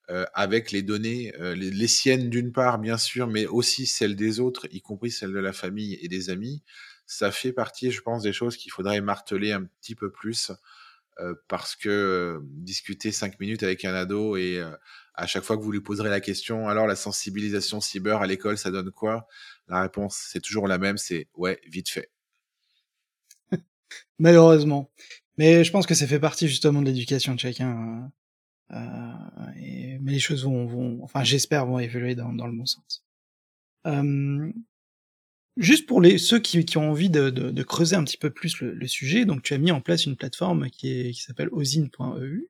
euh, 0.10 0.26
avec 0.34 0.72
les 0.72 0.82
données, 0.82 1.34
euh, 1.40 1.54
les, 1.56 1.70
les, 1.70 1.88
siennes 1.88 2.30
d'une 2.30 2.52
part, 2.52 2.80
bien 2.80 2.98
sûr, 2.98 3.28
mais 3.28 3.46
aussi 3.46 3.86
celles 3.86 4.16
des 4.16 4.40
autres, 4.40 4.68
y 4.72 4.82
compris 4.82 5.12
celles 5.12 5.34
de 5.34 5.40
la 5.40 5.54
famille 5.54 6.00
et 6.02 6.08
des 6.08 6.30
amis. 6.30 6.64
Ça 7.06 7.32
fait 7.32 7.54
partie, 7.54 7.92
je 7.92 8.02
pense, 8.02 8.24
des 8.24 8.34
choses 8.34 8.58
qu'il 8.58 8.72
faudrait 8.72 9.02
marteler 9.02 9.52
un 9.52 9.64
petit 9.64 9.96
peu 9.96 10.12
plus 10.12 10.52
euh, 11.22 11.36
parce 11.50 11.76
que 11.76 11.90
euh, 11.90 12.40
discuter 12.44 13.12
cinq 13.12 13.40
minutes 13.42 13.64
avec 13.64 13.84
un 13.84 13.94
ado 13.94 14.38
et 14.38 14.58
euh, 14.58 14.72
à 15.16 15.28
chaque 15.28 15.44
fois 15.44 15.58
que 15.58 15.62
vous 15.62 15.72
lui 15.72 15.82
poserez 15.82 16.10
la 16.10 16.22
question, 16.22 16.70
alors 16.70 16.88
la 16.88 16.96
sensibilisation 16.96 17.82
cyber 17.82 18.22
à 18.22 18.28
l'école, 18.28 18.58
ça 18.58 18.72
donne 18.72 18.92
quoi? 18.92 19.28
La 19.68 19.82
réponse, 19.82 20.18
c'est 20.32 20.40
toujours 20.40 20.68
la 20.68 20.78
même, 20.78 20.98
c'est 20.98 21.28
ouais, 21.36 21.60
vite 21.68 21.90
fait. 21.90 22.10
Malheureusement. 24.20 24.90
Mais 25.38 25.64
je 25.64 25.72
pense 25.72 25.86
que 25.88 25.96
ça 25.96 26.08
fait 26.08 26.20
partie 26.20 26.48
justement 26.48 26.82
de 26.82 26.88
l'éducation 26.88 27.34
de 27.36 27.40
chacun. 27.40 28.12
Euh, 28.72 28.78
et, 29.58 29.98
mais 30.00 30.12
les 30.12 30.20
choses 30.20 30.44
vont, 30.46 30.66
vont 30.66 31.04
enfin 31.04 31.24
j'espère, 31.24 31.66
vont 31.66 31.80
évoluer 31.80 32.16
dans, 32.16 32.34
dans 32.34 32.48
le 32.48 32.54
bon 32.54 32.66
sens. 32.66 33.04
Euh, 33.88 34.52
Juste 35.60 35.88
pour 35.88 36.00
les 36.00 36.18
ceux 36.18 36.40
qui, 36.40 36.64
qui 36.64 36.78
ont 36.78 36.90
envie 36.92 37.10
de, 37.10 37.30
de, 37.30 37.52
de, 37.52 37.64
creuser 37.64 37.98
un 37.98 38.04
petit 38.06 38.18
peu 38.18 38.30
plus 38.30 38.62
le, 38.62 38.74
le, 38.74 38.88
sujet, 38.88 39.26
donc 39.26 39.42
tu 39.44 39.54
as 39.54 39.58
mis 39.58 39.72
en 39.72 39.82
place 39.82 40.06
une 40.06 40.16
plateforme 40.16 40.70
qui, 40.70 40.90
est, 40.90 41.12
qui 41.12 41.22
s'appelle 41.22 41.50
ozine.eu. 41.52 42.48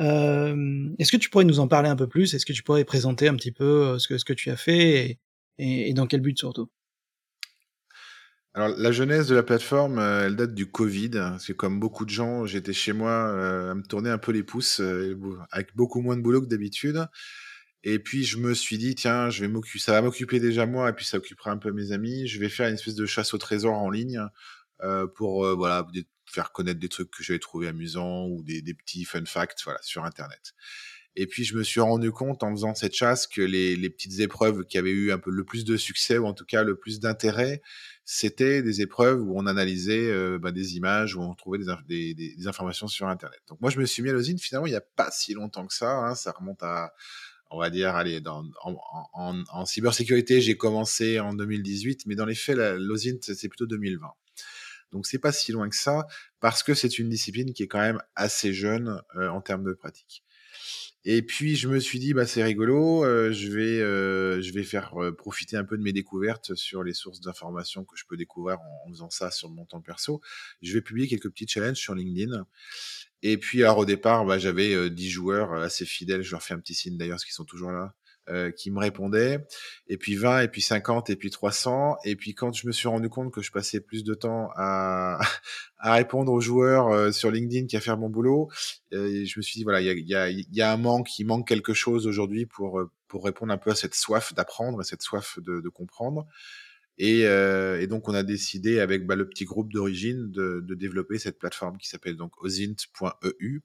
Euh, 0.00 0.90
Est-ce 0.98 1.12
que 1.12 1.16
tu 1.16 1.30
pourrais 1.30 1.44
nous 1.44 1.60
en 1.60 1.68
parler 1.68 1.88
un 1.88 1.94
peu 1.94 2.08
plus? 2.08 2.34
Est-ce 2.34 2.44
que 2.44 2.52
tu 2.52 2.64
pourrais 2.64 2.84
présenter 2.84 3.28
un 3.28 3.36
petit 3.36 3.52
peu 3.52 3.64
euh, 3.64 3.98
ce 4.00 4.08
que, 4.08 4.18
ce 4.18 4.24
que 4.24 4.32
tu 4.32 4.50
as 4.50 4.56
fait 4.56 5.10
et, 5.10 5.18
et, 5.58 5.90
et 5.90 5.94
dans 5.94 6.08
quel 6.08 6.20
but 6.20 6.36
surtout? 6.36 6.68
Alors 8.52 8.68
la 8.76 8.90
genèse 8.90 9.28
de 9.28 9.36
la 9.36 9.44
plateforme, 9.44 9.98
euh, 10.00 10.26
elle 10.26 10.36
date 10.36 10.54
du 10.54 10.70
Covid. 10.70 11.10
Parce 11.10 11.46
que 11.46 11.52
comme 11.52 11.78
beaucoup 11.78 12.04
de 12.04 12.10
gens, 12.10 12.46
j'étais 12.46 12.72
chez 12.72 12.92
moi 12.92 13.10
euh, 13.10 13.70
à 13.70 13.74
me 13.74 13.82
tourner 13.82 14.10
un 14.10 14.18
peu 14.18 14.32
les 14.32 14.42
pouces, 14.42 14.80
euh, 14.80 15.16
avec 15.52 15.76
beaucoup 15.76 16.00
moins 16.00 16.16
de 16.16 16.22
boulot 16.22 16.42
que 16.42 16.46
d'habitude. 16.46 17.06
Et 17.84 17.98
puis 17.98 18.24
je 18.24 18.38
me 18.38 18.54
suis 18.54 18.76
dit 18.78 18.94
tiens, 18.94 19.30
je 19.30 19.44
vais 19.44 19.60
ça 19.78 19.92
va 19.92 20.02
m'occuper 20.02 20.40
déjà 20.40 20.66
moi 20.66 20.90
et 20.90 20.92
puis 20.92 21.06
ça 21.06 21.18
occupera 21.18 21.50
un 21.52 21.58
peu 21.58 21.72
mes 21.72 21.92
amis. 21.92 22.26
Je 22.26 22.40
vais 22.40 22.48
faire 22.48 22.68
une 22.68 22.74
espèce 22.74 22.96
de 22.96 23.06
chasse 23.06 23.34
au 23.34 23.38
trésor 23.38 23.74
en 23.74 23.90
ligne 23.90 24.20
pour 25.14 25.46
voilà 25.56 25.86
faire 26.26 26.52
connaître 26.52 26.80
des 26.80 26.88
trucs 26.88 27.10
que 27.10 27.22
j'avais 27.22 27.38
trouvé 27.38 27.68
amusants 27.68 28.26
ou 28.26 28.42
des, 28.42 28.62
des, 28.62 28.74
petits 28.74 29.04
fun 29.04 29.24
facts 29.24 29.62
voilà 29.64 29.80
sur 29.82 30.04
internet. 30.04 30.54
Et 31.16 31.26
puis 31.26 31.44
je 31.44 31.56
me 31.56 31.62
suis 31.62 31.80
rendu 31.80 32.12
compte 32.12 32.42
en 32.42 32.52
faisant 32.52 32.74
cette 32.74 32.94
chasse 32.94 33.26
que 33.26 33.42
les, 33.42 33.90
petites 33.90 34.20
épreuves 34.20 34.64
qui 34.64 34.78
avaient 34.78 34.90
eu 34.90 35.12
un 35.12 35.18
peu 35.18 35.30
le 35.30 35.44
plus 35.44 35.64
de 35.64 35.76
succès 35.76 36.18
ou 36.18 36.26
en 36.26 36.34
tout 36.34 36.44
cas 36.44 36.62
le 36.62 36.76
plus 36.76 37.00
d'intérêt, 37.00 37.62
c'était 38.04 38.62
des 38.62 38.80
épreuves 38.80 39.20
où 39.20 39.36
on 39.36 39.46
analysait 39.46 40.10
euh, 40.10 40.38
bah, 40.38 40.52
des 40.52 40.76
images, 40.76 41.16
où 41.16 41.20
on 41.20 41.34
trouvait 41.34 41.58
des, 41.88 42.46
informations 42.46 42.88
sur 42.88 43.08
internet. 43.08 43.40
Donc 43.48 43.60
moi 43.60 43.70
je 43.70 43.78
me 43.78 43.86
suis 43.86 44.02
mis 44.02 44.10
à 44.10 44.12
l'osine 44.12 44.38
finalement 44.38 44.66
il 44.66 44.70
n'y 44.70 44.76
a 44.76 44.84
pas 44.96 45.10
si 45.10 45.34
longtemps 45.34 45.66
que 45.66 45.74
ça, 45.74 45.90
hein, 45.90 46.14
ça 46.14 46.32
remonte 46.32 46.62
à 46.62 46.92
on 47.50 47.58
va 47.58 47.68
dire, 47.68 47.96
allez, 47.96 48.22
en 48.24 49.64
cybersécurité, 49.66 50.40
j'ai 50.40 50.56
commencé 50.56 51.18
en 51.18 51.34
2018, 51.34 52.06
mais 52.06 52.14
dans 52.14 52.24
les 52.24 52.36
faits, 52.36 52.56
l'OSINT, 52.56 53.18
c'est 53.22 53.48
plutôt 53.48 53.66
2020. 53.66 54.06
Donc 54.92 55.06
c'est 55.06 55.18
pas 55.18 55.32
si 55.32 55.52
loin 55.52 55.68
que 55.68 55.76
ça, 55.76 56.06
parce 56.40 56.62
que 56.62 56.74
c'est 56.74 56.98
une 56.98 57.08
discipline 57.08 57.52
qui 57.52 57.62
est 57.62 57.68
quand 57.68 57.80
même 57.80 58.00
assez 58.14 58.52
jeune 58.52 59.02
euh, 59.16 59.28
en 59.28 59.40
termes 59.40 59.64
de 59.64 59.72
pratique. 59.72 60.24
Et 61.04 61.22
puis 61.22 61.56
je 61.56 61.66
me 61.68 61.80
suis 61.80 61.98
dit 61.98 62.12
bah 62.12 62.26
c'est 62.26 62.42
rigolo, 62.42 63.04
euh, 63.04 63.32
je 63.32 63.50
vais 63.50 63.80
euh, 63.80 64.42
je 64.42 64.52
vais 64.52 64.64
faire 64.64 64.94
profiter 65.16 65.56
un 65.56 65.64
peu 65.64 65.78
de 65.78 65.82
mes 65.82 65.92
découvertes 65.92 66.54
sur 66.54 66.82
les 66.82 66.92
sources 66.92 67.20
d'informations 67.20 67.84
que 67.84 67.96
je 67.96 68.04
peux 68.06 68.18
découvrir 68.18 68.60
en, 68.60 68.82
en, 68.86 68.90
faisant 68.90 69.10
ça 69.10 69.30
sur 69.30 69.48
mon 69.48 69.64
temps 69.64 69.80
perso. 69.80 70.20
Je 70.60 70.74
vais 70.74 70.82
publier 70.82 71.08
quelques 71.08 71.30
petits 71.30 71.48
challenges 71.48 71.78
sur 71.78 71.94
LinkedIn. 71.94 72.44
Et 73.22 73.38
puis 73.38 73.62
alors 73.62 73.78
au 73.78 73.84
départ, 73.86 74.24
bah, 74.24 74.38
j'avais 74.38 74.90
10 74.90 75.10
joueurs 75.10 75.54
assez 75.54 75.84
fidèles, 75.86 76.22
je 76.22 76.32
leur 76.32 76.42
fais 76.42 76.54
un 76.54 76.60
petit 76.60 76.74
signe 76.74 76.96
d'ailleurs, 76.96 77.16
parce 77.16 77.24
qu'ils 77.24 77.34
sont 77.34 77.44
toujours 77.44 77.70
là. 77.70 77.94
Euh, 78.30 78.52
qui 78.52 78.70
me 78.70 78.78
répondaient, 78.78 79.44
et 79.88 79.96
puis 79.96 80.14
20, 80.14 80.42
et 80.42 80.48
puis 80.48 80.60
50, 80.62 81.10
et 81.10 81.16
puis 81.16 81.30
300. 81.30 81.96
Et 82.04 82.14
puis 82.14 82.32
quand 82.32 82.52
je 82.52 82.66
me 82.68 82.72
suis 82.72 82.86
rendu 82.86 83.08
compte 83.08 83.32
que 83.32 83.42
je 83.42 83.50
passais 83.50 83.80
plus 83.80 84.04
de 84.04 84.14
temps 84.14 84.50
à, 84.54 85.18
répondre 85.80 86.30
aux 86.32 86.40
joueurs 86.40 86.88
euh, 86.88 87.10
sur 87.10 87.32
LinkedIn 87.32 87.66
qu'à 87.66 87.80
faire 87.80 87.96
mon 87.98 88.08
boulot, 88.08 88.48
euh, 88.92 89.24
je 89.24 89.36
me 89.36 89.42
suis 89.42 89.58
dit, 89.58 89.64
voilà, 89.64 89.80
il 89.80 90.06
y 90.06 90.14
a, 90.62 90.72
un 90.72 90.76
manque, 90.76 91.18
il 91.18 91.24
manque 91.24 91.48
quelque 91.48 91.74
chose 91.74 92.06
aujourd'hui 92.06 92.46
pour, 92.46 92.80
répondre 93.14 93.52
un 93.52 93.58
peu 93.58 93.70
à 93.70 93.74
cette 93.74 93.94
soif 93.94 94.32
d'apprendre, 94.32 94.78
à 94.78 94.84
cette 94.84 95.02
soif 95.02 95.40
de, 95.40 95.68
comprendre. 95.68 96.26
Et, 96.98 97.24
donc, 97.88 98.08
on 98.08 98.14
a 98.14 98.22
décidé 98.22 98.78
avec 98.78 99.06
bah, 99.06 99.16
le 99.16 99.28
petit 99.28 99.44
groupe 99.44 99.72
d'origine 99.72 100.30
de, 100.30 100.60
de, 100.64 100.74
développer 100.74 101.18
cette 101.18 101.38
plateforme 101.38 101.78
qui 101.78 101.88
s'appelle 101.88 102.16
donc 102.16 102.40
osint.eu 102.40 103.62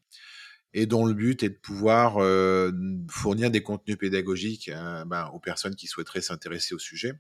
et 0.78 0.86
dont 0.88 1.05
le 1.05 1.13
but 1.13 1.41
est 1.41 1.49
de 1.49 1.55
pouvoir 1.55 2.17
euh, 2.17 2.69
fournir 3.09 3.49
des 3.49 3.63
contenus 3.63 3.97
pédagogiques 3.97 4.67
euh, 4.67 5.05
ben, 5.05 5.28
aux 5.34 5.39
personnes 5.39 5.73
qui 5.73 5.88
souhaiteraient 5.88 6.21
s'intéresser 6.21 6.76
au 6.76 6.80
sujet. 6.80 7.13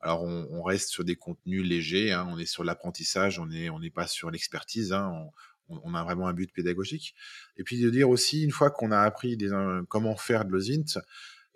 Alors 0.00 0.22
on, 0.22 0.62
reste 0.62 0.90
sur 0.90 1.04
des 1.04 1.16
contenus 1.16 1.64
légers, 1.64 2.12
hein, 2.12 2.26
on 2.28 2.38
est 2.38 2.46
sur 2.46 2.62
l'apprentissage, 2.62 3.38
on 3.38 3.46
n'est 3.46 3.90
pas 3.90 4.06
sur 4.06 4.30
l'expertise, 4.30 4.92
hein, 4.92 5.12
on, 5.68 5.94
a 5.94 6.04
vraiment 6.04 6.28
un 6.28 6.32
but 6.32 6.52
pédagogique. 6.52 7.14
Et 7.56 7.64
puis 7.64 7.80
de 7.80 7.90
dire 7.90 8.08
aussi, 8.08 8.44
une 8.44 8.52
fois 8.52 8.70
qu'on 8.70 8.92
a 8.92 9.00
appris 9.00 9.36
comment 9.88 10.16
faire 10.16 10.44
de 10.44 10.52
l'OSINT, 10.52 11.00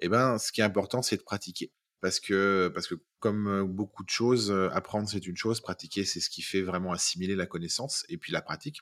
eh 0.01 0.09
ben, 0.09 0.39
ce 0.39 0.51
qui 0.51 0.61
est 0.61 0.65
important, 0.65 1.03
c'est 1.03 1.17
de 1.17 1.23
pratiquer. 1.23 1.71
Parce 2.01 2.19
que, 2.19 2.69
parce 2.75 2.89
que 2.89 2.97
comme 3.21 3.65
beaucoup 3.69 4.03
de 4.03 4.11
choses, 4.11 4.53
apprendre 4.73 5.09
c'est 5.09 5.25
une 5.25 5.37
chose, 5.37 5.61
pratiquer 5.61 6.05
c'est 6.05 6.19
ce 6.19 6.29
qui 6.29 6.43
fait 6.43 6.63
vraiment 6.63 6.93
assimiler 6.93 7.37
la 7.37 7.47
connaissance 7.47 8.05
et 8.09 8.17
puis 8.17 8.33
la 8.33 8.43
pratique. 8.43 8.81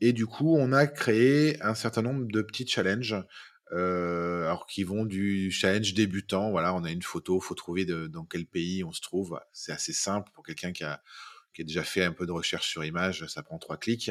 Et 0.00 0.12
du 0.12 0.26
coup, 0.26 0.56
on 0.56 0.72
a 0.72 0.86
créé 0.86 1.62
un 1.62 1.74
certain 1.74 2.02
nombre 2.02 2.26
de 2.26 2.42
petits 2.42 2.66
challenges, 2.66 3.16
euh, 3.72 4.44
alors 4.44 4.66
qui 4.66 4.84
vont 4.84 5.04
du 5.04 5.50
challenge 5.50 5.94
débutant. 5.94 6.50
Voilà, 6.50 6.74
on 6.74 6.84
a 6.84 6.90
une 6.90 7.02
photo, 7.02 7.40
faut 7.40 7.54
trouver 7.54 7.84
de, 7.84 8.06
dans 8.06 8.24
quel 8.24 8.46
pays 8.46 8.84
on 8.84 8.92
se 8.92 9.00
trouve. 9.00 9.40
C'est 9.52 9.72
assez 9.72 9.92
simple 9.92 10.30
pour 10.34 10.44
quelqu'un 10.44 10.72
qui 10.72 10.84
a, 10.84 11.02
qui 11.54 11.62
a 11.62 11.64
déjà 11.64 11.84
fait 11.84 12.04
un 12.04 12.12
peu 12.12 12.26
de 12.26 12.32
recherche 12.32 12.68
sur 12.68 12.84
image, 12.84 13.26
ça 13.26 13.42
prend 13.42 13.58
trois 13.58 13.76
clics. 13.76 14.10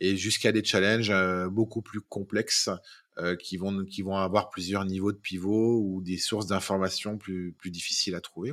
Et 0.00 0.16
jusqu'à 0.16 0.52
des 0.52 0.62
challenges 0.62 1.10
euh, 1.10 1.48
beaucoup 1.48 1.82
plus 1.82 2.00
complexes 2.00 2.68
euh, 3.18 3.36
qui 3.36 3.56
vont 3.56 3.84
qui 3.84 4.02
vont 4.02 4.16
avoir 4.16 4.50
plusieurs 4.50 4.84
niveaux 4.84 5.12
de 5.12 5.18
pivot 5.18 5.80
ou 5.80 6.02
des 6.02 6.18
sources 6.18 6.46
d'informations 6.46 7.16
plus 7.16 7.52
plus 7.52 7.70
difficiles 7.70 8.14
à 8.14 8.20
trouver. 8.20 8.52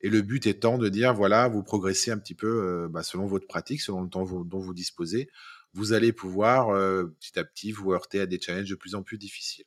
Et 0.00 0.08
le 0.08 0.22
but 0.22 0.46
étant 0.46 0.78
de 0.78 0.88
dire 0.88 1.14
voilà, 1.14 1.48
vous 1.48 1.62
progressez 1.62 2.10
un 2.10 2.18
petit 2.18 2.34
peu 2.34 2.46
euh, 2.46 2.88
bah, 2.88 3.02
selon 3.02 3.26
votre 3.26 3.46
pratique, 3.46 3.80
selon 3.80 4.02
le 4.02 4.08
temps 4.08 4.24
dont 4.24 4.58
vous 4.58 4.74
disposez 4.74 5.28
vous 5.74 5.92
allez 5.92 6.12
pouvoir 6.12 6.70
euh, 6.70 7.14
petit 7.20 7.38
à 7.38 7.44
petit 7.44 7.72
vous 7.72 7.92
heurter 7.92 8.20
à 8.20 8.26
des 8.26 8.40
challenges 8.40 8.70
de 8.70 8.74
plus 8.74 8.94
en 8.94 9.02
plus 9.02 9.18
difficiles. 9.18 9.64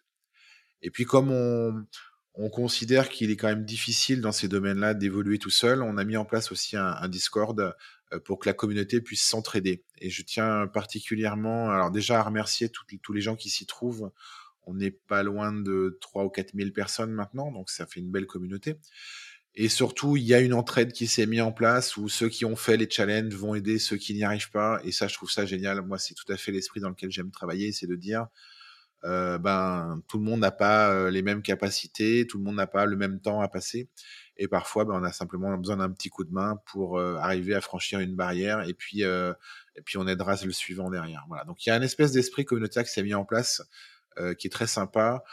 Et 0.81 0.91
puis 0.91 1.05
comme 1.05 1.31
on, 1.31 1.85
on 2.37 2.49
considère 2.49 3.09
qu'il 3.09 3.31
est 3.31 3.37
quand 3.37 3.47
même 3.47 3.65
difficile 3.65 4.21
dans 4.21 4.31
ces 4.31 4.47
domaines-là 4.47 4.93
d'évoluer 4.93 5.39
tout 5.39 5.49
seul, 5.49 5.81
on 5.81 5.97
a 5.97 6.03
mis 6.03 6.17
en 6.17 6.25
place 6.25 6.51
aussi 6.51 6.75
un, 6.75 7.07
Discord 7.07 7.75
pour 8.25 8.39
que 8.39 8.49
la 8.49 8.53
communauté 8.53 9.01
puisse 9.01 9.23
s'entraider. 9.23 9.83
Et 9.99 10.09
je 10.09 10.21
tiens 10.21 10.67
particulièrement, 10.67 11.69
alors 11.71 11.91
déjà 11.91 12.19
à 12.19 12.23
remercier 12.23 12.69
tous 12.69 13.13
les 13.13 13.21
gens 13.21 13.35
qui 13.35 13.49
s'y 13.49 13.65
trouvent. 13.65 14.11
On 14.67 14.73
n'est 14.73 14.91
pas 14.91 15.23
loin 15.23 15.53
de 15.53 15.97
3 16.01 16.25
ou 16.25 16.29
4 16.29 16.55
000 16.55 16.71
personnes 16.71 17.11
maintenant, 17.11 17.51
donc 17.51 17.69
ça 17.69 17.85
fait 17.85 17.99
une 17.99 18.11
belle 18.11 18.25
communauté. 18.25 18.79
Et 19.57 19.69
surtout, 19.69 20.17
il 20.17 20.23
y 20.23 20.33
a 20.33 20.41
une 20.41 20.53
entraide 20.53 20.91
qui 20.91 21.07
s'est 21.07 21.25
mise 21.25 21.41
en 21.41 21.53
place 21.53 21.95
où 21.95 22.09
ceux 22.09 22.27
qui 22.27 22.43
ont 22.43 22.57
fait 22.57 22.75
les 22.75 22.89
challenges 22.89 23.33
vont 23.33 23.55
aider 23.55 23.79
ceux 23.79 23.95
qui 23.95 24.13
n'y 24.13 24.23
arrivent 24.23 24.51
pas. 24.51 24.81
Et 24.83 24.91
ça, 24.91 25.07
je 25.07 25.13
trouve 25.13 25.31
ça 25.31 25.45
génial. 25.45 25.81
Moi, 25.81 25.97
c'est 25.97 26.13
tout 26.13 26.29
à 26.29 26.35
fait 26.35 26.51
l'esprit 26.51 26.81
dans 26.81 26.89
lequel 26.89 27.09
j'aime 27.09 27.31
travailler, 27.31 27.71
c'est 27.71 27.87
de 27.87 27.95
dire, 27.95 28.27
euh, 29.05 29.37
ben, 29.37 30.01
tout 30.09 30.17
le 30.17 30.25
monde 30.25 30.41
n'a 30.41 30.51
pas 30.51 30.91
euh, 30.91 31.09
les 31.09 31.21
mêmes 31.21 31.41
capacités, 31.41 32.27
tout 32.27 32.37
le 32.37 32.43
monde 32.43 32.55
n'a 32.55 32.67
pas 32.67 32.85
le 32.85 32.97
même 32.97 33.21
temps 33.21 33.39
à 33.39 33.47
passer. 33.47 33.87
Et 34.35 34.49
parfois, 34.49 34.83
ben, 34.83 34.95
on 34.95 35.03
a 35.03 35.13
simplement 35.13 35.55
besoin 35.57 35.77
d'un 35.77 35.89
petit 35.89 36.09
coup 36.09 36.25
de 36.25 36.33
main 36.33 36.59
pour 36.65 36.97
euh, 36.97 37.15
arriver 37.15 37.55
à 37.55 37.61
franchir 37.61 38.01
une 38.01 38.15
barrière. 38.15 38.67
Et 38.67 38.73
puis, 38.73 39.03
et 39.03 39.81
puis, 39.85 39.97
on 39.97 40.05
aidera 40.05 40.35
le 40.43 40.51
suivant 40.51 40.89
derrière. 40.89 41.23
Voilà. 41.29 41.45
Donc, 41.45 41.65
il 41.65 41.69
y 41.69 41.71
a 41.71 41.75
un 41.75 41.81
espèce 41.81 42.11
d'esprit 42.11 42.43
communautaire 42.43 42.83
qui 42.83 42.91
s'est 42.91 43.03
mis 43.03 43.13
en 43.13 43.23
place, 43.23 43.61
qui 44.37 44.47
est 44.47 44.49
très 44.49 44.67
sympa. 44.67 45.23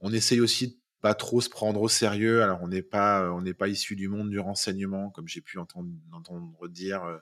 On 0.00 0.12
essaye 0.12 0.40
aussi 0.40 0.80
pas 1.04 1.12
trop 1.12 1.42
se 1.42 1.50
prendre 1.50 1.82
au 1.82 1.88
sérieux. 1.90 2.42
Alors 2.42 2.62
on 2.62 2.68
n'est 2.68 2.80
pas 2.80 3.30
on 3.30 3.42
n'est 3.42 3.52
pas 3.52 3.68
issu 3.68 3.94
du 3.94 4.08
monde 4.08 4.30
du 4.30 4.38
renseignement 4.38 5.10
comme 5.10 5.28
j'ai 5.28 5.42
pu 5.42 5.58
entendre, 5.58 5.90
dire 6.70 7.04
euh, 7.04 7.18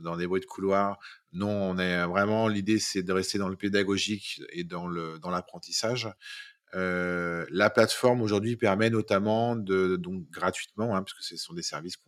dans 0.00 0.16
des 0.16 0.26
bruits 0.26 0.40
de 0.40 0.46
couloir. 0.46 0.98
Non, 1.34 1.50
on 1.50 1.76
est 1.76 2.06
vraiment 2.06 2.48
l'idée 2.48 2.78
c'est 2.78 3.02
de 3.02 3.12
rester 3.12 3.36
dans 3.36 3.50
le 3.50 3.56
pédagogique 3.56 4.40
et 4.50 4.64
dans 4.64 4.88
l'apprentissage. 4.88 6.08
Euh, 6.74 7.44
la 7.50 7.68
plateforme 7.68 8.22
aujourd'hui 8.22 8.56
permet 8.56 8.88
notamment 8.88 9.56
de 9.56 9.96
donc 9.96 10.30
gratuitement, 10.30 10.96
hein, 10.96 11.02
parce 11.02 11.14
ce 11.20 11.36
sont 11.36 11.52
des 11.52 11.62
services 11.62 11.98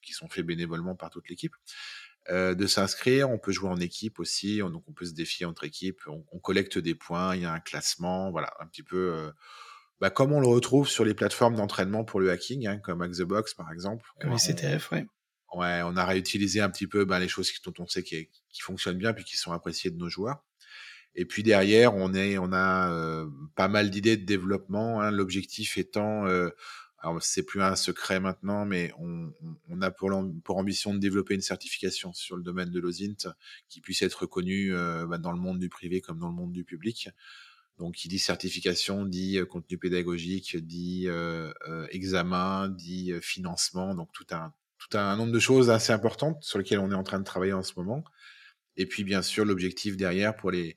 qui 0.00 0.14
sont 0.14 0.28
faits 0.28 0.46
bénévolement 0.46 0.94
par 0.94 1.10
toute 1.10 1.28
l'équipe, 1.28 1.56
euh, 2.30 2.54
de 2.54 2.66
s'inscrire. 2.66 3.28
On 3.28 3.38
peut 3.38 3.52
jouer 3.52 3.68
en 3.68 3.80
équipe 3.80 4.18
aussi, 4.18 4.62
on, 4.64 4.70
donc 4.70 4.84
on 4.88 4.94
peut 4.94 5.04
se 5.04 5.12
défier 5.12 5.44
entre 5.44 5.64
équipes. 5.64 6.00
On, 6.06 6.38
collecte 6.38 6.78
des 6.78 6.94
points, 6.94 7.36
il 7.36 7.42
y 7.42 7.44
a 7.44 7.52
un 7.52 7.60
classement, 7.60 8.30
voilà, 8.30 8.54
un 8.60 8.66
petit 8.66 8.82
peu. 8.82 9.12
Euh, 9.12 9.30
bah, 10.00 10.10
comme 10.10 10.32
on 10.32 10.40
le 10.40 10.46
retrouve 10.46 10.88
sur 10.88 11.04
les 11.04 11.14
plateformes 11.14 11.56
d'entraînement 11.56 12.04
pour 12.04 12.20
le 12.20 12.30
hacking, 12.30 12.66
hein, 12.66 12.78
comme 12.78 13.02
Hack 13.02 13.12
the 13.12 13.22
Box 13.22 13.54
par 13.54 13.70
exemple. 13.72 14.06
Comme 14.20 14.32
les 14.32 14.38
CTF, 14.38 14.90
ouais. 14.92 15.06
Ouais, 15.52 15.80
on 15.84 15.96
a 15.96 16.04
réutilisé 16.04 16.60
un 16.60 16.70
petit 16.70 16.86
peu 16.86 17.04
bah, 17.04 17.18
les 17.18 17.28
choses 17.28 17.52
dont 17.64 17.74
on 17.80 17.86
sait 17.86 18.02
qui, 18.02 18.30
qui, 18.48 18.60
fonctionnent 18.60 18.98
bien 18.98 19.12
puis 19.12 19.24
qui 19.24 19.36
sont 19.36 19.52
appréciées 19.52 19.90
de 19.90 19.96
nos 19.96 20.08
joueurs. 20.08 20.44
Et 21.16 21.24
puis 21.24 21.42
derrière, 21.42 21.94
on 21.94 22.14
est, 22.14 22.38
on 22.38 22.52
a 22.52 22.92
euh, 22.92 23.26
pas 23.56 23.66
mal 23.66 23.90
d'idées 23.90 24.16
de 24.16 24.24
développement. 24.24 25.00
Hein, 25.00 25.10
L'objectif 25.10 25.76
étant, 25.76 26.24
euh, 26.26 26.50
alors 26.98 27.20
c'est 27.20 27.42
plus 27.42 27.60
un 27.62 27.74
secret 27.74 28.20
maintenant, 28.20 28.64
mais 28.64 28.92
on, 28.98 29.32
on 29.68 29.82
a 29.82 29.90
pour, 29.90 30.10
pour, 30.44 30.56
ambition 30.56 30.94
de 30.94 31.00
développer 31.00 31.34
une 31.34 31.40
certification 31.40 32.12
sur 32.12 32.36
le 32.36 32.44
domaine 32.44 32.70
de 32.70 32.78
l'OSINT 32.78 33.34
qui 33.68 33.80
puisse 33.80 34.02
être 34.02 34.20
reconnue 34.22 34.72
euh, 34.72 35.04
bah, 35.06 35.18
dans 35.18 35.32
le 35.32 35.40
monde 35.40 35.58
du 35.58 35.68
privé 35.68 36.00
comme 36.00 36.18
dans 36.18 36.28
le 36.28 36.34
monde 36.34 36.52
du 36.52 36.64
public. 36.64 37.08
Donc, 37.78 37.94
qui 37.94 38.08
dit 38.08 38.18
certification, 38.18 39.06
dit 39.06 39.38
contenu 39.48 39.78
pédagogique, 39.78 40.56
dit 40.58 41.08
examen, 41.90 42.68
dit 42.68 43.12
financement. 43.22 43.94
Donc, 43.94 44.12
tout 44.12 44.26
un, 44.32 44.52
tout 44.78 44.98
un 44.98 45.16
nombre 45.16 45.32
de 45.32 45.38
choses 45.38 45.70
assez 45.70 45.92
importantes 45.92 46.42
sur 46.42 46.58
lesquelles 46.58 46.78
on 46.78 46.90
est 46.90 46.94
en 46.94 47.02
train 47.02 47.18
de 47.18 47.24
travailler 47.24 47.54
en 47.54 47.62
ce 47.62 47.72
moment. 47.76 48.04
Et 48.76 48.86
puis, 48.86 49.04
bien 49.04 49.22
sûr, 49.22 49.44
l'objectif 49.44 49.96
derrière 49.96 50.36
pour 50.36 50.50
les, 50.50 50.76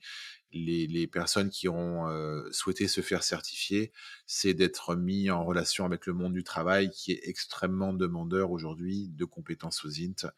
les, 0.54 0.86
les, 0.86 1.06
personnes 1.06 1.50
qui 1.50 1.68
ont 1.68 2.08
euh, 2.08 2.48
souhaité 2.52 2.88
se 2.88 3.00
faire 3.00 3.22
certifier, 3.22 3.92
c'est 4.26 4.54
d'être 4.54 4.94
mis 4.94 5.30
en 5.30 5.44
relation 5.44 5.84
avec 5.84 6.06
le 6.06 6.12
monde 6.12 6.32
du 6.32 6.44
travail 6.44 6.90
qui 6.90 7.12
est 7.12 7.20
extrêmement 7.24 7.92
demandeur 7.92 8.50
aujourd'hui 8.50 9.08
de 9.08 9.24
compétences 9.24 9.84
aux 9.84 9.90
INT 9.90 10.30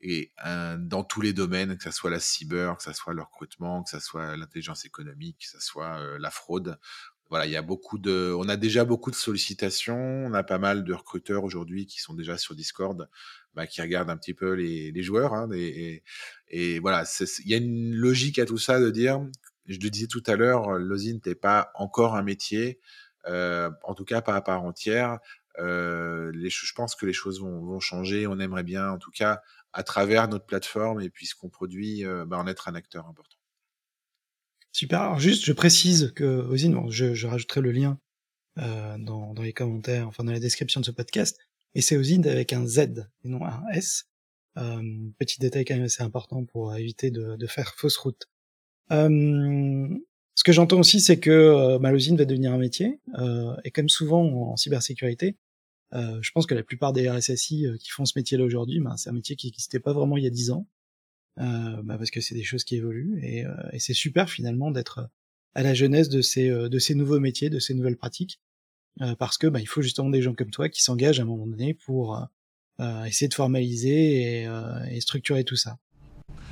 et 0.00 0.32
euh, 0.46 0.76
dans 0.78 1.04
tous 1.04 1.20
les 1.20 1.32
domaines, 1.32 1.76
que 1.76 1.84
ce 1.84 1.90
soit 1.90 2.10
la 2.10 2.20
cyber, 2.20 2.76
que 2.76 2.82
ce 2.82 2.92
soit 2.92 3.14
le 3.14 3.22
recrutement, 3.22 3.82
que 3.82 3.90
ce 3.90 4.00
soit 4.00 4.36
l'intelligence 4.36 4.84
économique, 4.84 5.38
que 5.40 5.58
ce 5.58 5.60
soit 5.60 5.98
euh, 5.98 6.18
la 6.18 6.30
fraude. 6.30 6.78
Voilà, 7.30 7.46
il 7.46 7.52
y 7.52 7.56
a 7.56 7.62
beaucoup 7.62 7.98
de, 7.98 8.34
on 8.38 8.48
a 8.48 8.56
déjà 8.56 8.84
beaucoup 8.84 9.10
de 9.10 9.16
sollicitations, 9.16 9.96
on 9.96 10.34
a 10.34 10.42
pas 10.42 10.58
mal 10.58 10.84
de 10.84 10.92
recruteurs 10.92 11.42
aujourd'hui 11.42 11.86
qui 11.86 12.00
sont 12.00 12.14
déjà 12.14 12.36
sur 12.36 12.54
Discord, 12.54 13.08
bah, 13.54 13.66
qui 13.66 13.80
regardent 13.80 14.10
un 14.10 14.16
petit 14.18 14.34
peu 14.34 14.52
les, 14.52 14.92
les 14.92 15.02
joueurs, 15.02 15.32
hein, 15.32 15.48
et, 15.54 16.02
et, 16.48 16.78
voilà, 16.80 17.04
il 17.44 17.50
y 17.50 17.54
a 17.54 17.56
une 17.56 17.94
logique 17.94 18.38
à 18.38 18.44
tout 18.44 18.58
ça 18.58 18.78
de 18.78 18.90
dire, 18.90 19.26
je 19.66 19.78
le 19.78 19.88
disais 19.88 20.06
tout 20.06 20.22
à 20.26 20.36
l'heure, 20.36 20.72
l'OSINT 20.78 21.20
n'est 21.26 21.34
pas 21.34 21.70
encore 21.74 22.14
un 22.14 22.22
métier, 22.22 22.78
euh, 23.26 23.70
en 23.82 23.94
tout 23.94 24.04
cas 24.04 24.20
pas 24.20 24.34
à 24.34 24.42
part 24.42 24.62
entière. 24.62 25.18
Euh, 25.58 26.32
les, 26.34 26.50
je 26.50 26.72
pense 26.74 26.94
que 26.94 27.06
les 27.06 27.12
choses 27.12 27.40
vont, 27.40 27.64
vont 27.64 27.80
changer. 27.80 28.26
On 28.26 28.38
aimerait 28.38 28.64
bien, 28.64 28.90
en 28.90 28.98
tout 28.98 29.10
cas, 29.10 29.40
à 29.74 29.82
travers 29.82 30.28
notre 30.28 30.46
plateforme 30.46 31.00
et 31.00 31.10
puis 31.10 31.26
ce 31.26 31.34
qu'on 31.34 31.50
produit, 31.50 32.04
euh, 32.04 32.24
bah, 32.24 32.38
en 32.38 32.46
être 32.46 32.68
un 32.68 32.74
acteur 32.74 33.06
important. 33.06 33.36
Super. 34.72 35.02
Alors 35.02 35.18
juste, 35.18 35.44
je 35.44 35.52
précise 35.52 36.12
que 36.16 36.24
Ozine, 36.24 36.74
bon, 36.74 36.90
je, 36.90 37.14
je, 37.14 37.26
rajouterai 37.26 37.60
le 37.60 37.72
lien 37.72 37.98
euh, 38.58 38.96
dans, 38.98 39.34
dans, 39.34 39.42
les 39.42 39.52
commentaires, 39.52 40.08
enfin 40.08 40.24
dans 40.24 40.32
la 40.32 40.40
description 40.40 40.80
de 40.80 40.86
ce 40.86 40.90
podcast, 40.90 41.38
et 41.74 41.80
c'est 41.80 41.96
Ozine 41.96 42.26
avec 42.26 42.52
un 42.52 42.66
Z 42.66 42.78
et 43.24 43.28
non 43.28 43.44
un 43.44 43.62
S. 43.72 44.06
Euh, 44.56 45.10
petit 45.18 45.40
détail 45.40 45.64
quand 45.64 45.74
même 45.74 45.84
assez 45.84 46.04
important 46.04 46.44
pour 46.44 46.74
éviter 46.76 47.10
de, 47.10 47.34
de 47.34 47.46
faire 47.48 47.74
fausse 47.76 47.96
route. 47.96 48.28
Euh, 48.92 49.88
Ce 50.34 50.44
que 50.44 50.52
j'entends 50.52 50.78
aussi, 50.78 51.00
c'est 51.00 51.18
que 51.18 51.30
euh, 51.30 51.78
va 51.78 52.24
devenir 52.24 52.52
un 52.52 52.58
métier, 52.58 53.00
euh, 53.18 53.56
et 53.64 53.70
comme 53.70 53.88
souvent 53.88 54.22
en, 54.22 54.56
cybersécurité, 54.56 55.36
euh, 55.94 56.18
je 56.20 56.32
pense 56.32 56.46
que 56.46 56.54
la 56.54 56.62
plupart 56.62 56.92
des 56.92 57.08
RSSI 57.08 57.66
euh, 57.66 57.76
qui 57.76 57.90
font 57.90 58.04
ce 58.04 58.14
métier-là 58.16 58.44
aujourd'hui, 58.44 58.80
ben, 58.80 58.96
c'est 58.96 59.10
un 59.10 59.12
métier 59.12 59.36
qui 59.36 59.46
n'existait 59.46 59.80
pas 59.80 59.92
vraiment 59.92 60.16
il 60.16 60.24
y 60.24 60.26
a 60.26 60.30
dix 60.30 60.50
ans, 60.50 60.66
euh, 61.38 61.82
bah, 61.82 61.96
parce 61.98 62.10
que 62.10 62.20
c'est 62.20 62.34
des 62.34 62.42
choses 62.42 62.64
qui 62.64 62.76
évoluent, 62.76 63.20
et, 63.22 63.44
c'est 63.78 63.94
super 63.94 64.28
finalement 64.28 64.70
d'être 64.70 65.08
à 65.54 65.62
la 65.62 65.74
jeunesse 65.74 66.08
de 66.08 66.20
ces, 66.20 66.94
nouveaux 66.94 67.20
métiers, 67.20 67.48
de 67.48 67.60
ces 67.60 67.74
nouvelles 67.74 67.96
pratiques, 67.96 68.40
parce 69.18 69.38
que 69.38 69.46
bah, 69.46 69.60
il 69.60 69.66
faut 69.66 69.82
justement 69.82 70.10
des 70.10 70.22
gens 70.22 70.34
comme 70.34 70.50
toi 70.50 70.68
qui 70.68 70.82
s'engagent 70.82 71.20
à 71.20 71.22
un 71.22 71.26
moment 71.26 71.46
donné 71.46 71.74
pour 71.74 72.28
essayer 73.06 73.28
de 73.28 73.34
formaliser 73.34 74.46
et 74.90 75.00
structurer 75.00 75.44
tout 75.44 75.56
ça. 75.56 75.78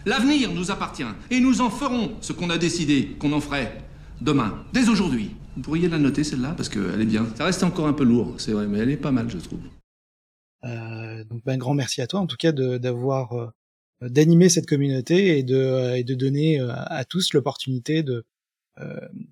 L'avenir 0.07 0.53
nous 0.53 0.71
appartient 0.71 1.05
et 1.31 1.41
nous 1.41 1.61
en 1.61 1.71
ferons 1.71 2.17
ce 2.21 2.33
qu'on 2.33 2.51
a 2.51 2.59
décidé 2.59 3.17
qu'on 3.19 3.33
en 3.33 3.41
ferait 3.41 3.79
demain, 4.21 4.65
dès 4.73 4.89
aujourd'hui. 4.89 5.31
Vous 5.57 5.63
pourriez 5.63 5.89
la 5.89 5.99
noter 5.99 6.25
celle-là 6.25 6.55
parce 6.57 6.69
qu'elle 6.69 7.01
est 7.01 7.07
bien. 7.07 7.27
Ça 7.37 7.45
reste 7.45 7.63
encore 7.63 7.87
un 7.87 7.93
peu 7.93 8.05
lourd, 8.05 8.35
c'est 8.39 8.53
vrai, 8.53 8.67
mais 8.67 8.79
elle 8.79 8.91
est 8.91 8.97
pas 8.97 9.11
mal, 9.11 9.29
je 9.29 9.39
trouve. 9.39 9.61
Euh, 10.65 11.25
donc, 11.25 11.45
ben, 11.45 11.59
grand 11.59 11.75
merci 11.75 12.01
à 12.01 12.07
toi, 12.07 12.21
en 12.21 12.27
tout 12.27 12.37
cas, 12.37 12.53
d'avoir 12.53 13.53
euh, 14.03 14.09
d'animer 14.09 14.49
cette 14.49 14.67
communauté 14.67 15.39
et 15.39 15.43
de, 15.43 15.57
euh, 15.57 15.97
et 15.97 16.05
de 16.05 16.15
donner 16.15 16.61
euh, 16.61 16.71
à 16.73 17.05
tous 17.05 17.33
l'opportunité 17.33 18.03
de 18.03 18.25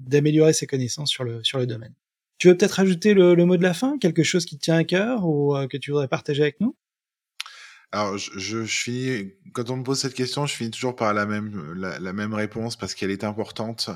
d'améliorer 0.00 0.52
ses 0.52 0.66
connaissances 0.66 1.08
sur 1.08 1.24
le 1.24 1.42
sur 1.42 1.58
le 1.58 1.66
domaine. 1.66 1.94
Tu 2.36 2.48
veux 2.48 2.56
peut-être 2.58 2.78
ajouter 2.78 3.14
le, 3.14 3.34
le, 3.34 3.46
mot 3.46 3.56
de 3.56 3.62
la 3.62 3.72
fin, 3.72 3.96
quelque 3.98 4.22
chose 4.22 4.44
qui 4.44 4.58
te 4.58 4.64
tient 4.64 4.76
à 4.76 4.84
cœur 4.84 5.26
ou 5.26 5.56
que 5.70 5.78
tu 5.78 5.92
voudrais 5.92 6.08
partager 6.08 6.42
avec 6.42 6.60
nous? 6.60 6.76
Alors, 7.92 8.18
je, 8.18 8.38
je, 8.38 8.64
finis, 8.64 9.32
quand 9.52 9.68
on 9.70 9.78
me 9.78 9.82
pose 9.82 9.98
cette 10.00 10.14
question, 10.14 10.46
je 10.46 10.54
finis 10.54 10.70
toujours 10.70 10.94
par 10.94 11.12
la 11.12 11.26
même, 11.26 11.72
la, 11.74 11.98
la 11.98 12.12
même 12.12 12.34
réponse 12.34 12.76
parce 12.76 12.94
qu'elle 12.94 13.10
est 13.10 13.24
importante. 13.24 13.90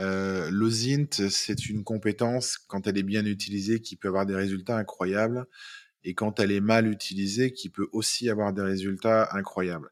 Euh, 0.00 0.50
c'est 1.28 1.68
une 1.68 1.84
compétence, 1.84 2.56
quand 2.56 2.86
elle 2.86 2.96
est 2.96 3.02
bien 3.02 3.26
utilisée, 3.26 3.80
qui 3.80 3.96
peut 3.96 4.08
avoir 4.08 4.24
des 4.24 4.34
résultats 4.34 4.78
incroyables 4.78 5.46
et 6.04 6.14
quand 6.14 6.40
elle 6.40 6.52
est 6.52 6.60
mal 6.60 6.86
utilisée, 6.86 7.52
qui 7.52 7.68
peut 7.68 7.88
aussi 7.92 8.30
avoir 8.30 8.54
des 8.54 8.62
résultats 8.62 9.28
incroyables. 9.32 9.90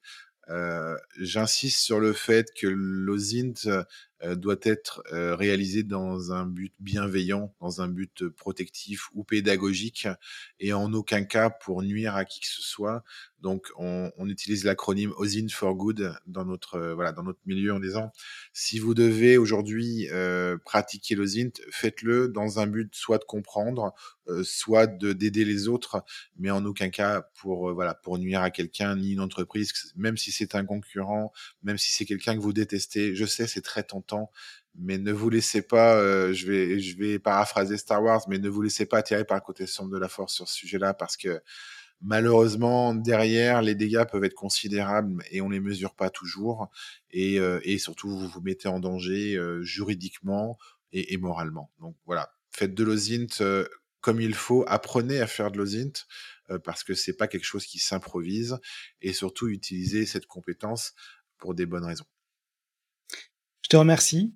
Euh, 0.49 0.97
J'insiste 1.19 1.81
sur 1.81 2.01
le 2.01 2.15
fait 2.15 2.47
que 2.59 2.69
l'OSINT 2.69 3.67
euh, 3.67 3.83
doit 4.25 4.57
être 4.63 5.03
euh, 5.13 5.37
réalisé 5.37 5.83
dans 5.83 6.33
un 6.33 6.47
but 6.47 6.73
bienveillant, 6.81 7.55
dans 7.61 7.83
un 7.83 7.89
but 7.89 8.29
protectif 8.29 9.09
ou 9.13 9.25
pédagogique, 9.25 10.09
et 10.59 10.73
en 10.73 10.93
aucun 10.95 11.25
cas 11.25 11.51
pour 11.51 11.83
nuire 11.83 12.17
à 12.17 12.25
qui 12.25 12.41
que 12.41 12.47
ce 12.47 12.63
soit. 12.63 13.05
Donc, 13.41 13.69
on, 13.77 14.11
on 14.17 14.29
utilise 14.29 14.65
l'acronyme 14.65 15.13
OSINT 15.19 15.49
for 15.51 15.75
Good 15.75 16.15
dans 16.27 16.45
notre 16.45 16.77
euh, 16.77 16.95
voilà 16.95 17.13
dans 17.13 17.23
notre 17.23 17.41
milieu 17.45 17.75
en 17.75 17.81
disant 17.81 18.11
si 18.55 18.79
vous 18.79 18.95
devez 18.95 19.37
aujourd'hui 19.37 20.09
euh, 20.11 20.57
pratiquer 20.65 21.15
l'OSINT, 21.15 21.61
faites-le 21.71 22.29
dans 22.29 22.59
un 22.59 22.67
but 22.67 22.95
soit 22.95 23.19
de 23.19 23.25
comprendre, 23.25 23.95
soit 24.43 24.87
de 24.89 25.13
d'aider 25.13 25.45
les 25.45 25.69
autres, 25.69 26.03
mais 26.37 26.51
en 26.51 26.65
aucun 26.65 26.89
cas 26.89 27.23
pour 27.35 27.73
voilà 27.75 27.95
pour 27.95 28.19
nuire 28.19 28.41
à 28.41 28.51
quelqu'un 28.51 28.97
ni 28.97 29.13
une 29.13 29.21
entreprise, 29.21 29.73
même 29.95 30.17
si 30.17 30.33
c'est 30.33 30.55
un 30.55 30.65
concurrent, 30.65 31.33
même 31.63 31.79
si 31.79 31.93
c'est 31.93 32.07
quelqu'un 32.07 32.35
que 32.35 32.41
vous 32.41 32.53
détestez. 32.53 33.15
Je 33.15 33.25
sais, 33.25 33.47
c'est 33.47 33.61
très 33.61 33.85
tentant 33.85 34.06
mais 34.79 34.99
ne 34.99 35.13
vous 35.13 35.31
laissez 35.31 35.63
pas, 35.63 35.97
euh, 35.97 36.33
je 36.33 36.47
vais, 36.47 36.81
je 36.81 36.97
vais 36.99 37.19
paraphraser 37.19 37.77
Star 37.77 38.03
Wars, 38.03 38.23
mais 38.29 38.39
ne 38.39 38.49
vous 38.49 38.63
laissez 38.63 38.87
pas 38.87 38.99
attirer 38.99 39.25
par 39.25 39.37
le 39.37 39.43
côté 39.43 39.67
sombre 39.67 39.93
de 39.93 39.99
la 39.99 40.09
Force 40.09 40.35
sur 40.35 40.49
ce 40.49 40.55
sujet-là, 40.55 40.95
parce 40.95 41.17
que 41.17 41.41
malheureusement 42.03 42.95
derrière 42.95 43.63
les 43.63 43.75
dégâts 43.75 44.05
peuvent 44.05 44.25
être 44.25 44.35
considérables 44.35 45.25
et 45.31 45.41
on 45.41 45.49
les 45.49 45.61
mesure 45.61 45.95
pas 45.95 46.11
toujours, 46.11 46.71
et, 47.11 47.41
euh, 47.41 47.61
et 47.65 47.79
surtout 47.79 48.11
vous 48.11 48.29
vous 48.29 48.41
mettez 48.43 48.69
en 48.69 48.81
danger 48.81 49.37
euh, 49.37 49.63
juridiquement 49.63 50.59
et, 50.93 51.15
et, 51.15 51.17
moralement. 51.17 51.71
Donc 51.81 51.97
voilà, 52.05 52.33
faites 52.51 52.75
de 52.75 52.85
l'OSINT 52.85 53.43
comme 54.03 54.21
il 54.21 54.35
faut, 54.35 54.65
apprenez 54.69 55.21
à 55.21 55.27
faire 55.27 55.51
de 55.51 55.59
l'OSINT 55.59 56.07
parce 56.63 56.85
que 56.85 56.95
c'est 56.95 57.17
pas 57.17 57.27
quelque 57.27 57.45
chose 57.45 57.67
qui 57.67 57.81
s'improvise, 57.81 58.59
et 59.01 59.13
surtout 59.13 59.49
utilisez 59.49 60.07
cette 60.07 60.27
compétence 60.27 60.95
pour 61.39 61.55
des 61.55 61.67
bonnes 61.67 61.85
raisons. 61.85 62.07
Je 63.67 63.69
te 63.69 63.77
remercie. 63.77 64.33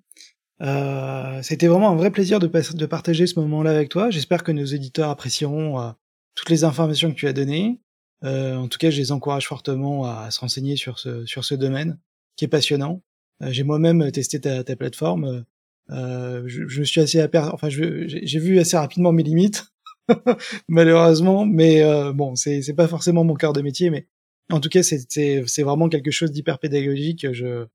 Euh, 0.61 1.41
C'était 1.41 1.67
vraiment 1.67 1.89
un 1.89 1.95
vrai 1.95 2.11
plaisir 2.11 2.39
de, 2.39 2.47
partager 2.85 3.27
ce 3.27 3.39
moment-là 3.39 3.71
avec 3.71 3.87
toi. 3.87 4.09
J'espère 4.09 4.43
que 4.43 4.51
nos 4.51 4.65
éditeurs 4.65 5.09
apprécieront 5.09 5.79
euh, 5.79 5.91
toutes 6.35 6.49
les 6.49 6.65
informations 6.65 7.09
que 7.11 7.15
tu 7.15 7.29
as 7.29 7.31
données. 7.31 7.79
Euh, 8.25 8.57
en 8.57 8.67
tout 8.67 8.77
cas, 8.77 8.89
je 8.89 8.97
les 8.97 9.13
encourage 9.13 9.47
fortement 9.47 10.03
à, 10.03 10.29
se 10.31 10.41
renseigner 10.41 10.75
sur 10.75 10.99
ce, 10.99 11.25
sur 11.25 11.45
ce 11.45 11.55
domaine 11.55 11.97
qui 12.35 12.43
est 12.43 12.49
passionnant. 12.49 13.03
Euh, 13.41 13.53
j'ai 13.53 13.63
moi-même 13.63 14.11
testé 14.11 14.41
ta, 14.41 14.65
ta 14.65 14.75
plateforme. 14.75 15.45
Euh, 15.91 16.43
je, 16.47 16.67
je, 16.67 16.83
suis 16.83 16.99
assez 16.99 17.25
enfin, 17.53 17.69
j'ai 17.69 18.39
vu 18.39 18.59
assez 18.59 18.75
rapidement 18.75 19.13
mes 19.13 19.23
limites, 19.23 19.63
malheureusement. 20.67 21.45
Mais 21.45 21.81
bon, 22.11 22.35
c'est 22.35 22.75
pas 22.75 22.89
forcément 22.89 23.23
mon 23.23 23.35
cœur 23.35 23.53
de 23.53 23.61
métier, 23.61 23.91
mais 23.91 24.09
en 24.51 24.59
tout 24.59 24.67
cas, 24.67 24.83
c'est 24.83 25.63
vraiment 25.63 25.87
quelque 25.87 26.11
chose 26.11 26.33
d'hyper 26.33 26.59
pédagogique. 26.59 27.31
Je, 27.31 27.65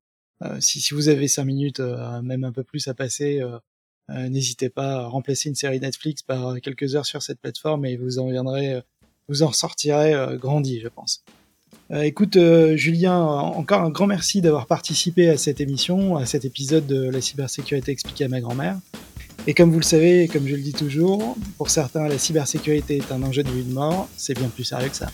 si, 0.60 0.80
si, 0.80 0.94
vous 0.94 1.08
avez 1.08 1.28
cinq 1.28 1.44
minutes, 1.44 1.80
euh, 1.80 2.22
même 2.22 2.44
un 2.44 2.52
peu 2.52 2.62
plus 2.62 2.88
à 2.88 2.94
passer, 2.94 3.40
euh, 3.40 4.28
n'hésitez 4.28 4.68
pas 4.68 4.96
à 4.96 5.06
remplacer 5.06 5.48
une 5.48 5.54
série 5.54 5.80
Netflix 5.80 6.22
par 6.22 6.60
quelques 6.60 6.94
heures 6.94 7.06
sur 7.06 7.22
cette 7.22 7.40
plateforme 7.40 7.86
et 7.86 7.96
vous 7.96 8.18
en 8.18 8.28
viendrez, 8.28 8.80
vous 9.28 9.42
en 9.42 9.48
ressortirez 9.48 10.36
grandi, 10.38 10.80
je 10.80 10.88
pense. 10.88 11.24
écoute, 11.90 12.38
Julien, 12.76 13.18
encore 13.18 13.80
un 13.80 13.90
grand 13.90 14.06
merci 14.06 14.40
d'avoir 14.40 14.66
participé 14.66 15.28
à 15.28 15.36
cette 15.36 15.60
émission, 15.60 16.16
à 16.16 16.24
cet 16.24 16.44
épisode 16.44 16.86
de 16.86 17.08
la 17.08 17.20
cybersécurité 17.20 17.90
expliquée 17.90 18.24
à 18.24 18.28
ma 18.28 18.40
grand-mère. 18.40 18.78
Et 19.48 19.54
comme 19.54 19.70
vous 19.70 19.78
le 19.78 19.84
savez, 19.84 20.28
comme 20.28 20.46
je 20.46 20.54
le 20.54 20.62
dis 20.62 20.72
toujours, 20.72 21.36
pour 21.56 21.70
certains, 21.70 22.08
la 22.08 22.18
cybersécurité 22.18 22.96
est 22.96 23.12
un 23.12 23.22
enjeu 23.22 23.42
de 23.42 23.50
vie 23.50 23.64
de 23.64 23.72
mort, 23.72 24.08
c'est 24.16 24.34
bien 24.34 24.48
plus 24.48 24.64
sérieux 24.64 24.88
que 24.88 24.96
ça. 24.96 25.08